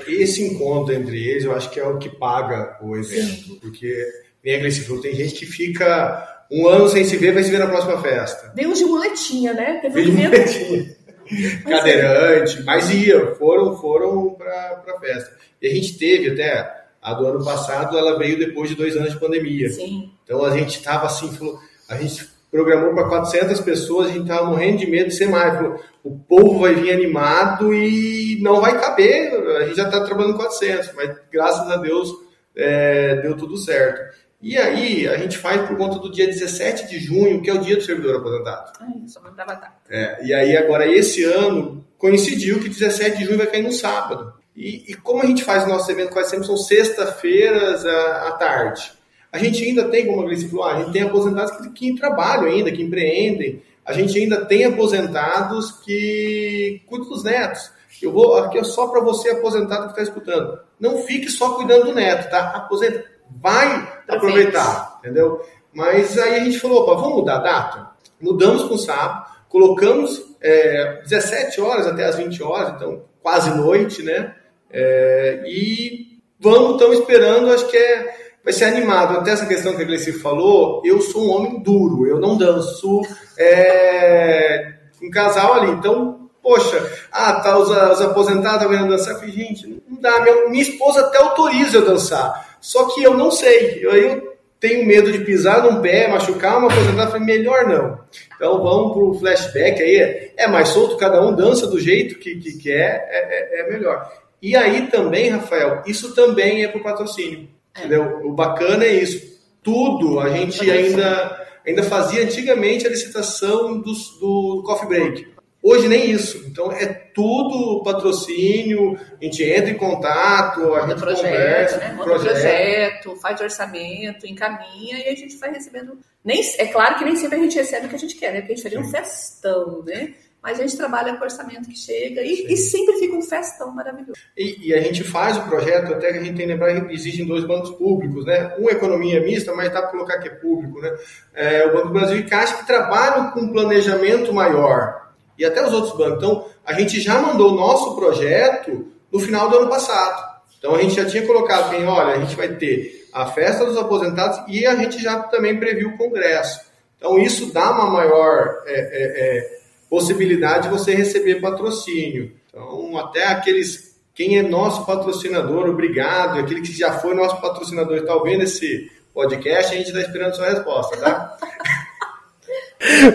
Esse 0.08 0.42
encontro 0.42 0.94
entre 0.94 1.22
eles, 1.22 1.44
eu 1.44 1.54
acho 1.54 1.70
que 1.70 1.78
é 1.78 1.84
o 1.84 1.98
que 1.98 2.08
paga 2.08 2.78
o 2.82 2.96
evento. 2.96 3.44
Sim. 3.44 3.58
Porque, 3.60 4.06
nem 4.42 4.56
a 4.56 4.58
Gleice 4.58 4.82
falou, 4.82 5.02
tem 5.02 5.14
gente 5.14 5.34
que 5.34 5.46
fica 5.46 6.44
um 6.50 6.66
ano 6.66 6.88
sem 6.88 7.04
se 7.04 7.16
ver, 7.16 7.32
vai 7.32 7.42
se 7.42 7.50
ver 7.50 7.58
na 7.58 7.66
próxima 7.66 8.00
festa. 8.00 8.52
Veio 8.54 8.72
de 8.72 8.84
muletinha, 8.84 9.52
né? 9.52 9.78
Teve 9.80 9.94
Veio 9.94 10.10
de 10.10 10.22
muletinha. 10.22 10.96
Cadeirante, 11.68 12.62
mas 12.62 12.88
ia, 12.90 13.34
foram, 13.34 13.76
foram 13.76 14.30
para 14.34 14.84
a 14.86 15.00
festa. 15.00 15.36
E 15.60 15.66
a 15.66 15.70
gente 15.70 15.98
teve 15.98 16.30
até, 16.30 16.84
a 17.02 17.14
do 17.14 17.26
ano 17.26 17.44
passado, 17.44 17.98
ela 17.98 18.18
veio 18.18 18.38
depois 18.38 18.70
de 18.70 18.76
dois 18.76 18.96
anos 18.96 19.12
de 19.12 19.20
pandemia. 19.20 19.68
Sim. 19.70 20.12
Então 20.24 20.44
a 20.44 20.56
gente 20.56 20.78
estava 20.78 21.06
assim, 21.06 21.32
falou, 21.36 21.58
a 21.88 21.96
gente 21.96 22.28
programou 22.56 22.94
para 22.94 23.08
400 23.08 23.60
pessoas, 23.60 24.06
a 24.08 24.12
gente 24.12 24.22
estava 24.22 24.46
morrendo 24.46 24.78
de 24.78 24.90
medo 24.90 25.08
de 25.08 25.14
ser 25.14 25.28
mais. 25.28 25.54
Falou, 25.54 25.78
o 26.02 26.18
povo 26.18 26.60
vai 26.60 26.74
vir 26.74 26.90
animado 26.90 27.74
e 27.74 28.38
não 28.40 28.62
vai 28.62 28.80
caber, 28.80 29.32
a 29.58 29.66
gente 29.66 29.76
já 29.76 29.84
está 29.84 30.00
trabalhando 30.00 30.36
400, 30.36 30.92
mas 30.94 31.16
graças 31.30 31.70
a 31.70 31.76
Deus 31.76 32.10
é, 32.56 33.16
deu 33.16 33.36
tudo 33.36 33.58
certo. 33.58 34.16
E 34.40 34.56
aí, 34.56 35.06
a 35.08 35.16
gente 35.18 35.36
faz 35.36 35.66
por 35.66 35.76
conta 35.76 35.98
do 35.98 36.10
dia 36.10 36.26
17 36.26 36.88
de 36.88 36.98
junho, 36.98 37.42
que 37.42 37.50
é 37.50 37.54
o 37.54 37.58
dia 37.58 37.76
do 37.76 37.82
servidor 37.82 38.16
aposentado. 38.16 38.72
Só 39.06 39.20
mandava 39.20 39.72
É, 39.90 40.24
e 40.24 40.32
aí, 40.32 40.56
agora, 40.56 40.86
esse 40.86 41.24
ano, 41.24 41.84
coincidiu 41.98 42.60
que 42.60 42.68
17 42.68 43.18
de 43.18 43.24
junho 43.24 43.38
vai 43.38 43.46
cair 43.46 43.62
no 43.62 43.72
sábado. 43.72 44.34
E, 44.54 44.84
e 44.92 44.94
como 44.94 45.22
a 45.22 45.26
gente 45.26 45.42
faz 45.42 45.64
o 45.64 45.68
nosso 45.68 45.90
evento 45.90 46.12
quase 46.12 46.30
sempre, 46.30 46.46
são 46.46 46.56
sexta-feiras 46.56 47.84
à, 47.84 48.28
à 48.28 48.32
tarde. 48.32 48.92
A 49.36 49.38
gente 49.38 49.62
ainda 49.62 49.84
tem, 49.90 50.06
como 50.06 50.22
a 50.22 50.24
Gleice 50.24 50.48
falou, 50.48 50.64
a 50.64 50.78
gente 50.78 50.92
tem 50.92 51.02
aposentados 51.02 51.54
que, 51.58 51.68
que 51.68 51.94
trabalham 51.94 52.46
ainda, 52.46 52.72
que 52.72 52.82
empreendem. 52.82 53.62
A 53.84 53.92
gente 53.92 54.18
ainda 54.18 54.46
tem 54.46 54.64
aposentados 54.64 55.72
que 55.72 56.80
cuidam 56.86 57.10
dos 57.10 57.22
netos. 57.22 57.70
Eu 58.00 58.12
vou 58.12 58.38
aqui 58.38 58.56
é 58.56 58.64
só 58.64 58.86
para 58.86 59.02
você 59.02 59.28
aposentado 59.28 59.84
que 59.84 59.90
está 59.90 60.02
escutando. 60.02 60.58
Não 60.80 61.02
fique 61.02 61.28
só 61.28 61.50
cuidando 61.50 61.84
do 61.84 61.94
neto, 61.94 62.30
tá? 62.30 62.48
Aposenta, 62.48 63.04
vai 63.30 63.86
aproveitar, 64.08 65.00
entendeu? 65.00 65.44
Mas 65.70 66.16
aí 66.16 66.36
a 66.36 66.44
gente 66.44 66.58
falou, 66.58 66.84
opa, 66.84 66.94
vamos 66.94 67.18
mudar 67.18 67.36
a 67.36 67.42
data? 67.42 67.90
Mudamos 68.18 68.62
com 68.62 68.76
o 68.76 68.78
sábado, 68.78 69.26
colocamos 69.50 70.34
é, 70.40 71.02
17 71.02 71.60
horas 71.60 71.86
até 71.86 72.06
as 72.06 72.16
20 72.16 72.42
horas, 72.42 72.72
então 72.74 73.02
quase 73.22 73.54
noite, 73.54 74.02
né? 74.02 74.34
É, 74.70 75.42
e 75.46 76.18
vamos, 76.40 76.72
estamos 76.72 77.00
esperando, 77.00 77.52
acho 77.52 77.68
que 77.68 77.76
é 77.76 78.25
vai 78.46 78.52
ser 78.52 78.66
animado. 78.66 79.18
Até 79.18 79.32
essa 79.32 79.44
questão 79.44 79.74
que 79.74 79.82
a 79.82 79.84
Gleice 79.84 80.12
falou, 80.12 80.80
eu 80.84 81.00
sou 81.00 81.26
um 81.26 81.30
homem 81.32 81.60
duro, 81.60 82.06
eu 82.06 82.20
não 82.20 82.38
danço 82.38 83.02
é, 83.36 84.72
um 85.02 85.10
casal 85.10 85.54
ali. 85.54 85.72
Então, 85.72 86.30
poxa, 86.40 86.80
ah, 87.10 87.40
tá 87.40 87.58
os, 87.58 87.68
os 87.68 88.00
aposentados 88.00 88.68
vendo 88.68 88.86
dançar. 88.86 89.14
Eu 89.14 89.18
falei, 89.18 89.34
gente, 89.34 89.82
não 89.88 90.00
dá. 90.00 90.20
Minha, 90.20 90.48
minha 90.48 90.62
esposa 90.62 91.00
até 91.00 91.18
autoriza 91.18 91.78
eu 91.78 91.84
dançar. 91.86 92.56
Só 92.60 92.84
que 92.94 93.02
eu 93.02 93.14
não 93.14 93.32
sei. 93.32 93.80
Eu, 93.82 93.92
eu 93.96 94.36
tenho 94.60 94.86
medo 94.86 95.10
de 95.10 95.18
pisar 95.18 95.64
num 95.64 95.82
pé, 95.82 96.06
machucar 96.06 96.58
uma 96.58 96.68
aposentada. 96.68 97.02
Eu 97.02 97.10
falei, 97.10 97.26
melhor 97.26 97.66
não. 97.66 97.98
Então 98.36 98.62
vamos 98.62 98.92
pro 98.92 99.14
flashback 99.18 99.82
aí. 99.82 100.30
É 100.36 100.46
mais 100.46 100.68
solto, 100.68 100.96
cada 100.96 101.20
um 101.20 101.34
dança 101.34 101.66
do 101.66 101.80
jeito 101.80 102.20
que, 102.20 102.36
que 102.36 102.58
quer, 102.58 103.08
é, 103.10 103.58
é, 103.58 103.60
é 103.62 103.72
melhor. 103.72 104.08
E 104.40 104.54
aí 104.54 104.86
também, 104.86 105.30
Rafael, 105.30 105.82
isso 105.84 106.14
também 106.14 106.62
é 106.62 106.68
pro 106.68 106.82
patrocínio. 106.82 107.55
É. 107.78 107.98
O 107.98 108.32
bacana 108.32 108.84
é 108.84 108.94
isso. 108.94 109.36
Tudo 109.62 110.20
a 110.20 110.28
gente 110.30 110.70
ainda, 110.70 111.46
ainda 111.66 111.82
fazia 111.82 112.22
antigamente 112.22 112.86
a 112.86 112.90
licitação 112.90 113.80
do, 113.80 113.92
do 114.20 114.62
coffee 114.64 114.88
break. 114.88 115.36
Hoje 115.62 115.88
nem 115.88 116.10
isso. 116.12 116.44
Então 116.46 116.70
é 116.70 116.86
tudo 116.86 117.82
patrocínio, 117.82 118.96
a 119.20 119.24
gente 119.24 119.42
entra 119.42 119.70
em 119.70 119.76
contato, 119.76 120.74
a 120.74 120.86
gente 120.86 121.00
projeto, 121.00 121.24
conversa, 121.24 121.78
né? 121.78 121.98
Projeto. 122.00 122.30
projeto, 122.30 123.16
faz 123.16 123.40
orçamento, 123.40 124.26
encaminha 124.28 124.98
e 124.98 125.08
a 125.08 125.14
gente 125.16 125.36
vai 125.38 125.50
recebendo. 125.50 125.98
Nem, 126.24 126.40
é 126.58 126.66
claro 126.66 126.96
que 126.96 127.04
nem 127.04 127.16
sempre 127.16 127.38
a 127.38 127.42
gente 127.42 127.56
recebe 127.56 127.86
o 127.86 127.88
que 127.88 127.96
a 127.96 127.98
gente 127.98 128.14
quer, 128.14 128.32
né? 128.32 128.40
Porque 128.40 128.52
a 128.52 128.56
gente 128.56 128.62
faria 128.62 128.80
um 128.80 128.88
festão, 128.88 129.82
né? 129.82 130.14
Mas 130.46 130.60
a 130.60 130.62
gente 130.62 130.76
trabalha 130.76 131.16
com 131.16 131.24
orçamento 131.24 131.68
que 131.68 131.76
chega 131.76 132.22
e, 132.22 132.46
e 132.52 132.56
sempre 132.56 132.94
fica 133.00 133.16
um 133.16 133.20
festão 133.20 133.74
maravilhoso. 133.74 134.12
E, 134.36 134.68
e, 134.68 134.74
a 134.74 134.80
gente 134.80 135.02
faz 135.02 135.36
o 135.36 135.42
projeto, 135.42 135.92
até 135.92 136.12
que 136.12 136.18
a 136.18 136.22
gente 136.22 136.36
tem 136.36 136.46
que 136.46 136.52
lembrar 136.52 136.86
que 136.86 136.94
existem 136.94 137.26
dois 137.26 137.44
bancos 137.44 137.70
públicos, 137.70 138.24
né? 138.24 138.54
Um 138.56 138.70
economia 138.70 139.20
mista, 139.20 139.52
mas 139.52 139.72
dá 139.72 139.82
para 139.82 139.90
colocar 139.90 140.20
que 140.20 140.28
é 140.28 140.30
público, 140.30 140.80
né? 140.80 140.96
É, 141.34 141.66
o 141.66 141.72
Banco 141.72 141.88
do 141.88 141.94
Brasil 141.94 142.18
e 142.18 142.22
Caixa 142.22 142.58
que 142.58 142.64
trabalham 142.64 143.32
com 143.32 143.40
um 143.40 143.52
planejamento 143.52 144.32
maior. 144.32 145.10
E 145.36 145.44
até 145.44 145.66
os 145.66 145.72
outros 145.72 145.96
bancos. 145.96 146.18
Então, 146.18 146.46
a 146.64 146.74
gente 146.74 147.00
já 147.00 147.20
mandou 147.20 147.50
o 147.50 147.56
nosso 147.56 147.96
projeto 147.96 148.86
no 149.10 149.18
final 149.18 149.50
do 149.50 149.56
ano 149.56 149.68
passado. 149.68 150.42
Então, 150.60 150.76
a 150.76 150.80
gente 150.80 150.94
já 150.94 151.04
tinha 151.06 151.26
colocado 151.26 151.70
bem, 151.70 151.84
olha, 151.88 152.14
a 152.14 152.18
gente 152.20 152.36
vai 152.36 152.50
ter 152.50 153.08
a 153.12 153.26
festa 153.26 153.64
dos 153.64 153.76
aposentados 153.76 154.44
e 154.46 154.64
a 154.64 154.76
gente 154.76 155.02
já 155.02 155.24
também 155.24 155.58
previu 155.58 155.88
o 155.88 155.98
congresso. 155.98 156.60
Então, 156.98 157.18
isso 157.18 157.52
dá 157.52 157.72
uma 157.72 157.90
maior... 157.90 158.62
É, 158.64 158.78
é, 158.78 159.52
é 159.52 159.55
possibilidade 159.88 160.64
de 160.64 160.68
você 160.68 160.94
receber 160.94 161.40
patrocínio. 161.40 162.32
Então, 162.48 162.96
até 162.98 163.24
aqueles, 163.24 163.96
quem 164.14 164.38
é 164.38 164.42
nosso 164.42 164.84
patrocinador, 164.86 165.68
obrigado, 165.68 166.38
aquele 166.38 166.62
que 166.62 166.72
já 166.72 166.98
foi 166.98 167.14
nosso 167.14 167.40
patrocinador 167.40 167.96
e 167.96 168.00
está 168.00 168.14
ouvindo 168.14 168.42
esse 168.42 168.90
podcast, 169.12 169.74
a 169.74 169.78
gente 169.78 169.88
está 169.88 170.00
esperando 170.00 170.36
sua 170.36 170.50
resposta, 170.50 170.96
tá? 170.96 171.36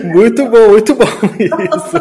muito 0.04 0.46
bom, 0.48 0.68
muito 0.70 0.94
bom 0.94 1.04
isso. 1.38 1.96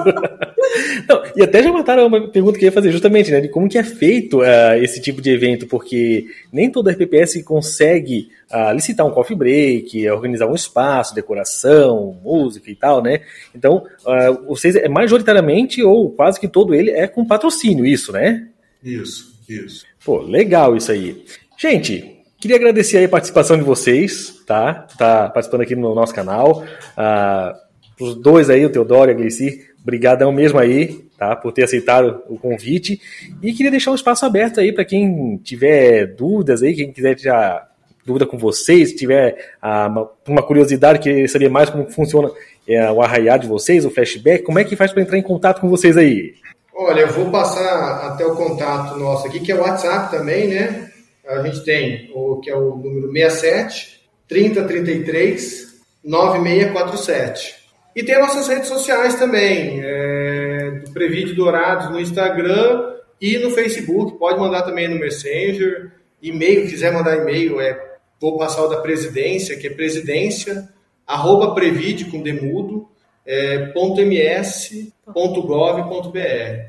Não, 1.07 1.23
e 1.35 1.43
até 1.43 1.63
já 1.63 1.71
mataram 1.71 2.07
uma 2.07 2.27
pergunta 2.29 2.57
que 2.57 2.65
eu 2.65 2.67
ia 2.67 2.71
fazer 2.71 2.91
justamente, 2.91 3.31
né, 3.31 3.41
de 3.41 3.49
como 3.49 3.69
que 3.69 3.77
é 3.77 3.83
feito 3.83 4.39
uh, 4.39 4.73
esse 4.81 5.01
tipo 5.01 5.21
de 5.21 5.29
evento, 5.29 5.67
porque 5.67 6.25
nem 6.51 6.69
toda 6.69 6.91
RPPS 6.91 7.43
consegue 7.43 8.29
uh, 8.51 8.73
licitar 8.73 9.05
um 9.05 9.11
coffee 9.11 9.35
break, 9.35 10.09
organizar 10.09 10.47
um 10.47 10.55
espaço, 10.55 11.15
decoração, 11.15 12.17
música 12.23 12.69
e 12.69 12.75
tal, 12.75 13.01
né? 13.01 13.21
Então, 13.55 13.85
uh, 14.05 14.47
vocês 14.47 14.75
é 14.75 14.87
majoritariamente 14.87 15.83
ou 15.83 16.11
quase 16.11 16.39
que 16.39 16.47
todo 16.47 16.73
ele 16.73 16.91
é 16.91 17.07
com 17.07 17.25
patrocínio, 17.25 17.85
isso, 17.85 18.11
né? 18.11 18.47
Isso, 18.83 19.33
isso. 19.47 19.85
Pô, 20.03 20.19
legal 20.19 20.75
isso 20.75 20.91
aí. 20.91 21.23
Gente, 21.57 22.20
Queria 22.41 22.57
agradecer 22.57 22.97
aí 22.97 23.05
a 23.05 23.09
participação 23.09 23.55
de 23.55 23.63
vocês, 23.63 24.41
tá? 24.47 24.87
Tá 24.97 25.29
participando 25.29 25.61
aqui 25.61 25.75
no 25.75 25.93
nosso 25.93 26.11
canal. 26.11 26.63
Uh, 26.97 28.03
os 28.03 28.15
dois 28.15 28.49
aí, 28.49 28.65
o 28.65 28.69
Teodoro 28.71 29.11
e 29.11 29.13
a 29.13 29.15
Glici, 29.15 29.63
brigadão 29.85 30.31
mesmo 30.31 30.57
aí, 30.57 31.05
tá? 31.19 31.35
Por 31.35 31.51
ter 31.51 31.65
aceitado 31.65 32.23
o 32.27 32.39
convite. 32.39 32.99
E 33.43 33.53
queria 33.53 33.69
deixar 33.69 33.91
um 33.91 33.95
espaço 33.95 34.25
aberto 34.25 34.59
aí 34.59 34.73
para 34.73 34.83
quem 34.83 35.37
tiver 35.43 36.15
dúvidas 36.15 36.63
aí, 36.63 36.73
quem 36.73 36.91
quiser 36.91 37.15
já 37.19 37.63
dúvida 38.03 38.25
com 38.25 38.39
vocês, 38.39 38.91
tiver 38.91 39.53
uh, 39.61 40.07
uma, 40.27 40.41
curiosidade, 40.41 40.97
querer 40.97 41.27
saber 41.27 41.47
mais 41.47 41.69
como 41.69 41.91
funciona 41.91 42.29
uh, 42.29 42.91
o 42.91 43.03
arraiar 43.03 43.37
de 43.37 43.45
vocês, 43.45 43.85
o 43.85 43.91
flashback, 43.91 44.43
como 44.43 44.57
é 44.57 44.63
que 44.63 44.75
faz 44.75 44.91
para 44.91 45.03
entrar 45.03 45.19
em 45.19 45.21
contato 45.21 45.61
com 45.61 45.69
vocês 45.69 45.95
aí? 45.95 46.33
Olha, 46.73 47.01
eu 47.01 47.09
vou 47.09 47.29
passar 47.29 48.07
até 48.07 48.25
o 48.25 48.33
contato 48.33 48.97
nosso 48.97 49.27
aqui, 49.27 49.39
que 49.39 49.51
é 49.51 49.55
o 49.55 49.61
WhatsApp 49.61 50.09
também, 50.09 50.47
né? 50.47 50.90
A 51.31 51.43
gente 51.43 51.63
tem 51.63 52.11
o 52.13 52.39
que 52.39 52.49
é 52.49 52.55
o 52.55 52.75
número 52.75 53.11
67 53.11 54.01
3033 54.27 55.81
9647. 56.03 57.55
E 57.95 58.03
tem 58.03 58.19
nossas 58.19 58.47
redes 58.47 58.69
sociais 58.69 59.15
também, 59.15 59.81
é, 59.83 60.81
do 60.85 60.91
Previde 60.91 61.33
Dourados 61.33 61.89
no 61.89 61.99
Instagram 61.99 62.93
e 63.19 63.37
no 63.37 63.51
Facebook. 63.51 64.17
Pode 64.17 64.39
mandar 64.39 64.61
também 64.63 64.87
no 64.87 64.99
Messenger. 64.99 65.91
E-mail, 66.21 66.69
quiser 66.69 66.93
mandar 66.93 67.17
e-mail, 67.17 67.59
é 67.59 67.91
vou 68.19 68.37
passar 68.37 68.63
o 68.63 68.67
da 68.67 68.77
presidência, 68.77 69.57
que 69.57 69.65
é 69.65 69.71
presidência, 69.71 70.69
arroba 71.07 71.55
previde 71.55 72.05
com 72.05 72.21
demudo, 72.21 72.87
é, 73.25 73.71
.ms.gov.br. 73.75 74.91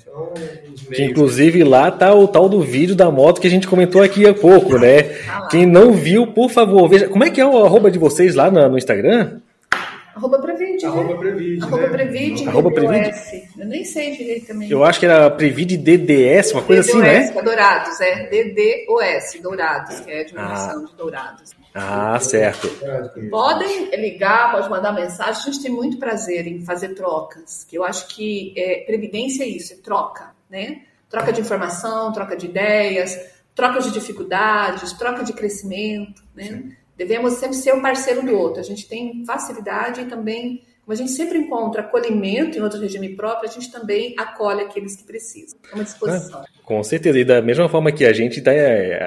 Então, 0.00 0.32
que 0.92 1.02
inclusive 1.02 1.64
lá 1.64 1.90
tá 1.90 2.14
o 2.14 2.28
tal 2.28 2.48
do 2.48 2.60
vídeo 2.60 2.94
da 2.94 3.10
moto 3.10 3.40
que 3.40 3.46
a 3.46 3.50
gente 3.50 3.66
comentou 3.66 4.02
aqui 4.02 4.26
há 4.26 4.34
pouco, 4.34 4.78
né? 4.78 5.02
Tá 5.02 5.48
Quem 5.50 5.66
não 5.66 5.92
viu, 5.92 6.26
por 6.26 6.50
favor, 6.50 6.88
veja. 6.88 7.08
Como 7.08 7.24
é 7.24 7.30
que 7.30 7.40
é 7.40 7.46
o 7.46 7.64
arroba 7.64 7.90
de 7.90 7.98
vocês 7.98 8.34
lá 8.34 8.50
no, 8.50 8.76
Instagram? 8.76 9.40
Arroba 10.14 10.38
Previde, 10.40 10.84
né? 10.84 10.90
Arroba 10.90 11.16
Previde, 11.16 11.62
Arroba 11.62 11.82
né? 11.82 11.88
Previde, 11.88 12.48
Arroba 12.48 12.70
Previde. 12.70 13.12
Eu 13.58 13.66
nem 13.66 13.82
sei 13.82 14.14
direito 14.14 14.46
também. 14.48 14.70
Eu 14.70 14.84
acho 14.84 15.00
que 15.00 15.06
era 15.06 15.30
Previde 15.30 15.78
DDS, 15.78 16.52
uma 16.52 16.62
coisa 16.62 16.82
DDoS, 16.82 16.94
assim, 16.94 17.34
né? 17.34 17.42
Dourados, 17.42 17.98
é 17.98 18.26
DDoS, 18.26 19.40
Dourados, 19.42 20.00
que 20.00 20.10
é 20.10 20.20
a 20.20 20.24
diminuição 20.24 20.84
ah. 20.84 20.86
de 20.86 20.96
Dourados. 20.96 21.61
Ah, 21.74 22.18
certo. 22.20 22.68
Podem 23.30 23.94
ligar, 23.96 24.52
pode 24.52 24.68
mandar 24.68 24.92
mensagem. 24.92 25.40
A 25.40 25.44
gente 25.44 25.62
tem 25.62 25.70
muito 25.70 25.98
prazer 25.98 26.46
em 26.46 26.64
fazer 26.64 26.90
trocas. 26.90 27.64
Que 27.64 27.76
eu 27.76 27.84
acho 27.84 28.08
que 28.08 28.52
é, 28.56 28.84
previdência 28.84 29.44
é 29.44 29.48
isso, 29.48 29.72
é 29.72 29.76
troca, 29.76 30.34
né? 30.50 30.82
Troca 31.08 31.32
de 31.32 31.40
informação, 31.40 32.12
troca 32.12 32.36
de 32.36 32.46
ideias, 32.46 33.18
troca 33.54 33.80
de 33.80 33.90
dificuldades, 33.90 34.92
troca 34.92 35.24
de 35.24 35.32
crescimento, 35.32 36.22
né? 36.34 36.44
Sim. 36.44 36.76
Devemos 36.96 37.34
sempre 37.34 37.56
ser 37.56 37.74
um 37.74 37.82
parceiro 37.82 38.22
do 38.24 38.36
outro. 38.36 38.60
A 38.60 38.64
gente 38.64 38.86
tem 38.88 39.24
facilidade 39.24 40.02
e 40.02 40.04
também, 40.06 40.62
como 40.84 40.92
a 40.92 40.96
gente 40.96 41.12
sempre 41.12 41.38
encontra 41.38 41.82
acolhimento 41.82 42.58
em 42.58 42.60
outro 42.60 42.80
regime 42.80 43.10
próprio, 43.10 43.48
a 43.48 43.52
gente 43.52 43.70
também 43.70 44.14
acolhe 44.18 44.62
aqueles 44.62 44.96
que 44.96 45.04
precisam. 45.04 45.56
É 45.70 45.74
uma 45.74 45.84
disposição. 45.84 46.40
Ah, 46.40 46.46
com 46.64 46.82
certeza. 46.82 47.18
E 47.18 47.24
da 47.24 47.40
mesma 47.40 47.68
forma 47.68 47.92
que 47.92 48.04
a 48.04 48.12
gente, 48.12 48.42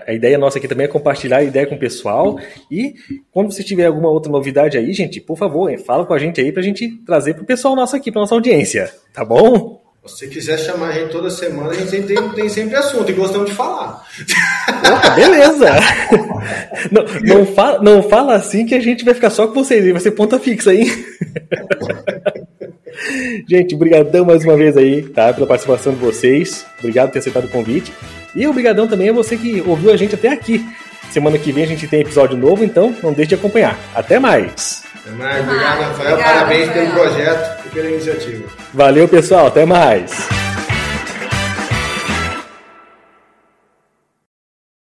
a 0.07 0.13
ideia 0.13 0.37
nossa 0.37 0.57
aqui 0.57 0.67
também 0.67 0.85
é 0.85 0.89
compartilhar 0.89 1.37
a 1.37 1.43
ideia 1.43 1.67
com 1.67 1.75
o 1.75 1.79
pessoal. 1.79 2.39
E 2.71 2.95
quando 3.29 3.51
você 3.51 3.63
tiver 3.63 3.85
alguma 3.85 4.09
outra 4.09 4.31
novidade 4.31 4.77
aí, 4.77 4.93
gente, 4.93 5.19
por 5.19 5.37
favor, 5.37 5.77
fala 5.79 6.05
com 6.05 6.13
a 6.13 6.17
gente 6.17 6.39
aí 6.39 6.51
para 6.51 6.61
a 6.61 6.65
gente 6.65 6.89
trazer 7.05 7.33
para 7.33 7.43
o 7.43 7.45
pessoal 7.45 7.75
nosso 7.75 7.95
aqui, 7.95 8.11
para 8.11 8.21
nossa 8.21 8.35
audiência. 8.35 8.93
Tá 9.13 9.25
bom? 9.25 9.84
Se 10.07 10.27
quiser 10.27 10.59
chamar 10.59 10.89
a 10.89 10.91
gente 10.91 11.11
toda 11.11 11.31
semana, 11.31 11.71
a 11.71 11.73
gente 11.73 11.89
sempre 11.89 12.15
tem, 12.15 12.29
tem 12.29 12.49
sempre 12.49 12.75
assunto 12.75 13.09
e 13.09 13.13
gostamos 13.13 13.49
de 13.49 13.55
falar. 13.55 14.05
Opa, 14.85 15.09
beleza! 15.11 15.71
não, 16.91 17.05
não, 17.23 17.45
fala, 17.45 17.81
não 17.81 18.03
fala 18.03 18.35
assim 18.35 18.67
que 18.67 18.75
a 18.75 18.79
gente 18.79 19.03
vai 19.03 19.15
ficar 19.15 19.31
só 19.31 19.47
com 19.47 19.53
vocês, 19.55 19.91
vai 19.91 19.99
ser 19.99 20.11
ponta 20.11 20.39
fixa, 20.39 20.73
hein? 20.73 20.85
gente, 23.49 23.73
obrigadão 23.73 24.23
mais 24.23 24.43
uma 24.43 24.55
vez 24.55 24.77
aí, 24.77 25.01
tá? 25.01 25.33
Pela 25.33 25.47
participação 25.47 25.93
de 25.93 25.99
vocês. 25.99 26.65
Obrigado 26.77 27.07
por 27.07 27.13
ter 27.13 27.19
aceitado 27.19 27.45
o 27.45 27.49
convite. 27.49 27.91
E 28.35 28.45
obrigadão 28.45 28.87
também 28.87 29.09
a 29.09 29.13
você 29.13 29.35
que 29.35 29.63
ouviu 29.65 29.91
a 29.91 29.97
gente 29.97 30.13
até 30.13 30.29
aqui. 30.29 30.63
Semana 31.09 31.39
que 31.39 31.51
vem 31.51 31.63
a 31.63 31.67
gente 31.67 31.87
tem 31.87 32.01
episódio 32.01 32.37
novo, 32.37 32.63
então 32.63 32.95
não 33.01 33.11
deixe 33.11 33.29
de 33.29 33.35
acompanhar. 33.35 33.79
Até 33.95 34.19
mais! 34.19 34.83
Até 34.95 35.11
mais. 35.15 35.43
Obrigado, 35.47 35.81
Rafael. 35.81 36.13
Obrigado, 36.13 36.33
Parabéns 36.33 36.67
Rafael. 36.67 36.85
pelo 36.85 36.99
projeto 36.99 37.65
e 37.65 37.69
pela 37.69 37.89
iniciativa. 37.89 38.64
Valeu, 38.75 39.07
pessoal. 39.07 39.47
Até 39.47 39.65
mais. 39.65 40.44